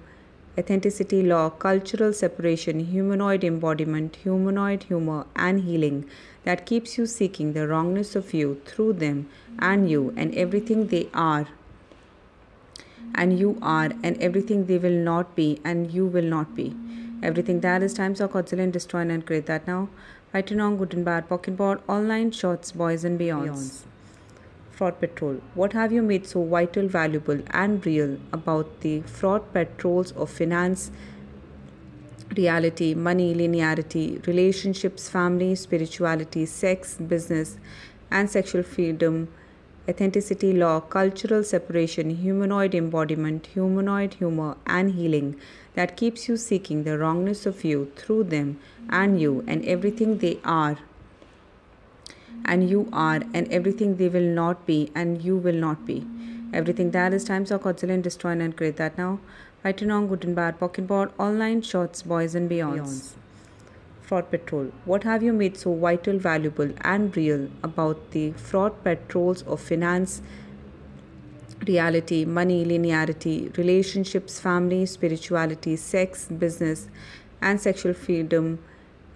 authenticity, 0.58 1.24
law, 1.24 1.50
cultural 1.50 2.14
separation, 2.14 2.80
humanoid 2.80 3.44
embodiment, 3.44 4.18
humanoid 4.18 4.84
humor, 4.84 5.26
and 5.36 5.62
healing 5.62 6.06
that 6.44 6.66
keeps 6.66 6.98
you 6.98 7.06
seeking 7.06 7.54
the 7.54 7.68
wrongness 7.68 8.16
of 8.16 8.34
you 8.34 8.62
through 8.66 8.94
them 8.94 9.28
and 9.60 9.90
you 9.90 10.14
and 10.16 10.34
everything 10.36 10.88
they 10.88 11.08
are. 11.14 11.48
And 13.16 13.38
you 13.38 13.58
are 13.62 13.92
and 14.04 14.22
everything 14.22 14.66
they 14.66 14.78
will 14.78 15.00
not 15.12 15.36
be 15.36 15.60
and 15.64 15.92
you 15.92 16.06
will 16.06 16.24
not 16.24 16.56
be. 16.56 16.76
Everything 17.22 17.62
that 17.62 17.84
is 17.84 17.94
times 17.94 18.20
of 18.20 18.32
godzillion 18.32 18.64
and 18.64 18.74
destroy 18.74 19.02
and 19.02 19.26
create 19.26 19.46
that 19.46 19.68
now. 19.68 19.90
Fighting 20.32 20.60
on 20.60 20.78
good 20.78 20.94
and 20.94 21.06
bad, 21.06 21.30
pocket 21.30 21.56
board, 21.56 21.80
online 21.88 22.32
shots, 22.32 22.72
boys 22.72 23.04
and 23.04 23.20
beyonds. 23.20 23.84
Fraud 24.72 25.00
Patrol. 25.00 25.40
What 25.54 25.74
have 25.74 25.92
you 25.92 26.02
made 26.02 26.26
so 26.26 26.44
vital, 26.44 26.88
valuable, 26.88 27.40
and 27.52 27.86
real 27.86 28.18
about 28.34 28.82
the 28.82 29.02
fraud 29.02 29.54
patrols 29.54 30.12
of 30.14 30.32
finance, 30.32 30.90
reality, 32.36 32.96
money, 32.96 33.36
linearity, 33.36 34.26
relationships, 34.26 35.08
family, 35.08 35.54
spirituality, 35.54 36.48
sex, 36.48 36.96
business, 36.96 37.58
and 38.10 38.30
sexual 38.30 38.64
freedom? 38.64 39.28
Authenticity, 39.90 40.54
law, 40.54 40.80
cultural 40.80 41.44
separation, 41.44 42.10
humanoid 42.12 42.74
embodiment, 42.74 43.48
humanoid 43.48 44.14
humor, 44.14 44.56
and 44.66 44.92
healing 44.92 45.36
that 45.74 45.98
keeps 45.98 46.30
you 46.30 46.38
seeking 46.38 46.84
the 46.84 46.98
wrongness 46.98 47.46
of 47.46 47.66
you 47.66 47.92
through 47.98 48.24
them 48.24 48.60
and 48.90 49.20
you 49.20 49.44
and 49.46 49.66
everything 49.66 50.20
they 50.20 50.40
are 50.46 50.78
and 52.46 52.70
you 52.70 52.90
are 52.92 53.22
and 53.34 53.52
everything 53.52 53.98
they 53.98 54.10
will 54.10 54.30
not 54.42 54.66
be 54.66 54.92
and 54.96 55.22
you 55.24 55.36
will 55.36 55.56
not 55.56 55.86
be. 55.86 56.06
Everything 56.54 56.92
that 56.92 57.14
is 57.14 57.24
times 57.24 57.52
of 57.52 57.64
godzillion 57.64 57.96
and 57.96 58.04
destroy 58.04 58.32
and 58.32 58.56
create 58.56 58.78
that 58.78 58.98
now. 58.98 59.20
Fighting 59.64 59.92
on 59.92 60.08
good 60.08 60.26
and 60.26 60.36
bad, 60.36 60.60
pocket 60.60 60.88
board, 60.88 61.12
online 61.18 61.62
shots, 61.62 62.02
boys 62.02 62.36
and 62.36 62.50
beyonds. 62.50 63.14
Fraud 64.04 64.30
Patrol. 64.30 64.72
What 64.86 65.04
have 65.04 65.24
you 65.24 65.34
made 65.34 65.58
so 65.58 65.74
vital, 65.74 66.18
valuable, 66.18 66.72
and 66.82 67.16
real 67.16 67.50
about 67.64 68.12
the 68.12 68.32
fraud 68.34 68.84
patrols 68.84 69.44
of 69.44 69.62
finance, 69.62 70.22
reality, 71.68 72.26
money, 72.26 72.66
linearity, 72.66 73.56
relationships, 73.58 74.40
family, 74.40 74.86
spirituality, 74.86 75.76
sex, 75.78 76.28
business, 76.28 76.88
and 77.42 77.60
sexual 77.60 77.94
freedom? 77.94 78.60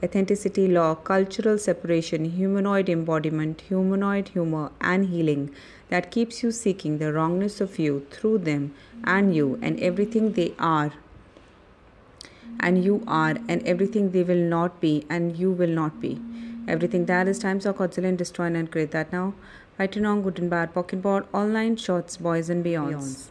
authenticity, 0.04 0.68
law, 0.68 0.94
cultural 0.94 1.58
separation, 1.58 2.26
humanoid 2.26 2.88
embodiment, 2.88 3.62
humanoid 3.62 4.28
humor, 4.30 4.72
and 4.80 5.08
healing 5.10 5.50
that 5.90 6.12
keeps 6.12 6.44
you 6.44 6.52
seeking 6.52 6.98
the 6.98 7.12
wrongness 7.12 7.60
of 7.60 7.80
you 7.80 8.06
through 8.12 8.38
them 8.38 8.74
and 9.04 9.36
you 9.36 9.58
and 9.62 9.80
everything 9.80 10.34
they 10.34 10.54
are 10.60 10.92
and 12.60 12.84
you 12.84 13.04
are 13.08 13.36
and 13.48 13.66
everything 13.68 14.12
they 14.12 14.24
will 14.24 14.44
not 14.56 14.80
be 14.82 15.06
and 15.10 15.38
you 15.38 15.52
will 15.52 15.70
not 15.70 16.00
be. 16.02 16.20
Everything 16.68 17.06
that 17.06 17.28
is 17.28 17.40
times 17.40 17.66
of 17.66 17.78
godzillion 17.78 18.10
and 18.10 18.18
destroy 18.18 18.46
and 18.46 18.72
create 18.72 18.92
that 18.92 19.12
now. 19.14 19.34
Fighting 19.78 20.06
on 20.06 20.22
good 20.22 20.40
and 20.40 20.50
bad, 20.50 20.74
pocket 20.74 21.02
board, 21.02 21.26
online 21.34 21.76
shots, 21.78 22.18
boys 22.18 22.50
and 22.50 22.66
beyonds. 22.66 23.28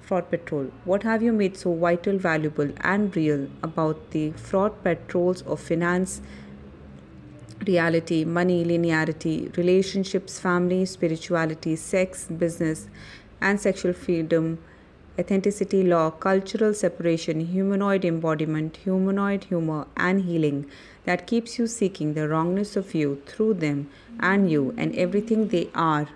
Fraud 0.00 0.28
Patrol. 0.28 0.70
What 0.84 1.04
have 1.04 1.22
you 1.22 1.32
made 1.32 1.56
so 1.56 1.74
vital, 1.74 2.18
valuable, 2.18 2.70
and 2.80 3.16
real 3.16 3.48
about 3.62 4.10
the 4.10 4.32
fraud 4.32 4.82
patrols 4.82 5.42
of 5.42 5.60
finance, 5.60 6.20
reality, 7.66 8.24
money, 8.24 8.64
linearity, 8.64 9.56
relationships, 9.56 10.38
family, 10.40 10.84
spirituality, 10.84 11.76
sex, 11.76 12.26
business, 12.26 12.88
and 13.40 13.60
sexual 13.60 13.92
freedom? 13.92 14.58
Authenticity 15.18 15.82
law, 15.82 16.10
cultural 16.10 16.72
separation, 16.72 17.40
humanoid 17.40 18.02
embodiment, 18.02 18.78
humanoid 18.78 19.44
humor, 19.44 19.86
and 19.94 20.22
healing 20.22 20.64
that 21.04 21.26
keeps 21.26 21.58
you 21.58 21.66
seeking 21.66 22.14
the 22.14 22.26
wrongness 22.28 22.76
of 22.76 22.94
you 22.94 23.20
through 23.26 23.54
them 23.54 23.90
and 24.20 24.50
you 24.50 24.74
and 24.78 24.94
everything 24.96 25.48
they 25.48 25.68
are. 25.74 26.08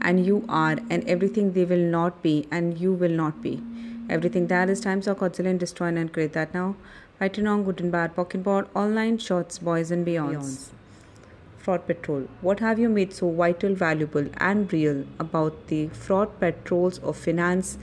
And 0.00 0.26
you 0.26 0.44
are 0.48 0.78
and 0.90 1.08
everything 1.08 1.52
they 1.52 1.64
will 1.64 1.86
not 1.98 2.22
be 2.22 2.48
and 2.50 2.78
you 2.78 2.92
will 2.92 3.16
not 3.22 3.40
be. 3.40 3.62
Everything 4.10 4.48
that 4.48 4.68
is 4.68 4.80
times 4.80 5.06
of 5.06 5.18
godzillion 5.18 5.50
and 5.50 5.60
destroy 5.60 5.86
and 5.86 6.12
create 6.12 6.32
that 6.32 6.52
now. 6.52 6.74
Fighting 7.20 7.46
on 7.46 7.62
good 7.62 7.80
and 7.80 7.92
bad, 7.92 8.16
pocket 8.16 8.42
board, 8.42 8.66
online 8.74 9.18
shots, 9.18 9.58
boys 9.58 9.90
and 9.92 10.06
beyonds. 10.06 10.70
Fraud 11.68 11.86
Patrol. 11.86 12.22
What 12.40 12.60
have 12.60 12.78
you 12.78 12.88
made 12.88 13.12
so 13.12 13.30
vital, 13.30 13.74
valuable, 13.74 14.26
and 14.38 14.72
real 14.72 15.04
about 15.18 15.66
the 15.66 15.88
fraud 15.88 16.30
patrols 16.40 16.98
of 17.00 17.18
finance, 17.18 17.76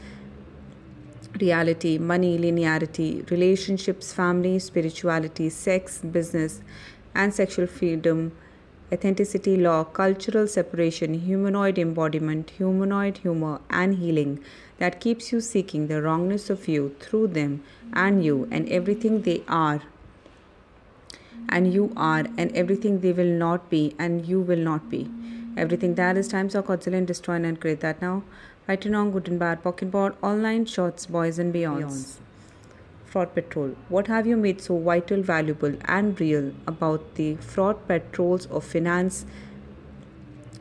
reality, 1.39 1.99
money, 1.99 2.39
linearity, 2.39 3.29
relationships, 3.29 4.11
family, 4.11 4.57
spirituality, 4.57 5.49
sex, 5.49 5.99
business, 5.99 6.61
and 7.13 7.31
sexual 7.31 7.67
freedom? 7.67 8.31
authenticity 8.93 9.55
law, 9.57 9.83
cultural 9.83 10.47
separation, 10.47 11.13
humanoid 11.13 11.77
embodiment, 11.77 12.51
humanoid 12.51 13.17
humor, 13.17 13.59
and 13.69 13.95
healing 13.97 14.39
that 14.77 14.99
keeps 14.99 15.31
you 15.31 15.41
seeking 15.41 15.88
the 15.88 16.01
wrongness 16.01 16.49
of 16.49 16.67
you 16.67 16.95
through 16.99 17.27
them 17.27 17.63
and 17.93 18.23
you 18.23 18.47
and 18.51 18.69
everything 18.69 19.21
they 19.23 19.41
are 19.47 19.81
and 21.50 21.74
you 21.74 21.91
are 21.96 22.26
and 22.38 22.56
everything 22.56 23.00
they 23.02 23.14
will 23.14 23.38
not 23.46 23.70
be 23.70 23.96
and 24.00 24.26
you 24.26 24.39
will 24.39 24.58
not 24.58 24.89
be. 24.89 25.10
Everything 25.58 25.96
that 25.96 26.18
is 26.18 26.28
times 26.28 26.56
of 26.56 26.66
godzillion 26.66 26.98
and 26.98 27.08
destroy 27.08 27.36
and 27.36 27.60
create 27.60 27.80
that 27.80 28.02
now. 28.02 28.24
Fighting 28.68 28.96
on 28.96 29.12
good 29.12 29.28
and 29.28 29.39
bad, 29.39 29.64
pocket 29.64 29.91
board, 29.91 30.16
online 30.22 30.66
shots, 30.66 31.06
boys 31.06 31.39
and 31.39 31.54
beyonds. 31.54 32.18
Fraud 33.06 33.34
Patrol. 33.34 33.76
What 33.88 34.08
have 34.08 34.28
you 34.28 34.36
made 34.36 34.60
so 34.60 34.78
vital, 34.78 35.22
valuable, 35.22 35.76
and 35.86 36.20
real 36.20 36.52
about 36.68 37.16
the 37.16 37.36
fraud 37.36 37.88
patrols 37.88 38.48
of 38.48 38.66
finance, 38.66 39.26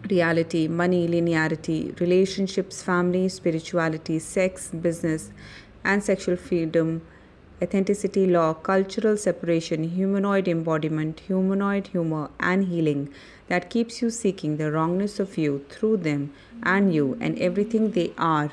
reality, 0.08 0.68
money, 0.68 1.08
linearity, 1.08 1.98
relationships, 1.98 2.80
family, 2.82 3.28
spirituality, 3.28 4.20
sex, 4.20 4.68
business, 4.68 5.32
and 5.82 6.04
sexual 6.04 6.36
freedom? 6.36 7.02
Authenticity 7.62 8.26
law, 8.26 8.52
cultural 8.52 9.16
separation, 9.16 9.84
humanoid 9.84 10.48
embodiment, 10.48 11.20
humanoid 11.20 11.86
humor, 11.88 12.30
and 12.40 12.64
healing 12.64 13.08
that 13.48 13.70
keeps 13.70 14.02
you 14.02 14.10
seeking 14.10 14.56
the 14.56 14.72
wrongness 14.72 15.20
of 15.20 15.38
you 15.38 15.64
through 15.70 15.98
them 15.98 16.32
and 16.62 16.92
you 16.94 17.16
and 17.20 17.38
everything 17.38 17.92
they 17.92 18.12
are. 18.18 18.50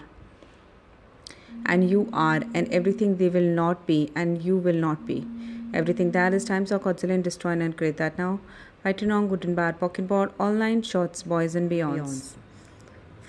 And 1.65 1.89
you 1.89 2.09
are 2.13 2.41
and 2.53 2.71
everything 2.71 3.17
they 3.17 3.29
will 3.29 3.51
not 3.61 3.87
be 3.87 4.11
and 4.15 4.43
you 4.43 4.57
will 4.57 4.75
not 4.75 5.05
be. 5.05 5.25
Everything 5.73 6.11
that 6.11 6.33
is 6.33 6.45
times 6.45 6.71
of 6.71 6.83
godzillion 6.83 7.15
and 7.15 7.23
destroy 7.23 7.51
and 7.51 7.77
create 7.77 7.97
that 7.97 8.17
now. 8.17 8.39
Fighting 8.83 9.11
on 9.11 9.27
good 9.27 9.45
and 9.45 9.55
bad, 9.55 9.79
pocket 9.79 10.07
board, 10.07 10.31
online 10.39 10.81
shots, 10.81 11.23
boys 11.23 11.55
and 11.55 11.69
beyonds. 11.71 11.99
beyonds. 11.99 12.33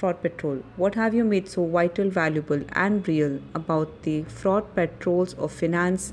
Fraud 0.03 0.21
Patrol. 0.21 0.65
What 0.77 0.97
have 0.97 1.15
you 1.15 1.23
made 1.23 1.49
so 1.49 1.65
vital, 1.65 2.11
valuable, 2.11 2.63
and 2.73 3.07
real 3.07 3.39
about 3.55 4.03
the 4.03 4.25
fraud 4.25 4.75
patrols 4.75 5.35
of 5.35 5.53
finance, 5.53 6.13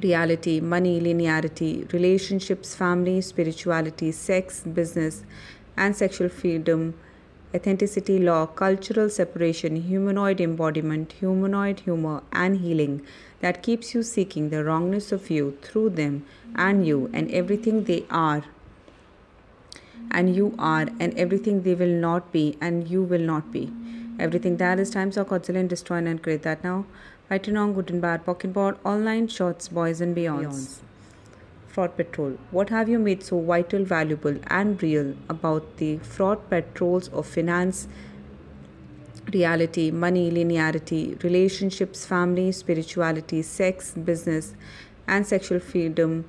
reality, 0.00 0.60
money, 0.60 1.00
linearity, 1.00 1.92
relationships, 1.92 2.76
family, 2.76 3.20
spirituality, 3.20 4.12
sex, 4.12 4.60
business, 4.60 5.24
and 5.76 5.96
sexual 5.96 6.28
freedom? 6.28 6.94
authenticity 7.54 8.18
law, 8.18 8.46
cultural 8.46 9.08
separation, 9.08 9.76
humanoid 9.76 10.40
embodiment, 10.40 11.12
humanoid 11.12 11.80
humor, 11.80 12.22
and 12.32 12.58
healing 12.58 13.00
that 13.40 13.62
keeps 13.62 13.94
you 13.94 14.02
seeking 14.02 14.50
the 14.50 14.62
wrongness 14.62 15.10
of 15.10 15.30
you 15.30 15.56
through 15.62 15.88
them 15.90 16.24
and 16.54 16.86
you 16.86 17.08
and 17.14 17.30
everything 17.30 17.84
they 17.84 18.04
are 18.10 18.44
and 20.10 20.34
you 20.34 20.54
are 20.58 20.86
and 21.00 21.18
everything 21.18 21.62
they 21.62 21.74
will 21.74 21.96
not 22.06 22.32
be 22.32 22.56
and 22.60 22.88
you 22.88 23.02
will 23.02 23.20
not 23.20 23.52
be. 23.52 23.72
Everything 24.18 24.56
that 24.56 24.80
is 24.80 24.90
times 24.90 25.16
of 25.16 25.28
godzillion 25.28 25.60
and 25.60 25.68
destroy 25.68 25.96
and 25.96 26.22
create 26.22 26.42
that 26.42 26.64
now. 26.64 26.86
Fighting 27.28 27.56
on 27.56 27.74
good 27.74 27.90
and 27.90 28.00
bad, 28.00 28.24
pocket 28.24 28.52
board, 28.52 28.76
online 28.84 29.28
shots, 29.28 29.68
boys 29.68 30.00
and 30.00 30.16
beyonds. 30.16 30.44
beyonds. 30.44 30.78
Fraud 31.76 31.96
Patrol. 31.96 32.38
What 32.50 32.70
have 32.70 32.88
you 32.88 32.98
made 32.98 33.22
so 33.22 33.38
vital, 33.38 33.84
valuable, 33.84 34.38
and 34.46 34.82
real 34.82 35.14
about 35.28 35.76
the 35.76 35.98
fraud 35.98 36.48
patrols 36.48 37.08
of 37.08 37.26
finance, 37.26 37.88
reality, 39.30 39.90
money, 39.90 40.30
linearity, 40.30 41.22
relationships, 41.22 42.06
family, 42.06 42.52
spirituality, 42.52 43.42
sex, 43.42 43.90
business, 43.92 44.54
and 45.06 45.26
sexual 45.26 45.60
freedom? 45.60 46.24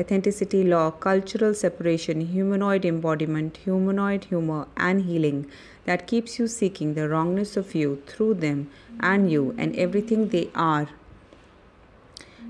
Authenticity 0.00 0.64
law, 0.64 0.90
cultural 0.90 1.52
separation, 1.52 2.20
humanoid 2.22 2.86
embodiment, 2.86 3.58
humanoid 3.64 4.24
humor, 4.24 4.66
and 4.76 5.02
healing 5.02 5.46
that 5.84 6.06
keeps 6.06 6.38
you 6.38 6.46
seeking 6.46 6.94
the 6.94 7.06
wrongness 7.08 7.56
of 7.56 7.74
you 7.74 8.02
through 8.06 8.34
them 8.34 8.70
and 9.00 9.30
you 9.30 9.54
and 9.58 9.76
everything 9.76 10.28
they 10.28 10.48
are. 10.54 10.88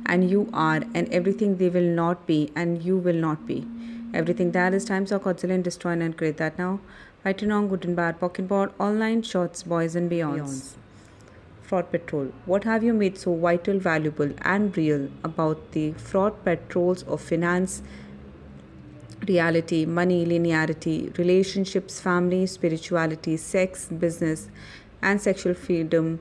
And 0.07 0.31
you 0.31 0.49
are 0.53 0.83
and 0.95 1.13
everything 1.13 1.57
they 1.57 1.71
will 1.71 1.91
not 2.03 2.27
be 2.27 2.53
and 2.55 2.85
you 2.85 2.97
will 2.97 3.21
not 3.27 3.47
be. 3.47 3.67
Everything 4.15 4.53
that 4.53 4.75
is 4.75 4.85
times 4.85 5.11
of 5.11 5.23
godzillion 5.23 5.55
and 5.57 5.65
destroy 5.65 5.93
and 5.93 6.17
create 6.17 6.37
that 6.37 6.59
now. 6.59 6.81
Fighting 7.25 7.51
on 7.51 7.69
good 7.69 7.85
and 7.85 7.97
bad, 7.97 8.21
pocket 8.21 8.49
board, 8.49 8.73
online 8.79 9.23
shorts, 9.23 9.63
boys 9.63 9.97
and 9.97 10.11
beyonds. 10.11 10.39
beyonds. 10.39 10.90
Fraud 11.71 11.93
Patrol. 11.93 12.33
What 12.47 12.65
have 12.65 12.83
you 12.83 12.93
made 12.93 13.17
so 13.17 13.33
vital, 13.33 13.79
valuable, 13.79 14.31
and 14.43 14.77
real 14.77 15.09
about 15.23 15.71
the 15.71 15.93
fraud 15.93 16.43
patrols 16.45 17.05
of 17.05 17.21
finance, 17.21 17.81
reality, 19.29 19.85
money, 19.85 20.27
linearity, 20.27 21.17
relationships, 21.17 22.01
family, 22.01 22.47
spirituality, 22.47 23.37
sex, 23.37 23.87
business, 23.87 24.49
and 25.01 25.23
sexual 25.23 25.55
freedom? 25.55 26.19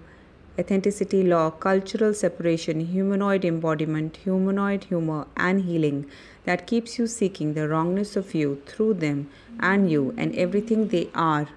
authenticity 0.60 1.24
law, 1.24 1.50
cultural 1.50 2.14
separation, 2.14 2.82
humanoid 2.82 3.46
embodiment, 3.46 4.18
humanoid 4.18 4.84
humor, 4.84 5.26
and 5.38 5.62
healing 5.62 6.06
that 6.44 6.68
keeps 6.68 7.00
you 7.00 7.08
seeking 7.08 7.54
the 7.54 7.68
wrongness 7.68 8.18
of 8.18 8.36
you 8.36 8.62
through 8.66 8.94
them 8.94 9.30
and 9.60 9.90
you 9.90 10.14
and 10.18 10.36
everything 10.36 10.90
they 10.90 11.08
are 11.16 11.48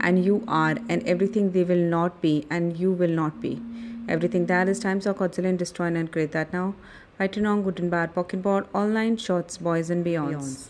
and 0.00 0.24
you 0.24 0.44
are 0.48 0.76
and 0.88 1.02
everything 1.06 1.52
they 1.52 1.64
will 1.64 1.86
not 1.96 2.20
be 2.20 2.46
and 2.50 2.76
you 2.78 2.92
will 2.92 3.10
not 3.10 3.40
be. 3.40 3.60
Everything 4.08 4.46
that 4.46 4.68
is 4.68 4.78
times 4.78 5.06
of 5.06 5.16
godzillion 5.16 5.50
and 5.50 5.58
destroy 5.58 5.86
and 5.86 6.12
create 6.12 6.32
that 6.32 6.52
now. 6.52 6.74
Fighting 7.18 7.46
on 7.46 7.62
good 7.62 7.80
and 7.80 7.90
bad, 7.90 8.14
pocket 8.14 8.42
board, 8.42 8.66
online 8.74 9.16
shots, 9.16 9.56
boys 9.56 9.88
and 9.88 10.04
beyonds. 10.04 10.34
beyonds. 10.34 10.68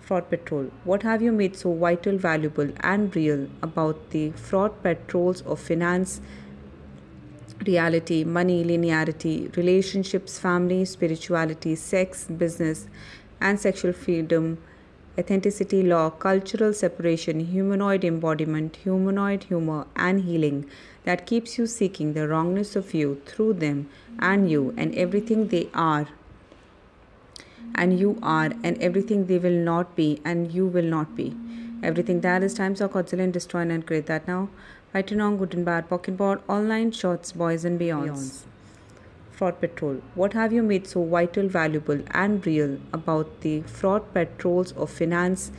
Fraud 0.00 0.30
Patrol. 0.30 0.70
What 0.84 1.02
have 1.02 1.20
you 1.20 1.32
made 1.32 1.56
so 1.56 1.74
vital, 1.74 2.16
valuable, 2.16 2.70
and 2.80 3.14
real 3.14 3.48
about 3.60 4.10
the 4.10 4.30
fraud 4.30 4.82
patrols 4.82 5.42
of 5.42 5.60
finance, 5.60 6.22
reality, 7.66 8.24
money, 8.24 8.64
linearity, 8.64 9.54
relationships, 9.56 10.38
family, 10.38 10.86
spirituality, 10.86 11.74
sex, 11.74 12.24
business, 12.24 12.86
and 13.40 13.60
sexual 13.60 13.92
freedom? 13.92 14.56
Authenticity 15.18 15.82
law, 15.82 16.10
cultural 16.10 16.72
separation, 16.72 17.40
humanoid 17.40 18.04
embodiment, 18.04 18.76
humanoid 18.76 19.44
humor, 19.44 19.86
and 19.96 20.20
healing 20.20 20.64
that 21.04 21.26
keeps 21.26 21.58
you 21.58 21.66
seeking 21.66 22.12
the 22.12 22.28
wrongness 22.28 22.76
of 22.76 22.94
you 22.94 23.20
through 23.26 23.54
them 23.54 23.88
and 24.20 24.48
you 24.50 24.74
and 24.76 24.94
everything 24.94 25.48
they 25.48 25.68
are. 25.74 26.06
And 27.74 27.98
you 27.98 28.18
are 28.22 28.50
and 28.62 28.80
everything 28.80 29.26
they 29.26 29.38
will 29.38 29.60
not 29.70 29.96
be 29.96 30.20
and 30.24 30.52
you 30.52 30.66
will 30.66 30.84
not 30.84 31.16
be. 31.16 31.36
Everything 31.82 32.20
that 32.20 32.42
is 32.42 32.54
times 32.54 32.80
of 32.80 32.92
godzillion 32.92 33.24
and 33.24 33.32
destroy 33.32 33.60
and 33.62 33.86
create 33.86 34.06
that 34.06 34.28
now. 34.28 34.48
Fighting 34.92 35.20
on 35.20 35.36
good 35.36 35.54
and 35.54 35.64
bad, 35.64 35.88
pocket 35.88 36.16
board, 36.16 36.40
online 36.48 36.92
shorts, 36.92 37.32
boys 37.32 37.64
and 37.64 37.80
beyonds. 37.80 38.08
beyonds. 38.08 38.57
Fraud 39.38 39.60
Patrol. 39.60 39.98
What 40.16 40.32
have 40.32 40.52
you 40.52 40.64
made 40.64 40.88
so 40.88 41.04
vital, 41.04 41.46
valuable, 41.46 42.00
and 42.10 42.44
real 42.44 42.78
about 42.92 43.42
the 43.42 43.60
fraud 43.62 44.12
patrols 44.12 44.72
of 44.72 44.90
finance, 44.90 45.52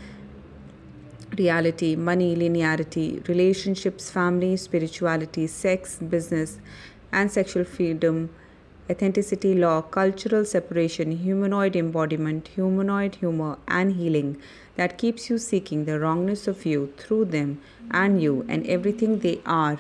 reality, 1.38 1.96
money, 1.96 2.36
linearity, 2.36 3.26
relationships, 3.30 4.12
family, 4.12 4.58
spirituality, 4.58 5.48
sex, 5.48 5.96
business, 5.96 6.60
and 7.14 7.32
sexual 7.32 7.64
freedom, 7.64 8.30
authenticity, 8.92 9.56
law, 9.56 9.82
cultural 9.82 10.44
separation, 10.44 11.12
humanoid 11.14 11.78
embodiment, 11.78 12.50
humanoid 12.50 13.16
humor, 13.16 13.58
and 13.66 13.94
healing 13.94 14.36
that 14.76 14.98
keeps 14.98 15.30
you 15.30 15.38
seeking 15.38 15.86
the 15.86 15.98
wrongness 16.02 16.50
of 16.50 16.66
you 16.66 16.92
through 16.98 17.24
them 17.24 17.62
and 17.92 18.22
you 18.22 18.46
and 18.50 18.68
everything 18.68 19.20
they 19.20 19.40
are 19.46 19.80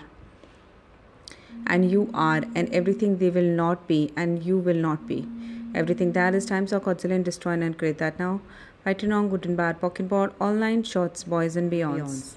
and 1.69 1.89
you 1.89 2.09
are 2.13 2.41
and 2.55 2.73
everything 2.73 3.17
they 3.19 3.29
will 3.29 3.51
not 3.61 3.87
be 3.87 4.11
and 4.17 4.43
you 4.43 4.57
will 4.57 4.81
not 4.87 5.07
be. 5.07 5.25
Everything 5.75 6.11
that 6.13 6.35
is 6.35 6.45
times 6.45 6.73
of 6.73 6.83
godzillion 6.83 7.17
and 7.17 7.25
destroy 7.25 7.53
and 7.53 7.77
create 7.77 7.99
that 7.99 8.19
now. 8.19 8.41
Fighting 8.83 9.11
on 9.11 9.29
good 9.29 9.45
and 9.45 9.55
bad, 9.55 9.79
pocket 9.79 10.09
board, 10.09 10.31
online 10.39 10.83
shots, 10.83 11.23
boys 11.23 11.55
and 11.55 11.71
beyonds. 11.71 12.35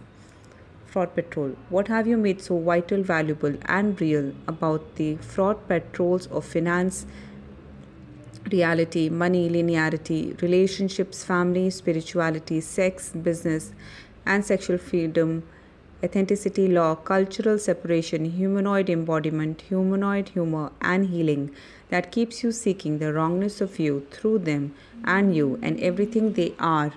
Fraud 0.86 1.14
Patrol. 1.14 1.56
What 1.70 1.88
have 1.88 2.06
you 2.06 2.18
made 2.18 2.42
so 2.42 2.58
vital, 2.58 3.02
valuable, 3.02 3.54
and 3.64 3.98
real 3.98 4.34
about 4.46 4.96
the 4.96 5.16
fraud 5.16 5.66
patrols 5.66 6.26
of 6.26 6.44
finance, 6.44 7.06
reality, 8.50 9.08
money, 9.08 9.48
linearity, 9.48 10.40
relationships, 10.42 11.24
family, 11.24 11.70
spirituality, 11.70 12.60
sex, 12.60 13.10
business, 13.10 13.72
and 14.26 14.44
sexual 14.44 14.76
freedom, 14.76 15.42
authenticity, 16.04 16.66
law, 16.68 16.94
cultural 16.94 17.58
separation, 17.58 18.24
humanoid 18.24 18.90
embodiment, 18.90 19.62
humanoid 19.62 20.30
humor, 20.30 20.72
and 20.80 21.06
healing 21.06 21.50
that 21.90 22.10
keeps 22.10 22.42
you 22.42 22.52
seeking 22.52 22.98
the 22.98 23.12
wrongness 23.12 23.60
of 23.60 23.78
you 23.78 24.06
through 24.10 24.38
them 24.38 24.74
and 25.04 25.36
you 25.36 25.58
and 25.62 25.78
everything 25.80 26.32
they 26.32 26.54
are 26.58 26.92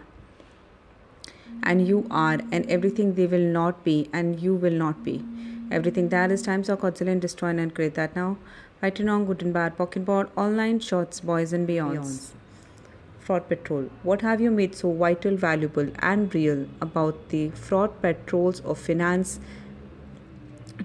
and 1.63 1.87
you 1.87 2.05
are 2.09 2.39
and 2.51 2.69
everything 2.69 3.15
they 3.15 3.25
will 3.25 3.47
not 3.59 3.83
be 3.83 4.09
and 4.13 4.39
you 4.39 4.53
will 4.53 4.77
not 4.85 5.03
be. 5.03 5.23
Everything 5.71 6.09
that 6.09 6.31
is 6.31 6.41
times 6.43 6.69
of 6.69 6.79
godzillion 6.79 7.13
and 7.13 7.21
destroy 7.21 7.49
and 7.49 7.73
create 7.73 7.95
that 7.95 8.15
now. 8.15 8.37
Fighting 8.81 9.09
on 9.09 9.25
good 9.25 9.41
and 9.41 9.53
bad, 9.53 9.77
pocket 9.77 10.05
board, 10.05 10.29
online 10.35 10.79
shorts, 10.79 11.19
boys 11.19 11.53
and 11.53 11.67
beyonds. 11.67 12.31
Fraud 13.25 13.47
Patrol. 13.49 13.89
What 14.03 14.21
have 14.21 14.39
you 14.39 14.51
made 14.51 14.75
so 14.75 14.91
vital, 14.93 15.35
valuable, 15.35 15.87
and 15.97 16.33
real 16.35 16.67
about 16.79 17.29
the 17.29 17.49
fraud 17.49 17.99
patrols 17.99 18.59
of 18.59 18.77
finance, 18.77 19.39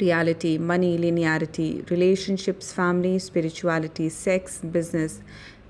reality, 0.01 0.57
money, 0.57 0.97
linearity, 0.97 1.91
relationships, 1.91 2.72
family, 2.72 3.18
spirituality, 3.18 4.09
sex, 4.09 4.59
business, 4.61 5.20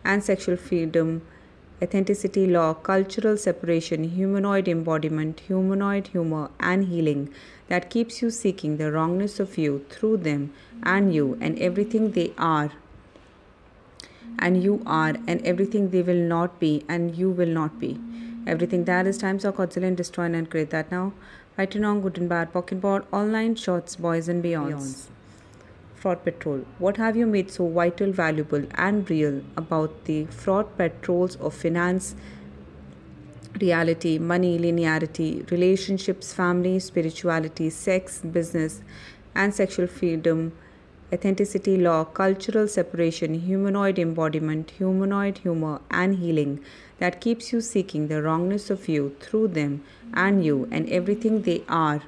and 0.04 0.22
sexual 0.22 0.56
freedom, 0.56 1.22
authenticity, 1.82 2.46
law, 2.46 2.72
cultural 2.74 3.36
separation, 3.36 4.04
humanoid 4.04 4.68
embodiment, 4.68 5.40
humanoid 5.40 6.06
humor, 6.08 6.50
and 6.60 6.84
healing 6.84 7.34
that 7.66 7.90
keeps 7.90 8.22
you 8.22 8.30
seeking 8.30 8.76
the 8.76 8.92
wrongness 8.92 9.40
of 9.40 9.58
you 9.58 9.84
through 9.90 10.18
them 10.18 10.52
and 10.84 11.12
you 11.12 11.36
and 11.40 11.58
everything 11.58 12.12
they 12.12 12.32
are 12.38 12.70
and 14.38 14.62
you 14.62 14.82
are 14.86 15.14
and 15.26 15.44
everything 15.44 15.90
they 15.90 16.02
will 16.02 16.14
not 16.14 16.58
be 16.58 16.84
and 16.88 17.16
you 17.16 17.30
will 17.30 17.48
not 17.48 17.78
be. 17.78 17.98
Everything 18.46 18.84
that 18.84 19.06
is 19.06 19.18
times 19.18 19.44
of 19.44 19.56
godzillion 19.56 19.88
and 19.88 19.96
destroy 19.96 20.24
and 20.24 20.50
create 20.50 20.70
that 20.70 20.90
now. 20.90 21.12
Fighting 21.56 21.84
on 21.84 22.00
good 22.00 22.16
and 22.16 22.28
bad, 22.28 22.52
pocket 22.52 22.80
board, 22.80 23.04
online 23.12 23.54
shots, 23.54 23.96
boys 23.96 24.28
and 24.28 24.42
beyonds. 24.42 25.08
Fraud 25.94 26.24
Patrol. 26.24 26.64
What 26.78 26.96
have 26.96 27.16
you 27.16 27.26
made 27.26 27.50
so 27.50 27.68
vital, 27.68 28.10
valuable, 28.10 28.64
and 28.76 29.08
real 29.10 29.42
about 29.58 30.06
the 30.06 30.24
fraud 30.26 30.74
patrols 30.78 31.36
of 31.36 31.52
finance, 31.52 32.14
reality, 33.60 34.16
money, 34.18 34.58
linearity, 34.58 35.50
relationships, 35.50 36.32
family, 36.32 36.78
spirituality, 36.78 37.68
sex, 37.68 38.20
business, 38.20 38.80
and 39.34 39.54
sexual 39.54 39.86
freedom, 39.86 40.52
authenticity, 41.12 41.76
law, 41.76 42.04
cultural 42.04 42.68
separation, 42.68 43.34
humanoid 43.34 43.98
embodiment, 43.98 44.70
humanoid 44.70 45.38
humor, 45.38 45.80
and 45.90 46.16
healing 46.16 46.61
that 46.98 47.20
keeps 47.20 47.52
you 47.52 47.61
seeking 47.61 48.08
the 48.08 48.22
wrongness 48.22 48.70
of 48.70 48.88
you 48.88 49.16
through 49.20 49.48
them 49.48 49.82
and 50.14 50.44
you 50.44 50.68
and 50.70 50.88
everything 50.88 51.42
they 51.42 51.62
are 51.68 52.02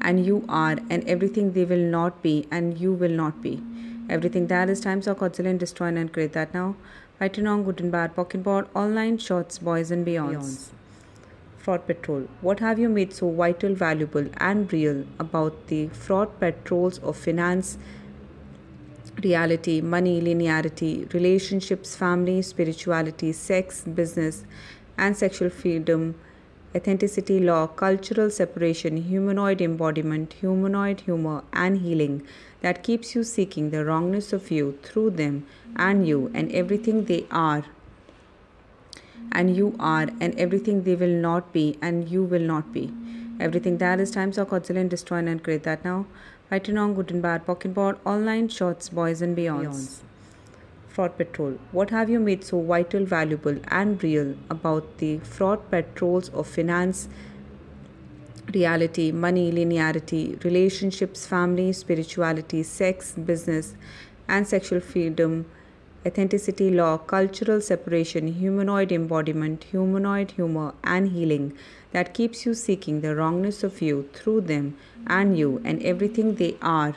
and 0.00 0.26
you 0.26 0.44
are 0.48 0.76
and 0.90 1.08
everything 1.08 1.52
they 1.52 1.64
will 1.64 1.86
not 1.96 2.22
be 2.22 2.46
and 2.50 2.78
you 2.78 2.92
will 2.92 3.10
not 3.10 3.40
be. 3.40 3.62
Everything 4.10 4.48
that 4.48 4.68
is 4.68 4.80
times 4.80 5.06
of 5.06 5.18
godzillion 5.18 5.50
and 5.50 5.60
destroy 5.60 5.88
and 5.88 6.12
create 6.12 6.32
that 6.32 6.52
now. 6.52 6.74
Fighting 7.18 7.46
on 7.46 7.62
good 7.62 7.80
and 7.80 7.92
bad, 7.92 8.16
pocket 8.16 8.42
board, 8.42 8.66
online 8.74 9.16
shots, 9.16 9.58
boys 9.58 9.90
and 9.90 10.04
beyonds. 10.06 10.70
Fraud 11.62 11.86
Patrol. 11.86 12.26
What 12.40 12.58
have 12.58 12.80
you 12.80 12.88
made 12.88 13.12
so 13.14 13.30
vital, 13.30 13.74
valuable, 13.74 14.26
and 14.38 14.72
real 14.72 15.04
about 15.20 15.68
the 15.68 15.88
fraud 15.88 16.40
patrols 16.40 16.98
of 16.98 17.16
finance, 17.16 17.78
reality, 19.22 19.80
money, 19.80 20.20
linearity, 20.20 21.12
relationships, 21.14 21.94
family, 21.94 22.42
spirituality, 22.42 23.30
sex, 23.30 23.82
business, 23.82 24.42
and 24.98 25.16
sexual 25.16 25.50
freedom, 25.50 26.16
authenticity, 26.74 27.38
law, 27.38 27.68
cultural 27.68 28.28
separation, 28.28 28.96
humanoid 28.96 29.60
embodiment, 29.60 30.32
humanoid 30.32 31.02
humor, 31.02 31.44
and 31.52 31.78
healing 31.82 32.26
that 32.60 32.82
keeps 32.82 33.14
you 33.14 33.22
seeking 33.22 33.70
the 33.70 33.84
wrongness 33.84 34.32
of 34.32 34.50
you 34.50 34.76
through 34.82 35.10
them 35.10 35.46
and 35.76 36.08
you 36.08 36.28
and 36.34 36.50
everything 36.50 37.04
they 37.04 37.24
are 37.30 37.64
and 39.32 39.56
you 39.56 39.74
are 39.80 40.08
and 40.20 40.38
everything 40.38 40.82
they 40.82 40.94
will 40.94 41.16
not 41.24 41.52
be 41.52 41.78
and 41.82 42.08
you 42.08 42.22
will 42.22 42.46
not 42.52 42.72
be. 42.72 42.92
Everything 43.40 43.78
that 43.78 43.98
is 43.98 44.10
times 44.10 44.38
of 44.38 44.48
godzillion 44.48 44.82
and 44.82 44.90
destroy 44.90 45.18
and 45.18 45.42
create 45.42 45.62
that 45.64 45.84
now. 45.84 46.06
Fighting 46.48 46.78
on 46.78 46.94
good 46.94 47.10
and 47.10 47.22
bad, 47.22 47.46
pocket 47.46 47.74
board, 47.74 47.98
online 48.04 48.48
shots, 48.48 48.88
boys 48.88 49.22
and 49.22 49.36
beyonds. 49.36 50.00
Fraud 50.88 51.16
Patrol. 51.16 51.58
What 51.72 51.88
have 51.90 52.10
you 52.10 52.20
made 52.20 52.44
so 52.44 52.60
vital, 52.60 53.06
valuable, 53.06 53.58
and 53.68 54.02
real 54.02 54.36
about 54.50 54.98
the 54.98 55.18
fraud 55.20 55.70
patrols 55.70 56.28
of 56.28 56.46
finance, 56.46 57.08
reality, 58.52 59.10
money, 59.10 59.50
linearity, 59.50 60.42
relationships, 60.44 61.26
family, 61.26 61.72
spirituality, 61.72 62.62
sex, 62.62 63.12
business, 63.12 63.74
and 64.28 64.46
sexual 64.46 64.80
freedom, 64.80 65.46
authenticity, 66.06 66.70
law, 66.70 66.98
cultural 66.98 67.60
separation, 67.60 68.28
humanoid 68.28 68.92
embodiment, 68.92 69.64
humanoid 69.64 70.32
humor, 70.32 70.74
and 70.82 71.12
healing 71.12 71.56
that 71.92 72.14
keeps 72.14 72.44
you 72.46 72.54
seeking 72.54 73.00
the 73.00 73.14
wrongness 73.14 73.62
of 73.62 73.80
you 73.82 74.08
through 74.12 74.40
them 74.40 74.76
and 75.06 75.38
you 75.38 75.60
and 75.64 75.82
everything 75.82 76.34
they 76.36 76.56
are 76.62 76.94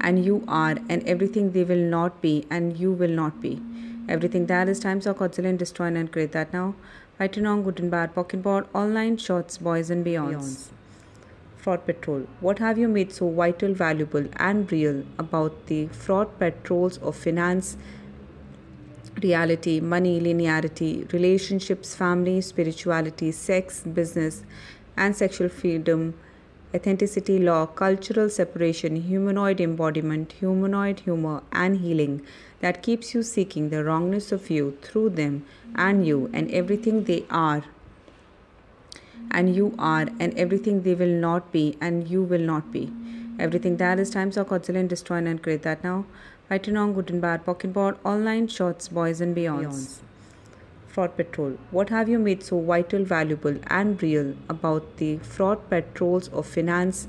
and 0.00 0.24
you 0.24 0.42
are 0.48 0.76
and 0.88 1.06
everything 1.06 1.52
they 1.52 1.64
will 1.64 1.86
not 1.96 2.20
be 2.22 2.46
and 2.50 2.78
you 2.78 2.90
will 2.92 3.10
not 3.10 3.40
be. 3.40 3.60
Everything 4.08 4.46
that 4.46 4.68
is 4.68 4.80
times 4.80 5.06
of 5.06 5.18
godzillion 5.18 5.50
and 5.50 5.58
destroy 5.58 5.86
and 5.86 6.10
create 6.10 6.32
that 6.32 6.52
now. 6.52 6.74
Fighting 7.18 7.46
on 7.46 7.62
good 7.62 7.78
and 7.80 7.90
bad, 7.90 8.14
pocket 8.14 8.42
board, 8.42 8.66
online 8.74 9.16
shots, 9.18 9.58
boys 9.58 9.90
and 9.90 10.04
beyonds. 10.04 10.70
Fraud 11.62 11.84
Patrol. 11.84 12.26
What 12.40 12.58
have 12.58 12.78
you 12.78 12.88
made 12.88 13.12
so 13.12 13.30
vital, 13.30 13.74
valuable, 13.74 14.26
and 14.36 14.70
real 14.72 15.04
about 15.18 15.66
the 15.66 15.88
fraud 15.88 16.38
patrols 16.38 16.96
of 16.98 17.16
finance, 17.16 17.76
reality, 19.22 19.78
money, 19.80 20.20
linearity, 20.20 21.12
relationships, 21.12 21.94
family, 21.94 22.40
spirituality, 22.40 23.30
sex, 23.32 23.80
business, 23.82 24.42
and 24.96 25.14
sexual 25.14 25.50
freedom, 25.50 26.14
authenticity, 26.74 27.38
law, 27.38 27.66
cultural 27.66 28.30
separation, 28.30 28.96
humanoid 28.96 29.60
embodiment, 29.60 30.32
humanoid 30.32 31.00
humor, 31.00 31.42
and 31.52 31.78
healing 31.78 32.22
that 32.60 32.82
keeps 32.82 33.12
you 33.14 33.22
seeking 33.22 33.68
the 33.68 33.84
wrongness 33.84 34.32
of 34.32 34.48
you 34.50 34.78
through 34.80 35.10
them 35.10 35.44
and 35.74 36.06
you 36.06 36.30
and 36.32 36.50
everything 36.50 37.04
they 37.04 37.24
are 37.30 37.64
and 39.30 39.54
you 39.54 39.74
are 39.78 40.06
and 40.18 40.36
everything 40.36 40.82
they 40.82 40.94
will 40.94 41.16
not 41.28 41.52
be 41.52 41.76
and 41.80 42.08
you 42.08 42.22
will 42.22 42.40
not 42.40 42.70
be. 42.72 42.92
Everything 43.38 43.76
that 43.78 43.98
is 43.98 44.10
times 44.10 44.36
of 44.36 44.48
godzillion 44.48 44.80
and 44.80 44.88
destroy 44.88 45.16
and 45.16 45.42
create 45.42 45.62
that 45.62 45.82
now. 45.84 46.04
Fighting 46.48 46.76
on 46.76 46.92
good 46.94 47.10
and 47.10 47.20
bad, 47.22 47.44
pocket 47.44 47.72
board, 47.72 47.96
online 48.04 48.48
shots, 48.48 48.88
boys 48.88 49.20
and 49.20 49.36
beyonds. 49.36 50.00
Fraud 50.88 51.16
Patrol. 51.16 51.56
What 51.70 51.90
have 51.90 52.08
you 52.08 52.18
made 52.18 52.42
so 52.42 52.60
vital, 52.60 53.04
valuable, 53.04 53.56
and 53.68 54.02
real 54.02 54.34
about 54.48 54.96
the 54.96 55.18
fraud 55.18 55.70
patrols 55.70 56.28
of 56.28 56.46
finance, 56.46 57.06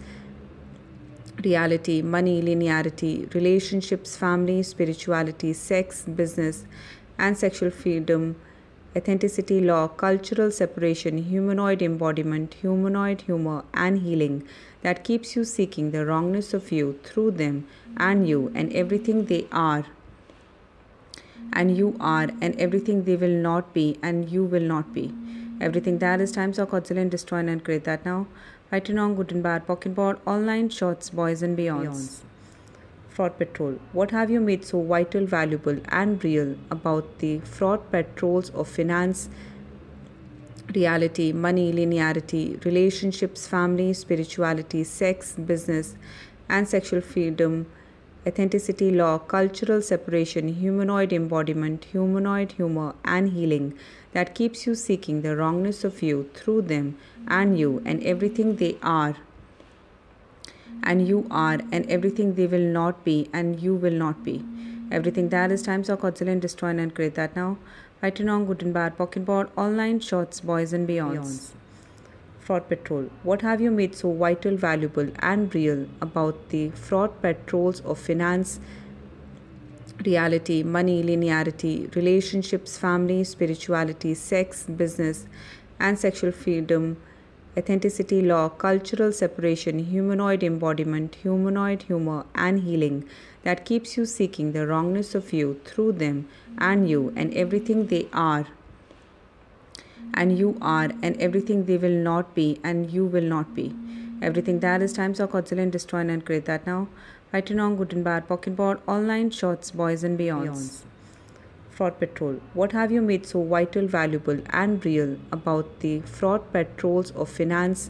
reality, 1.43 2.01
money, 2.03 2.41
linearity, 2.41 3.33
relationships, 3.33 4.15
family, 4.15 4.61
spirituality, 4.61 5.53
sex, 5.53 6.03
business, 6.03 6.65
and 7.17 7.37
sexual 7.37 7.71
freedom, 7.71 8.35
authenticity, 8.95 9.61
law, 9.61 9.87
cultural 9.87 10.51
separation, 10.51 11.17
humanoid 11.19 11.81
embodiment, 11.81 12.55
humanoid 12.55 13.21
humor, 13.21 13.63
and 13.73 13.99
healing 13.99 14.43
that 14.81 15.03
keeps 15.03 15.35
you 15.35 15.43
seeking 15.43 15.91
the 15.91 16.05
wrongness 16.05 16.53
of 16.53 16.71
you 16.71 16.99
through 17.03 17.31
them 17.31 17.67
and 17.97 18.27
you 18.27 18.51
and 18.55 18.73
everything 18.73 19.25
they 19.25 19.47
are 19.51 19.85
and 21.53 21.77
you 21.77 21.95
are 21.99 22.29
and 22.41 22.59
everything 22.59 23.03
they 23.03 23.15
will 23.15 23.37
not 23.49 23.73
be 23.73 23.97
and 24.01 24.29
you 24.29 24.43
will 24.43 24.61
not 24.61 24.93
be. 24.93 25.13
Everything 25.59 25.99
that 25.99 26.21
is 26.21 26.31
times 26.31 26.57
or 26.57 26.65
godzillion 26.65 27.01
and 27.01 27.11
destroy 27.11 27.39
and 27.39 27.63
create 27.63 27.83
that 27.83 28.05
now. 28.05 28.27
Fighting 28.69 28.97
on 28.97 29.15
good 29.15 29.31
and 29.31 29.43
bad, 29.43 29.67
pocket 29.67 29.93
board, 29.93 30.17
online 30.25 30.69
shots, 30.69 31.09
boys 31.09 31.43
and 31.43 31.57
beyonds. 31.57 32.21
Fraud 33.13 33.37
Patrol. 33.37 33.77
What 33.91 34.11
have 34.11 34.29
you 34.29 34.39
made 34.39 34.63
so 34.63 34.81
vital, 34.81 35.25
valuable, 35.25 35.79
and 35.89 36.23
real 36.23 36.55
about 36.69 37.19
the 37.19 37.39
fraud 37.39 37.91
patrols 37.91 38.49
of 38.51 38.69
finance, 38.69 39.29
reality, 40.73 41.33
money, 41.33 41.73
linearity, 41.73 42.63
relationships, 42.63 43.47
family, 43.47 43.91
spirituality, 43.93 44.83
sex, 44.85 45.33
business, 45.33 45.95
and 46.47 46.67
sexual 46.67 47.01
freedom, 47.01 47.65
authenticity, 48.25 48.91
law, 48.91 49.17
cultural 49.17 49.81
separation, 49.81 50.47
humanoid 50.47 51.11
embodiment, 51.11 51.85
humanoid 51.85 52.53
humor, 52.53 52.95
and 53.03 53.33
healing 53.33 53.73
that 54.13 54.35
keeps 54.35 54.65
you 54.65 54.75
seeking 54.75 55.21
the 55.21 55.35
wrongness 55.35 55.83
of 55.83 56.01
you 56.01 56.29
through 56.33 56.61
them 56.61 56.97
and 57.27 57.59
you 57.59 57.81
and 57.85 58.01
everything 58.03 58.55
they 58.55 58.77
are 58.81 59.15
and 60.83 61.07
you 61.07 61.27
are 61.29 61.59
and 61.71 61.89
everything 61.89 62.35
they 62.35 62.47
will 62.47 62.67
not 62.79 63.03
be 63.03 63.29
and 63.33 63.59
you 63.61 63.75
will 63.75 63.93
not 63.93 64.23
be. 64.23 64.43
Everything 64.91 65.29
that 65.29 65.51
is 65.51 65.61
times 65.61 65.89
of 65.89 66.01
godzillion 66.01 66.33
and 66.33 66.41
destroy 66.41 66.69
and 66.69 66.93
create 66.93 67.15
that 67.15 67.35
now. 67.35 67.57
Fighting 68.01 68.29
on 68.29 68.45
good 68.45 68.63
and 68.63 68.73
bad, 68.73 68.97
pocket 68.97 69.25
board, 69.25 69.49
online 69.55 69.99
shots, 69.99 70.41
boys 70.41 70.73
and 70.73 70.87
beyonds. 70.87 71.51
Fraud 72.39 72.67
Patrol. 72.67 73.09
What 73.23 73.41
have 73.43 73.61
you 73.61 73.71
made 73.71 73.95
so 73.95 74.11
vital, 74.11 74.57
valuable, 74.57 75.09
and 75.19 75.53
real 75.53 75.87
about 76.01 76.49
the 76.49 76.71
fraud 76.71 77.21
patrols 77.21 77.79
of 77.81 77.99
finance, 77.99 78.59
reality, 80.03 80.63
money, 80.63 81.03
linearity, 81.03 81.95
relationships, 81.95 82.77
family, 82.77 83.23
spirituality, 83.23 84.15
sex, 84.15 84.63
business, 84.63 85.27
and 85.79 85.99
sexual 85.99 86.31
freedom? 86.31 86.97
Authenticity, 87.57 88.21
law, 88.21 88.47
cultural 88.47 89.11
separation, 89.11 89.79
humanoid 89.79 90.41
embodiment, 90.41 91.15
humanoid 91.15 91.81
humor, 91.83 92.25
and 92.33 92.61
healing 92.61 93.03
that 93.43 93.65
keeps 93.65 93.97
you 93.97 94.05
seeking 94.05 94.53
the 94.53 94.65
wrongness 94.65 95.13
of 95.15 95.33
you 95.33 95.59
through 95.65 95.91
them 95.91 96.29
and 96.57 96.89
you 96.89 97.11
and 97.17 97.33
everything 97.33 97.87
they 97.87 98.07
are. 98.13 98.47
And 100.13 100.37
you 100.37 100.57
are 100.61 100.91
and 101.01 101.19
everything 101.19 101.65
they 101.65 101.77
will 101.77 101.99
not 102.09 102.33
be 102.35 102.59
and 102.63 102.89
you 102.89 103.05
will 103.05 103.23
not 103.23 103.53
be. 103.53 103.75
Everything 104.21 104.61
that 104.61 104.81
is 104.81 104.93
times 104.93 105.19
of 105.19 105.31
godzillion 105.31 105.63
and 105.63 105.71
destroy 105.71 105.99
and 105.99 106.25
create 106.25 106.45
that 106.45 106.65
now. 106.65 106.87
Fighting 107.31 107.59
on 107.59 107.75
good 107.75 107.91
and 107.91 108.03
bad, 108.03 108.29
pocket 108.29 108.55
board, 108.55 108.79
online 108.87 109.29
shots, 109.29 109.71
boys 109.71 110.03
and 110.05 110.17
beyonds. 110.17 110.83
Fraud 111.81 111.97
Patrol. 111.99 112.35
What 112.53 112.73
have 112.73 112.91
you 112.91 113.01
made 113.01 113.25
so 113.25 113.43
vital, 113.43 113.87
valuable, 113.87 114.39
and 114.51 114.85
real 114.85 115.17
about 115.31 115.79
the 115.79 116.01
fraud 116.01 116.43
patrols 116.53 117.09
of 117.13 117.27
finance, 117.27 117.89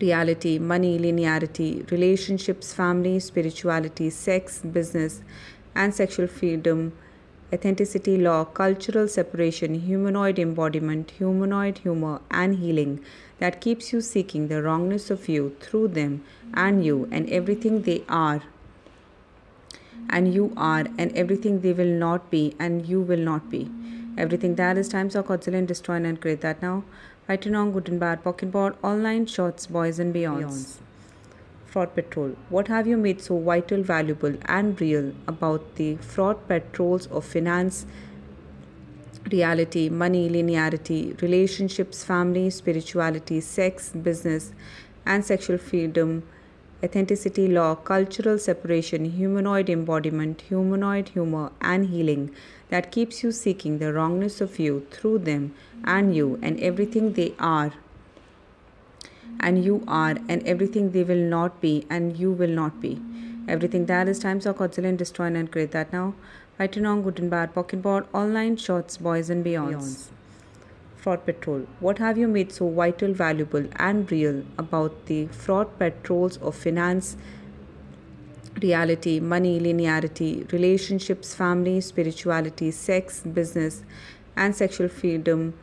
reality, 0.00 0.56
money, 0.60 0.96
linearity, 0.96 1.90
relationships, 1.90 2.72
family, 2.72 3.18
spirituality, 3.18 4.10
sex, 4.10 4.60
business, 4.60 5.22
and 5.74 5.92
sexual 5.92 6.28
freedom, 6.28 6.92
authenticity, 7.52 8.16
law, 8.16 8.44
cultural 8.44 9.08
separation, 9.08 9.74
humanoid 9.74 10.38
embodiment, 10.38 11.10
humanoid 11.18 11.78
humor, 11.78 12.20
and 12.30 12.60
healing 12.60 13.00
that 13.40 13.60
keeps 13.60 13.92
you 13.92 14.00
seeking 14.00 14.46
the 14.46 14.62
wrongness 14.62 15.10
of 15.10 15.28
you 15.28 15.56
through 15.58 15.88
them 15.88 16.22
and 16.54 16.86
you 16.86 17.08
and 17.10 17.28
everything 17.28 17.82
they 17.82 18.04
are 18.08 18.40
and 20.10 20.32
you 20.32 20.52
are 20.56 20.84
and 20.98 21.16
everything 21.16 21.60
they 21.60 21.72
will 21.72 21.94
not 22.06 22.30
be 22.30 22.54
and 22.58 22.86
you 22.86 23.00
will 23.00 23.18
not 23.18 23.50
be. 23.50 23.70
Everything 24.18 24.54
that 24.56 24.78
is 24.78 24.88
times 24.88 25.14
of 25.14 25.26
godzillion 25.26 25.58
and 25.58 25.68
destroy 25.68 25.96
and 25.96 26.20
create 26.20 26.40
that 26.40 26.62
now. 26.62 26.84
Fighting 27.26 27.54
on 27.54 27.72
good 27.72 27.88
and 27.88 28.00
bad, 28.00 28.22
pocket 28.24 28.50
board, 28.50 28.76
online 28.82 29.26
shots, 29.26 29.66
boys 29.66 29.98
and 29.98 30.14
beyonds. 30.14 30.76
Fraud 31.66 31.94
Patrol. 31.94 32.36
What 32.48 32.68
have 32.68 32.86
you 32.86 32.96
made 32.96 33.20
so 33.20 33.38
vital, 33.38 33.82
valuable, 33.82 34.34
and 34.46 34.80
real 34.80 35.12
about 35.26 35.74
the 35.74 35.96
fraud 35.96 36.48
patrols 36.48 37.06
of 37.08 37.24
finance, 37.24 37.84
reality, 39.30 39.88
money, 39.90 40.30
linearity, 40.30 41.20
relationships, 41.20 42.02
family, 42.02 42.48
spirituality, 42.48 43.40
sex, 43.40 43.90
business, 43.90 44.52
and 45.04 45.24
sexual 45.24 45.58
freedom? 45.58 46.22
Authenticity, 46.84 47.48
law, 47.48 47.74
cultural 47.74 48.38
separation, 48.38 49.06
humanoid 49.06 49.70
embodiment, 49.70 50.42
humanoid 50.42 51.08
humor, 51.08 51.50
and 51.60 51.86
healing 51.86 52.30
that 52.68 52.92
keeps 52.92 53.22
you 53.22 53.32
seeking 53.32 53.78
the 53.78 53.92
wrongness 53.92 54.40
of 54.42 54.58
you 54.58 54.86
through 54.90 55.18
them 55.20 55.54
and 55.84 56.14
you 56.14 56.38
and 56.42 56.60
everything 56.60 57.14
they 57.14 57.32
are. 57.38 57.72
And 59.40 59.64
you 59.64 59.84
are 59.88 60.16
and 60.28 60.46
everything 60.46 60.90
they 60.92 61.04
will 61.04 61.24
not 61.36 61.60
be 61.60 61.86
and 61.88 62.18
you 62.18 62.30
will 62.30 62.50
not 62.50 62.80
be. 62.80 63.00
Everything 63.48 63.86
that 63.86 64.08
is 64.08 64.18
times 64.18 64.44
of 64.44 64.56
godzillion 64.56 64.90
and 64.90 64.98
destroy 64.98 65.26
and 65.26 65.50
create 65.50 65.70
that 65.70 65.92
now. 65.92 66.14
Fighting 66.58 66.84
on 66.84 67.02
good 67.02 67.18
and 67.18 67.30
bad, 67.30 67.54
pocket 67.54 67.80
board, 67.80 68.06
online 68.12 68.56
shots, 68.56 68.96
boys 68.96 69.30
and 69.30 69.44
beyonds. 69.44 69.74
beyonds. 69.74 70.15
Fraud 71.06 71.24
Patrol. 71.24 71.60
What 71.78 71.98
have 71.98 72.18
you 72.18 72.26
made 72.26 72.50
so 72.50 72.68
vital, 72.68 73.12
valuable, 73.12 73.66
and 73.76 74.10
real 74.10 74.42
about 74.58 75.06
the 75.06 75.28
fraud 75.28 75.78
patrols 75.78 76.36
of 76.38 76.56
finance, 76.56 77.16
reality, 78.60 79.20
money, 79.20 79.60
linearity, 79.60 80.50
relationships, 80.50 81.32
family, 81.32 81.80
spirituality, 81.80 82.72
sex, 82.72 83.20
business, 83.20 83.84
and 84.34 84.56
sexual 84.56 84.88
freedom, 84.88 85.54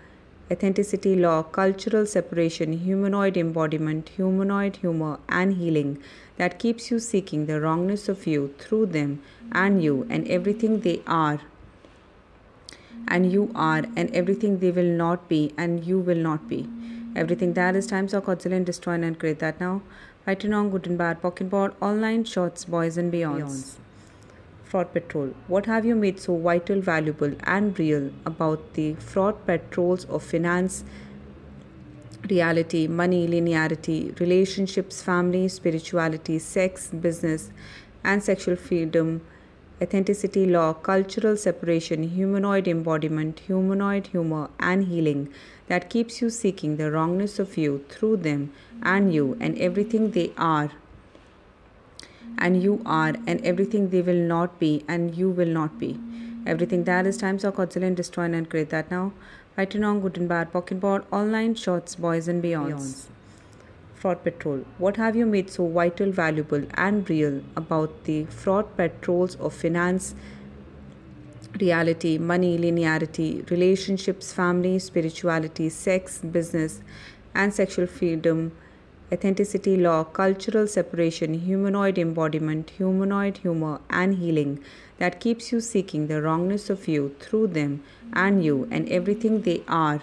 authenticity, 0.49 1.17
law, 1.17 1.43
cultural 1.43 2.05
separation, 2.05 2.71
humanoid 2.71 3.35
embodiment, 3.35 4.07
humanoid 4.15 4.77
humor, 4.77 5.19
and 5.27 5.57
healing 5.57 6.01
that 6.37 6.57
keeps 6.57 6.89
you 6.89 6.99
seeking 6.99 7.47
the 7.47 7.59
wrongness 7.59 8.07
of 8.07 8.25
you 8.25 8.55
through 8.59 8.85
them 8.85 9.21
and 9.51 9.83
you 9.83 10.07
and 10.09 10.25
everything 10.29 10.79
they 10.79 11.01
are 11.05 11.41
and 13.07 13.31
you 13.31 13.51
are 13.55 13.83
and 13.95 14.13
everything 14.13 14.59
they 14.59 14.71
will 14.71 14.93
not 15.03 15.27
be 15.27 15.53
and 15.57 15.85
you 15.85 15.99
will 15.99 16.17
not 16.17 16.47
be. 16.47 16.67
Everything 17.15 17.53
that 17.53 17.75
is 17.75 17.85
times 17.85 18.13
of 18.13 18.25
godzillion 18.25 18.57
and 18.57 18.65
destroy 18.65 18.93
and 18.93 19.19
create 19.19 19.39
that 19.39 19.59
now. 19.59 19.81
Fighting 20.25 20.53
on 20.53 20.69
good 20.69 20.87
and 20.87 20.97
bad, 20.97 21.21
pocket 21.21 21.49
board, 21.49 21.73
online 21.81 22.23
shots, 22.23 22.65
boys 22.65 22.97
and 22.97 23.11
beyonds. 23.11 23.75
Fraud 24.63 24.91
Patrol. 24.91 25.35
What 25.47 25.67
have 25.67 25.85
you 25.85 25.93
made 25.95 26.19
so 26.19 26.35
vital, 26.35 26.81
valuable, 26.81 27.35
and 27.43 27.77
real 27.77 28.09
about 28.25 28.73
the 28.73 28.95
fraud 28.95 29.45
patrols 29.45 30.05
of 30.05 30.23
finance, 30.23 30.83
reality, 32.27 32.87
money, 32.87 33.27
linearity, 33.27 34.19
relationships, 34.19 35.03
family, 35.03 35.47
spirituality, 35.47 36.39
sex, 36.39 36.87
business, 36.87 37.51
and 38.03 38.23
sexual 38.23 38.55
freedom? 38.55 39.21
Authenticity, 39.83 40.45
law, 40.45 40.73
cultural 40.73 41.35
separation, 41.35 42.03
humanoid 42.03 42.67
embodiment, 42.67 43.41
humanoid 43.47 44.07
humor, 44.07 44.49
and 44.59 44.85
healing 44.85 45.27
that 45.67 45.89
keeps 45.89 46.21
you 46.21 46.29
seeking 46.29 46.77
the 46.77 46.89
wrongness 46.91 47.37
of 47.39 47.57
you 47.57 47.83
through 47.89 48.17
them 48.17 48.53
and 48.81 49.13
you 49.13 49.37
and 49.41 49.57
everything 49.57 50.11
they 50.11 50.31
are. 50.37 50.71
And 52.37 52.63
you 52.63 52.81
are 52.85 53.13
and 53.27 53.45
everything 53.45 53.89
they 53.89 54.01
will 54.01 54.23
not 54.35 54.59
be 54.59 54.85
and 54.87 55.15
you 55.15 55.29
will 55.29 55.53
not 55.59 55.79
be. 55.79 55.99
Everything 56.45 56.85
that 56.85 57.05
is 57.05 57.17
times 57.17 57.43
of 57.43 57.55
godzillion 57.55 57.87
and 57.87 57.97
destroy 57.97 58.23
and 58.25 58.49
create 58.49 58.69
that 58.69 58.91
now. 58.91 59.11
Fighting 59.55 59.83
on 59.83 59.99
good 60.01 60.17
and 60.17 60.29
bad, 60.29 60.53
pocket 60.53 60.79
board, 60.79 61.03
online 61.11 61.55
shots, 61.55 61.95
boys 61.95 62.27
and 62.27 62.43
beyonds. 62.43 62.71
beyonds. 62.71 63.22
Fraud 64.03 64.21
Patrol. 64.21 64.65
What 64.79 64.97
have 64.97 65.15
you 65.15 65.25
made 65.25 65.49
so 65.49 65.65
vital, 65.65 66.11
valuable, 66.11 66.63
and 66.73 67.09
real 67.09 67.41
about 67.55 68.03
the 68.03 68.25
fraud 68.25 68.75
patrols 68.75 69.35
of 69.35 69.53
finance, 69.53 70.13
reality, 71.57 72.17
money, 72.17 72.57
linearity, 72.57 73.49
relationships, 73.49 74.33
family, 74.33 74.77
spirituality, 74.79 75.69
sex, 75.69 76.17
business, 76.19 76.81
and 77.33 77.53
sexual 77.53 77.87
freedom? 77.87 78.51
authenticity, 79.13 79.77
law, 79.77 80.03
cultural 80.03 80.67
separation, 80.67 81.35
humanoid 81.35 81.97
embodiment, 81.99 82.71
humanoid 82.71 83.37
humor, 83.37 83.79
and 83.89 84.15
healing 84.15 84.59
that 84.97 85.19
keeps 85.19 85.51
you 85.51 85.61
seeking 85.61 86.07
the 86.07 86.21
wrongness 86.21 86.69
of 86.69 86.87
you 86.87 87.15
through 87.19 87.45
them 87.47 87.83
and 88.13 88.43
you 88.43 88.67
and 88.71 88.89
everything 88.89 89.43
they 89.43 89.61
are 89.67 90.01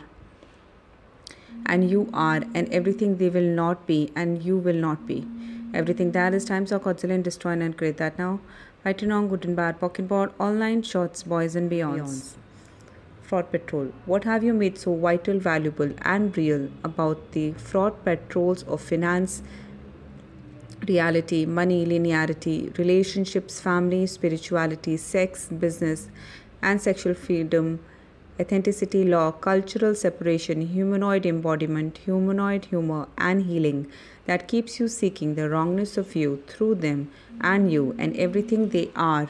and 1.66 1.90
you 1.90 2.08
are 2.12 2.42
and 2.54 2.72
everything 2.72 3.16
they 3.16 3.30
will 3.30 3.50
not 3.62 3.86
be 3.86 4.10
and 4.16 4.42
you 4.42 4.56
will 4.56 4.74
not 4.74 5.06
be. 5.06 5.26
Everything 5.72 6.12
that 6.12 6.34
is 6.34 6.44
times 6.44 6.72
of 6.72 6.82
godzillion 6.82 7.16
and 7.16 7.24
destroy 7.24 7.52
and 7.52 7.76
create 7.76 7.96
that 7.98 8.18
now. 8.18 8.40
Fighting 8.82 9.12
on 9.12 9.28
good 9.28 9.44
and 9.44 9.54
bad, 9.54 9.78
pocket 9.78 10.08
board, 10.08 10.32
online 10.38 10.82
shots, 10.82 11.22
boys 11.22 11.54
and 11.54 11.70
beyonds. 11.70 12.00
beyonds. 12.00 12.34
Fraud 13.22 13.52
Patrol. 13.52 13.92
What 14.06 14.24
have 14.24 14.42
you 14.42 14.52
made 14.52 14.76
so 14.76 14.96
vital, 14.96 15.38
valuable, 15.38 15.92
and 16.02 16.36
real 16.36 16.68
about 16.82 17.30
the 17.32 17.52
fraud 17.52 18.04
patrols 18.04 18.64
of 18.64 18.80
finance, 18.80 19.42
reality, 20.88 21.44
money, 21.44 21.86
linearity, 21.86 22.76
relationships, 22.76 23.60
family, 23.60 24.06
spirituality, 24.06 24.96
sex, 24.96 25.46
business, 25.46 26.08
and 26.60 26.82
sexual 26.82 27.14
freedom? 27.14 27.78
Authenticity 28.40 29.04
law, 29.04 29.32
cultural 29.32 29.94
separation, 29.94 30.62
humanoid 30.68 31.26
embodiment, 31.26 31.98
humanoid 31.98 32.64
humor, 32.66 33.06
and 33.18 33.42
healing 33.42 33.86
that 34.24 34.48
keeps 34.48 34.80
you 34.80 34.88
seeking 34.88 35.34
the 35.34 35.50
wrongness 35.50 35.98
of 35.98 36.16
you 36.16 36.42
through 36.46 36.76
them 36.76 37.10
and 37.40 37.70
you 37.70 37.94
and 37.98 38.16
everything 38.16 38.70
they 38.70 38.90
are 38.96 39.28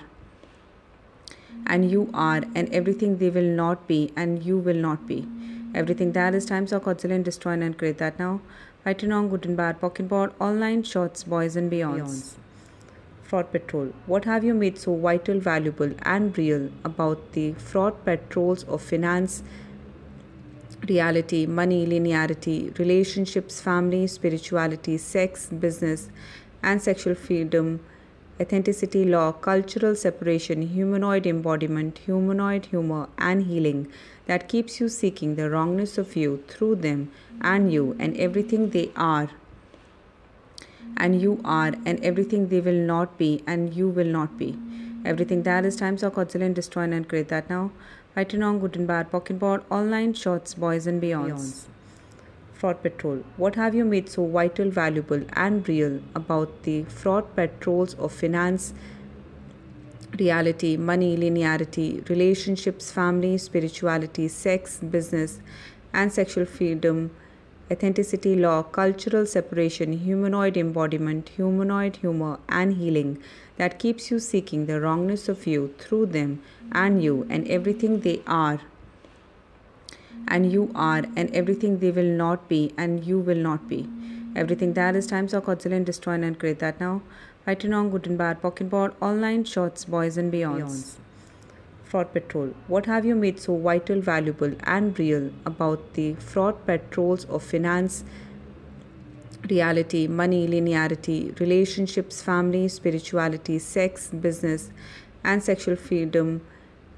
and 1.67 1.91
you 1.91 2.09
are 2.13 2.43
and 2.55 2.73
everything 2.81 3.19
they 3.19 3.31
will 3.31 3.51
not 3.63 3.87
be 3.87 4.13
and 4.17 4.45
you 4.45 4.59
will 4.59 4.83
not 4.89 5.07
be. 5.07 5.27
Everything 5.75 6.13
that 6.13 6.35
is 6.35 6.47
times 6.47 6.73
of 6.73 6.85
godzillion 6.85 7.17
and 7.17 7.25
destroy 7.25 7.53
and 7.53 7.79
create 7.79 7.99
that 7.99 8.19
now. 8.19 8.41
Fighting 8.85 9.13
on 9.13 9.29
good 9.29 9.47
and 9.47 9.57
bad, 9.57 9.81
pocket 9.81 10.09
board, 10.09 10.33
online 10.41 10.83
shorts, 10.83 11.23
boys 11.25 11.57
and 11.57 11.71
beyonds. 11.71 12.40
Fraud 13.31 13.53
Patrol. 13.53 13.93
What 14.07 14.25
have 14.25 14.43
you 14.43 14.55
made 14.55 14.77
so 14.77 14.97
vital, 14.97 15.39
valuable, 15.39 15.93
and 16.03 16.37
real 16.37 16.69
about 16.85 17.31
the 17.35 17.53
fraud 17.53 18.05
patrols 18.05 18.65
of 18.65 18.83
finance, 18.83 19.45
reality, 20.89 21.47
money, 21.47 21.87
linearity, 21.87 22.77
relationships, 22.77 23.61
family, 23.61 24.09
spirituality, 24.09 24.99
sex, 24.99 25.47
business, 25.47 26.09
and 26.61 26.83
sexual 26.83 27.15
freedom, 27.15 27.79
authenticity, 28.41 29.05
law, 29.05 29.31
cultural 29.31 29.95
separation, 29.95 30.63
humanoid 30.63 31.25
embodiment, 31.25 31.99
humanoid 31.99 32.67
humor, 32.67 33.09
and 33.17 33.45
healing 33.45 33.87
that 34.27 34.49
keeps 34.49 34.81
you 34.81 34.89
seeking 34.89 35.37
the 35.37 35.49
wrongness 35.49 35.99
of 35.99 36.17
you 36.17 36.43
through 36.49 36.75
them 36.75 37.13
and 37.41 37.73
you 37.73 37.95
and 38.01 38.17
everything 38.17 38.71
they 38.71 38.91
are 38.97 39.31
and 41.07 41.21
you 41.21 41.41
are 41.45 41.73
and 41.87 42.05
everything 42.11 42.49
they 42.49 42.61
will 42.69 42.83
not 42.93 43.17
be 43.19 43.31
and 43.47 43.75
you 43.81 43.89
will 43.89 44.13
not 44.19 44.37
be. 44.39 44.51
Everything 45.05 45.43
that 45.45 45.65
is 45.65 45.77
times 45.77 46.03
of 46.03 46.15
godzillion 46.15 46.47
and 46.47 46.55
destroy 46.55 46.83
and 46.99 47.09
create 47.09 47.29
that 47.29 47.51
now. 47.51 47.71
Fighting 48.15 48.43
on 48.43 48.59
good 48.61 48.77
and 48.77 48.87
bad, 48.87 49.11
pocket 49.11 49.39
board, 49.39 49.63
online 49.71 50.13
shots, 50.15 50.55
boys 50.55 50.87
and 50.87 51.03
beyonds. 51.03 51.67
Fraud 52.61 52.83
Patrol. 52.83 53.23
What 53.39 53.55
have 53.55 53.75
you 53.75 53.85
made 53.87 54.11
so 54.11 54.27
vital, 54.27 54.69
valuable, 54.79 55.23
and 55.33 55.67
real 55.67 56.01
about 56.15 56.65
the 56.65 56.83
fraud 56.85 57.35
patrols 57.35 57.95
of 57.95 58.13
finance, 58.13 58.75
reality, 60.19 60.77
money, 60.77 61.17
linearity, 61.17 62.07
relationships, 62.11 62.93
family, 62.93 63.39
spirituality, 63.39 64.29
sex, 64.29 64.79
business, 64.79 65.41
and 65.95 66.13
sexual 66.13 66.45
freedom, 66.45 67.11
authenticity, 67.71 68.35
law, 68.35 68.63
cultural 68.63 69.27
separation, 69.27 69.93
humanoid 69.93 70.57
embodiment, 70.57 71.29
humanoid 71.31 71.97
humor, 71.97 72.39
and 72.49 72.75
healing 72.75 73.19
that 73.57 73.79
keeps 73.79 74.11
you 74.11 74.19
seeking 74.19 74.67
the 74.67 74.81
wrongness 74.81 75.29
of 75.29 75.47
you 75.47 75.75
through 75.79 76.07
them 76.07 76.43
and 76.73 77.03
you 77.03 77.27
and 77.31 77.47
everything 77.49 78.01
they 78.01 78.23
are 78.27 78.61
and 80.29 80.53
you 80.53 80.71
are 80.75 81.03
and 81.17 81.35
everything 81.35 81.79
they 81.79 81.91
will 81.91 82.13
not 82.23 82.49
be 82.49 82.73
and 82.77 83.05
you 83.05 83.19
will 83.19 83.37
not 83.37 83.69
be. 83.69 83.89
Everything 84.37 84.75
that 84.75 84.95
is 84.95 85.07
times 85.07 85.35
of 85.35 85.45
godzillion 85.45 85.77
and 85.79 85.87
destroy 85.87 86.15
and 86.15 86.39
create 86.39 86.61
that 86.61 86.81
now. 86.81 87.03
Fighting 87.45 87.73
on 87.73 87.91
good 87.91 88.07
and 88.07 88.17
bad, 88.17 88.41
pocket 88.41 88.71
board, 88.71 88.95
online 89.01 89.45
shorts, 89.45 89.85
boys 89.85 90.17
and 90.17 90.33
beyonds. 90.33 90.97
Fraud 91.91 92.13
Patrol. 92.13 92.55
What 92.69 92.87
have 92.87 93.05
you 93.05 93.17
made 93.17 93.41
so 93.41 93.57
vital, 93.57 94.01
valuable, 94.01 94.53
and 94.63 94.97
real 94.97 95.33
about 95.45 95.95
the 95.95 96.15
fraud 96.15 96.65
patrols 96.65 97.25
of 97.25 97.43
finance, 97.43 98.05
reality, 99.49 100.07
money, 100.07 100.47
linearity, 100.47 101.39
relationships, 101.41 102.23
family, 102.23 102.69
spirituality, 102.69 103.59
sex, 103.59 104.09
business, 104.09 104.71
and 105.25 105.43
sexual 105.43 105.75
freedom, 105.75 106.43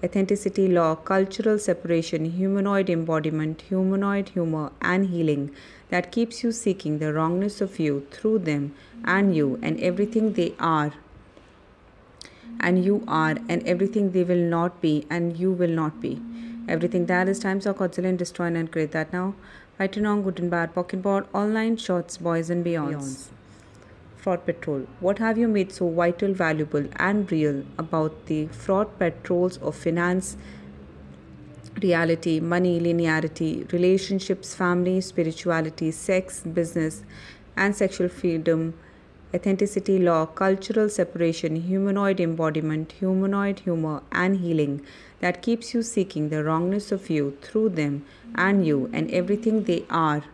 authenticity, 0.04 0.68
law, 0.68 0.94
cultural 0.94 1.58
separation, 1.58 2.26
humanoid 2.26 2.90
embodiment, 2.90 3.62
humanoid 3.62 4.28
humor, 4.30 4.72
and 4.82 5.06
healing 5.06 5.50
that 5.88 6.12
keeps 6.12 6.44
you 6.44 6.52
seeking 6.52 6.98
the 6.98 7.14
wrongness 7.14 7.62
of 7.62 7.78
you 7.78 8.06
through 8.10 8.40
them 8.40 8.74
and 9.04 9.34
you 9.34 9.58
and 9.62 9.80
everything 9.80 10.34
they 10.34 10.52
are 10.58 10.92
and 12.60 12.84
you 12.84 13.02
are 13.06 13.36
and 13.48 13.66
everything 13.66 14.12
they 14.12 14.24
will 14.24 14.44
not 14.56 14.80
be 14.80 15.06
and 15.10 15.36
you 15.36 15.52
will 15.52 15.70
not 15.70 16.00
be. 16.00 16.20
Everything 16.68 17.06
that 17.06 17.28
is 17.28 17.38
times 17.38 17.66
of 17.66 17.76
godzillion 17.78 18.10
and 18.10 18.18
destroy 18.18 18.46
and 18.46 18.70
create 18.70 18.92
that 18.92 19.12
now. 19.12 19.34
Fighting 19.78 20.06
on 20.06 20.22
good 20.22 20.38
and 20.38 20.50
bad, 20.50 20.74
pocket 20.74 21.02
board, 21.02 21.26
online 21.32 21.76
shots, 21.76 22.18
boys 22.18 22.50
and 22.50 22.64
beyonds. 22.64 23.28
Fraud 24.16 24.46
Patrol. 24.46 24.86
What 25.00 25.18
have 25.18 25.36
you 25.36 25.48
made 25.48 25.72
so 25.72 25.88
vital, 25.88 26.32
valuable, 26.32 26.84
and 26.96 27.30
real 27.32 27.64
about 27.76 28.26
the 28.26 28.46
fraud 28.46 28.96
patrols 28.96 29.56
of 29.56 29.74
finance, 29.74 30.36
reality, 31.82 32.38
money, 32.38 32.78
linearity, 32.78 33.70
relationships, 33.72 34.54
family, 34.54 35.00
spirituality, 35.00 35.90
sex, 35.90 36.40
business, 36.42 37.02
and 37.56 37.74
sexual 37.74 38.08
freedom, 38.08 38.74
authenticity, 39.34 39.98
law, 39.98 40.26
cultural 40.26 40.88
separation, 40.88 41.56
humanoid 41.56 42.20
embodiment, 42.20 42.92
humanoid 42.92 43.60
humor, 43.60 44.02
and 44.12 44.40
healing 44.40 44.84
that 45.20 45.42
keeps 45.42 45.72
you 45.72 45.82
seeking 45.82 46.28
the 46.28 46.42
wrongness 46.44 46.92
of 46.92 47.08
you 47.08 47.36
through 47.42 47.68
them 47.70 48.04
and 48.34 48.66
you 48.66 48.90
and 48.92 49.10
everything 49.10 49.64
they 49.64 49.84
are 49.88 50.24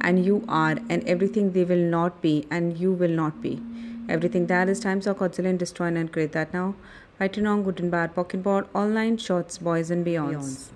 and 0.00 0.24
you 0.24 0.44
are 0.48 0.76
and 0.88 1.08
everything 1.08 1.52
they 1.52 1.64
will 1.64 1.86
not 1.96 2.20
be 2.20 2.46
and 2.50 2.78
you 2.78 2.92
will 2.92 3.10
not 3.10 3.40
be. 3.40 3.60
Everything 4.08 4.46
that 4.48 4.68
is 4.68 4.80
times 4.80 5.06
of 5.06 5.18
godzillion 5.18 5.50
and 5.50 5.58
destroy 5.58 5.86
and 5.86 6.12
create 6.12 6.32
that 6.32 6.52
now. 6.52 6.74
Fighting 7.18 7.46
on 7.46 7.62
good 7.62 7.78
and 7.80 7.90
bad, 7.90 8.14
pocket 8.14 8.42
board, 8.42 8.66
online 8.74 9.16
shots, 9.16 9.58
boys 9.58 9.90
and 9.90 10.04
beyonds. 10.04 10.70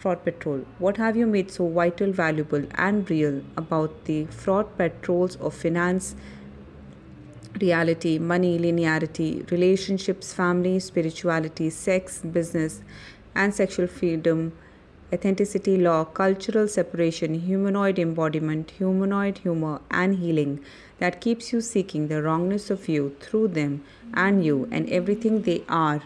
Fraud 0.00 0.24
Patrol. 0.24 0.64
What 0.78 0.96
have 0.96 1.14
you 1.14 1.26
made 1.26 1.50
so 1.50 1.68
vital, 1.68 2.10
valuable, 2.10 2.64
and 2.74 3.08
real 3.10 3.42
about 3.58 4.06
the 4.06 4.24
fraud 4.26 4.78
patrols 4.78 5.36
of 5.36 5.52
finance, 5.52 6.14
reality, 7.60 8.18
money, 8.18 8.58
linearity, 8.58 9.50
relationships, 9.50 10.32
family, 10.32 10.78
spirituality, 10.80 11.68
sex, 11.68 12.20
business, 12.22 12.80
and 13.34 13.54
sexual 13.54 13.86
freedom, 13.86 14.52
authenticity, 15.12 15.76
law, 15.76 16.04
cultural 16.04 16.66
separation, 16.66 17.34
humanoid 17.34 17.98
embodiment, 17.98 18.70
humanoid 18.70 19.38
humor, 19.38 19.82
and 19.90 20.14
healing 20.20 20.64
that 20.98 21.20
keeps 21.20 21.52
you 21.52 21.60
seeking 21.60 22.08
the 22.08 22.22
wrongness 22.22 22.70
of 22.70 22.88
you 22.88 23.14
through 23.20 23.48
them 23.48 23.84
and 24.14 24.42
you 24.46 24.66
and 24.70 24.88
everything 24.88 25.42
they 25.42 25.62
are 25.68 26.02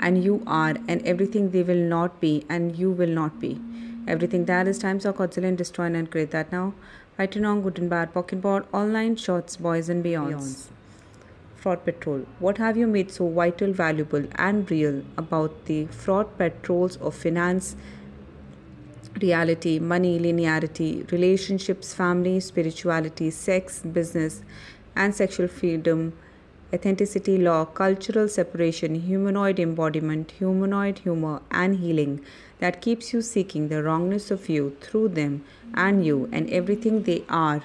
and 0.00 0.24
you 0.24 0.42
are 0.46 0.74
and 0.88 1.06
everything 1.06 1.50
they 1.50 1.62
will 1.62 1.84
not 1.92 2.20
be 2.20 2.44
and 2.48 2.76
you 2.76 2.90
will 2.90 3.14
not 3.20 3.38
be. 3.38 3.60
Everything 4.08 4.46
that 4.46 4.66
is 4.66 4.78
times 4.78 5.04
of 5.04 5.16
godzillion 5.16 5.48
and 5.48 5.58
destroy 5.58 5.86
and 5.86 6.10
create 6.10 6.30
that 6.32 6.50
now. 6.50 6.74
Fighting 7.16 7.44
on 7.44 7.62
good 7.62 7.78
and 7.78 7.90
bad, 7.90 8.12
pocket 8.14 8.40
board, 8.40 8.64
online 8.72 9.14
shots, 9.14 9.56
boys 9.56 9.88
and 9.88 10.04
beyonds. 10.04 10.68
Fraud 11.56 11.84
Patrol. 11.84 12.24
What 12.38 12.56
have 12.56 12.78
you 12.78 12.86
made 12.86 13.10
so 13.12 13.28
vital, 13.28 13.72
valuable, 13.72 14.24
and 14.36 14.70
real 14.70 15.02
about 15.18 15.66
the 15.66 15.86
fraud 15.86 16.38
patrols 16.38 16.96
of 16.96 17.14
finance, 17.14 17.76
reality, 19.20 19.78
money, 19.78 20.18
linearity, 20.18 21.10
relationships, 21.12 21.92
family, 21.92 22.40
spirituality, 22.40 23.30
sex, 23.30 23.80
business, 23.80 24.40
and 24.96 25.14
sexual 25.14 25.48
freedom, 25.48 26.14
authenticity, 26.72 27.36
law, 27.38 27.64
cultural 27.64 28.28
separation, 28.28 28.94
humanoid 28.94 29.58
embodiment, 29.58 30.32
humanoid 30.32 30.98
humor, 31.00 31.42
and 31.50 31.76
healing 31.76 32.20
that 32.58 32.80
keeps 32.80 33.12
you 33.12 33.22
seeking 33.22 33.68
the 33.68 33.82
wrongness 33.82 34.30
of 34.30 34.48
you 34.48 34.76
through 34.80 35.08
them 35.08 35.44
and 35.74 36.04
you 36.04 36.28
and 36.32 36.50
everything 36.50 37.02
they 37.04 37.24
are 37.28 37.62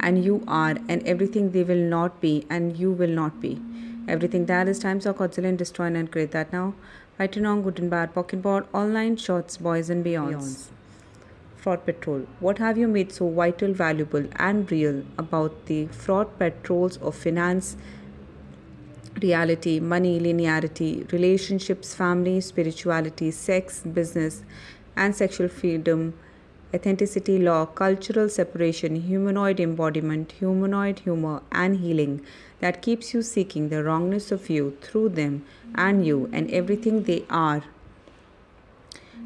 and 0.00 0.24
you 0.24 0.42
are 0.48 0.76
and 0.88 1.06
everything 1.06 1.50
they 1.52 1.62
will 1.62 1.84
not 1.96 2.20
be 2.20 2.46
and 2.48 2.76
you 2.76 2.90
will 2.90 3.10
not 3.10 3.40
be. 3.40 3.60
Everything 4.08 4.46
that 4.46 4.68
is 4.68 4.78
times 4.78 5.06
of 5.06 5.16
godzillion 5.16 5.50
and 5.50 5.58
destroy 5.58 5.86
and 5.86 6.10
create 6.10 6.30
that 6.32 6.52
now. 6.52 6.74
Fighting 7.18 7.46
on 7.46 7.62
good 7.62 7.78
and 7.78 7.90
bad, 7.90 8.14
pocket 8.14 8.40
board, 8.42 8.66
online 8.72 9.16
shots, 9.16 9.58
boys 9.58 9.90
and 9.90 10.04
beyonds. 10.04 10.68
Fraud 11.60 11.84
Patrol. 11.84 12.26
What 12.40 12.58
have 12.58 12.78
you 12.78 12.88
made 12.88 13.12
so 13.12 13.28
vital, 13.28 13.72
valuable, 13.74 14.26
and 14.36 14.70
real 14.72 15.04
about 15.18 15.66
the 15.66 15.86
fraud 15.88 16.38
patrols 16.38 16.96
of 16.98 17.14
finance, 17.14 17.76
reality, 19.20 19.78
money, 19.78 20.18
linearity, 20.18 21.10
relationships, 21.12 21.94
family, 21.94 22.40
spirituality, 22.40 23.30
sex, 23.30 23.80
business, 23.82 24.42
and 24.96 25.14
sexual 25.14 25.48
freedom, 25.48 26.14
authenticity, 26.74 27.38
law, 27.38 27.66
cultural 27.66 28.28
separation, 28.28 28.96
humanoid 28.96 29.60
embodiment, 29.60 30.32
humanoid 30.32 31.00
humor, 31.00 31.42
and 31.52 31.80
healing 31.80 32.24
that 32.60 32.80
keeps 32.80 33.12
you 33.12 33.20
seeking 33.20 33.68
the 33.68 33.84
wrongness 33.84 34.32
of 34.32 34.48
you 34.48 34.76
through 34.80 35.10
them 35.10 35.44
and 35.74 36.06
you 36.06 36.30
and 36.32 36.50
everything 36.50 37.02
they 37.02 37.24
are 37.28 37.62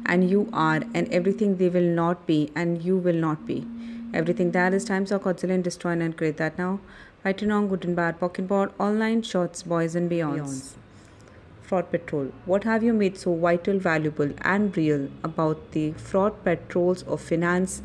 and 0.05 0.29
you 0.29 0.49
are 0.53 0.81
and 0.93 1.11
everything 1.11 1.57
they 1.57 1.69
will 1.69 1.89
not 2.03 2.25
be 2.25 2.51
and 2.55 2.83
you 2.83 2.97
will 2.97 3.15
not 3.15 3.45
be. 3.45 3.65
Everything 4.13 4.51
that 4.51 4.73
is 4.73 4.85
times 4.85 5.11
of 5.11 5.23
godzillion 5.23 5.55
and 5.55 5.63
destroy 5.63 5.91
and 5.91 6.17
create 6.17 6.37
that 6.37 6.57
now. 6.57 6.79
Fighting 7.23 7.51
on 7.51 7.67
good 7.67 7.85
and 7.85 7.95
bad, 7.95 8.19
pocket 8.19 8.47
board, 8.47 8.71
online 8.79 9.21
shots, 9.21 9.63
boys 9.63 9.95
and 9.95 10.09
beyonds. 10.09 10.73
Fraud 11.61 11.89
Patrol. 11.89 12.31
What 12.45 12.63
have 12.63 12.83
you 12.83 12.93
made 12.93 13.17
so 13.17 13.35
vital, 13.35 13.79
valuable, 13.79 14.31
and 14.41 14.77
real 14.77 15.09
about 15.23 15.71
the 15.71 15.93
fraud 15.93 16.43
patrols 16.43 17.01
of 17.03 17.21
finance, 17.21 17.81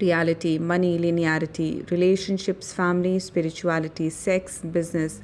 reality, 0.00 0.56
money, 0.58 0.96
linearity, 0.98 1.90
relationships, 1.90 2.72
family, 2.72 3.18
spirituality, 3.18 4.08
sex, 4.10 4.60
business, 4.60 5.20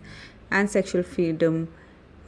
and 0.51 0.69
sexual 0.69 1.05
freedom, 1.05 1.69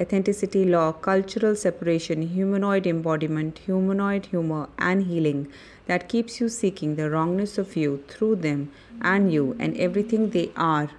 authenticity, 0.00 0.64
law, 0.64 0.92
cultural 0.92 1.56
separation, 1.56 2.22
humanoid 2.22 2.86
embodiment, 2.86 3.58
humanoid 3.58 4.26
humor, 4.26 4.68
and 4.78 5.04
healing 5.04 5.48
that 5.86 6.08
keeps 6.08 6.40
you 6.40 6.48
seeking 6.48 6.96
the 6.96 7.10
wrongness 7.10 7.58
of 7.58 7.76
you 7.76 8.04
through 8.08 8.36
them 8.36 8.70
and 9.00 9.32
you 9.32 9.56
and 9.58 9.76
everything 9.76 10.30
they 10.30 10.50
are? 10.56 10.90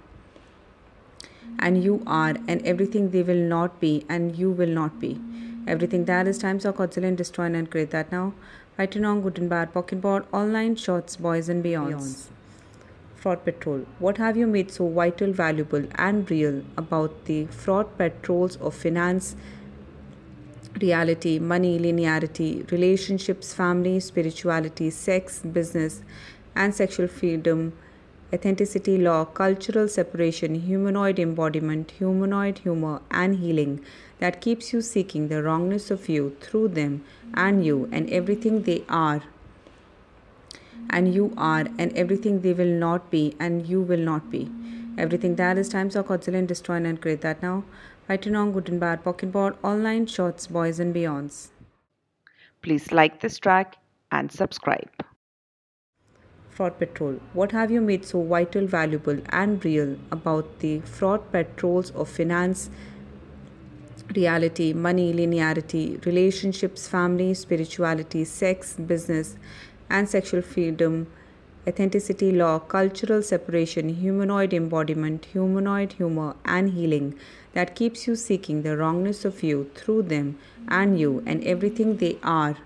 and 1.58 1.82
you 1.82 2.02
are, 2.06 2.34
and 2.46 2.64
everything 2.64 3.10
they 3.10 3.22
will 3.22 3.44
not 3.54 3.80
be, 3.80 4.04
and 4.08 4.36
you 4.36 4.50
will 4.50 4.68
not 4.68 5.00
be. 5.00 5.20
Everything 5.66 6.04
that 6.06 6.26
is 6.26 6.38
times 6.38 6.64
of 6.64 6.76
godzillion 6.76 7.08
and 7.08 7.18
destroy 7.18 7.46
and 7.46 7.70
create 7.70 7.90
that 7.90 8.12
now. 8.12 8.32
Fighting 8.76 9.04
on 9.04 9.20
good 9.22 9.38
and 9.38 9.50
bad, 9.50 9.72
pocket 9.74 10.00
board, 10.00 10.24
online 10.32 10.76
shots, 10.76 11.16
boys 11.16 11.48
and 11.48 11.64
beyonds. 11.64 12.28
Fraud 13.20 13.44
Patrol. 13.44 13.84
What 13.98 14.18
have 14.18 14.36
you 14.36 14.46
made 14.46 14.70
so 14.70 14.88
vital, 14.88 15.32
valuable, 15.32 15.84
and 15.96 16.30
real 16.30 16.62
about 16.76 17.24
the 17.24 17.46
fraud 17.46 17.96
patrols 17.98 18.56
of 18.56 18.74
finance, 18.74 19.34
reality, 20.80 21.38
money, 21.38 21.78
linearity, 21.78 22.70
relationships, 22.70 23.52
family, 23.52 23.98
spirituality, 24.00 24.90
sex, 24.90 25.40
business, 25.40 26.02
and 26.54 26.74
sexual 26.74 27.08
freedom? 27.08 27.72
authenticity, 28.32 28.98
law, 28.98 29.24
cultural 29.24 29.88
separation, 29.88 30.54
humanoid 30.54 31.18
embodiment, 31.18 31.92
humanoid 31.92 32.58
humor, 32.58 33.00
and 33.10 33.36
healing 33.36 33.80
that 34.18 34.40
keeps 34.40 34.72
you 34.72 34.82
seeking 34.82 35.28
the 35.28 35.42
wrongness 35.42 35.90
of 35.90 36.08
you 36.08 36.36
through 36.40 36.68
them 36.68 37.02
and 37.34 37.64
you 37.64 37.88
and 37.90 38.10
everything 38.10 38.62
they 38.62 38.84
are. 38.88 39.22
And 40.90 41.12
you 41.14 41.32
are, 41.36 41.66
and 41.78 41.92
everything 41.96 42.40
they 42.40 42.52
will 42.52 42.74
not 42.86 43.10
be, 43.10 43.34
and 43.38 43.66
you 43.66 43.80
will 43.80 43.98
not 43.98 44.30
be. 44.30 44.50
Everything 44.96 45.36
that 45.36 45.58
is 45.58 45.68
times 45.68 45.96
of 45.96 46.06
godzillion 46.06 46.38
and 46.38 46.48
destroy 46.48 46.76
and 46.76 47.00
create 47.00 47.20
that 47.20 47.42
now. 47.42 47.64
Fighting 48.06 48.34
on 48.34 48.52
good 48.52 48.68
and 48.68 48.80
bad, 48.80 49.04
pocket 49.04 49.30
board, 49.30 49.56
online 49.62 50.06
shots, 50.06 50.46
boys 50.46 50.80
and 50.80 50.94
beyonds. 50.94 51.48
Please 52.62 52.90
like 52.90 53.20
this 53.20 53.38
track 53.38 53.76
and 54.10 54.32
subscribe. 54.32 54.90
Fraud 56.58 56.76
Patrol. 56.78 57.20
What 57.34 57.52
have 57.52 57.70
you 57.70 57.80
made 57.80 58.04
so 58.04 58.20
vital, 58.20 58.66
valuable, 58.66 59.18
and 59.28 59.64
real 59.64 59.96
about 60.10 60.58
the 60.58 60.80
fraud 60.80 61.30
patrols 61.30 61.92
of 61.92 62.08
finance, 62.08 62.68
reality, 64.16 64.72
money, 64.72 65.12
linearity, 65.12 66.04
relationships, 66.04 66.88
family, 66.88 67.34
spirituality, 67.34 68.24
sex, 68.24 68.74
business, 68.74 69.36
and 69.90 70.08
sexual 70.08 70.42
freedom, 70.42 71.06
authenticity, 71.66 72.30
law, 72.32 72.58
cultural 72.58 73.22
separation, 73.22 73.88
humanoid 73.88 74.54
embodiment, 74.54 75.26
humanoid 75.26 75.92
humor, 75.94 76.36
and 76.44 76.70
healing 76.70 77.14
that 77.52 77.74
keeps 77.74 78.06
you 78.06 78.16
seeking 78.16 78.62
the 78.62 78.76
wrongness 78.76 79.24
of 79.24 79.42
you 79.42 79.70
through 79.74 80.02
them 80.02 80.38
and 80.68 80.98
you 80.98 81.22
and 81.26 81.44
everything 81.44 81.96
they 81.96 82.16
are 82.22 82.56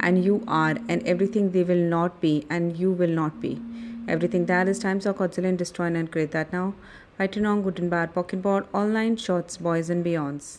and 0.00 0.24
you 0.24 0.42
are, 0.46 0.76
and 0.88 1.06
everything 1.06 1.52
they 1.52 1.64
will 1.64 1.84
not 1.92 2.20
be, 2.20 2.46
and 2.50 2.76
you 2.76 2.90
will 2.90 3.14
not 3.20 3.40
be. 3.40 3.60
Everything 4.06 4.46
that 4.46 4.68
is 4.68 4.78
times 4.78 5.06
of 5.06 5.16
godzillion 5.16 5.50
and 5.50 5.58
destroy 5.58 5.86
and 5.86 6.10
create 6.12 6.32
that 6.32 6.52
now. 6.52 6.74
Fighting 7.16 7.46
on 7.46 7.62
good 7.62 7.78
and 7.78 7.90
bad, 7.90 8.12
pocket 8.12 8.42
board, 8.42 8.66
online 8.72 9.16
shots, 9.16 9.56
boys 9.56 9.88
and 9.88 10.04
beyonds. 10.04 10.58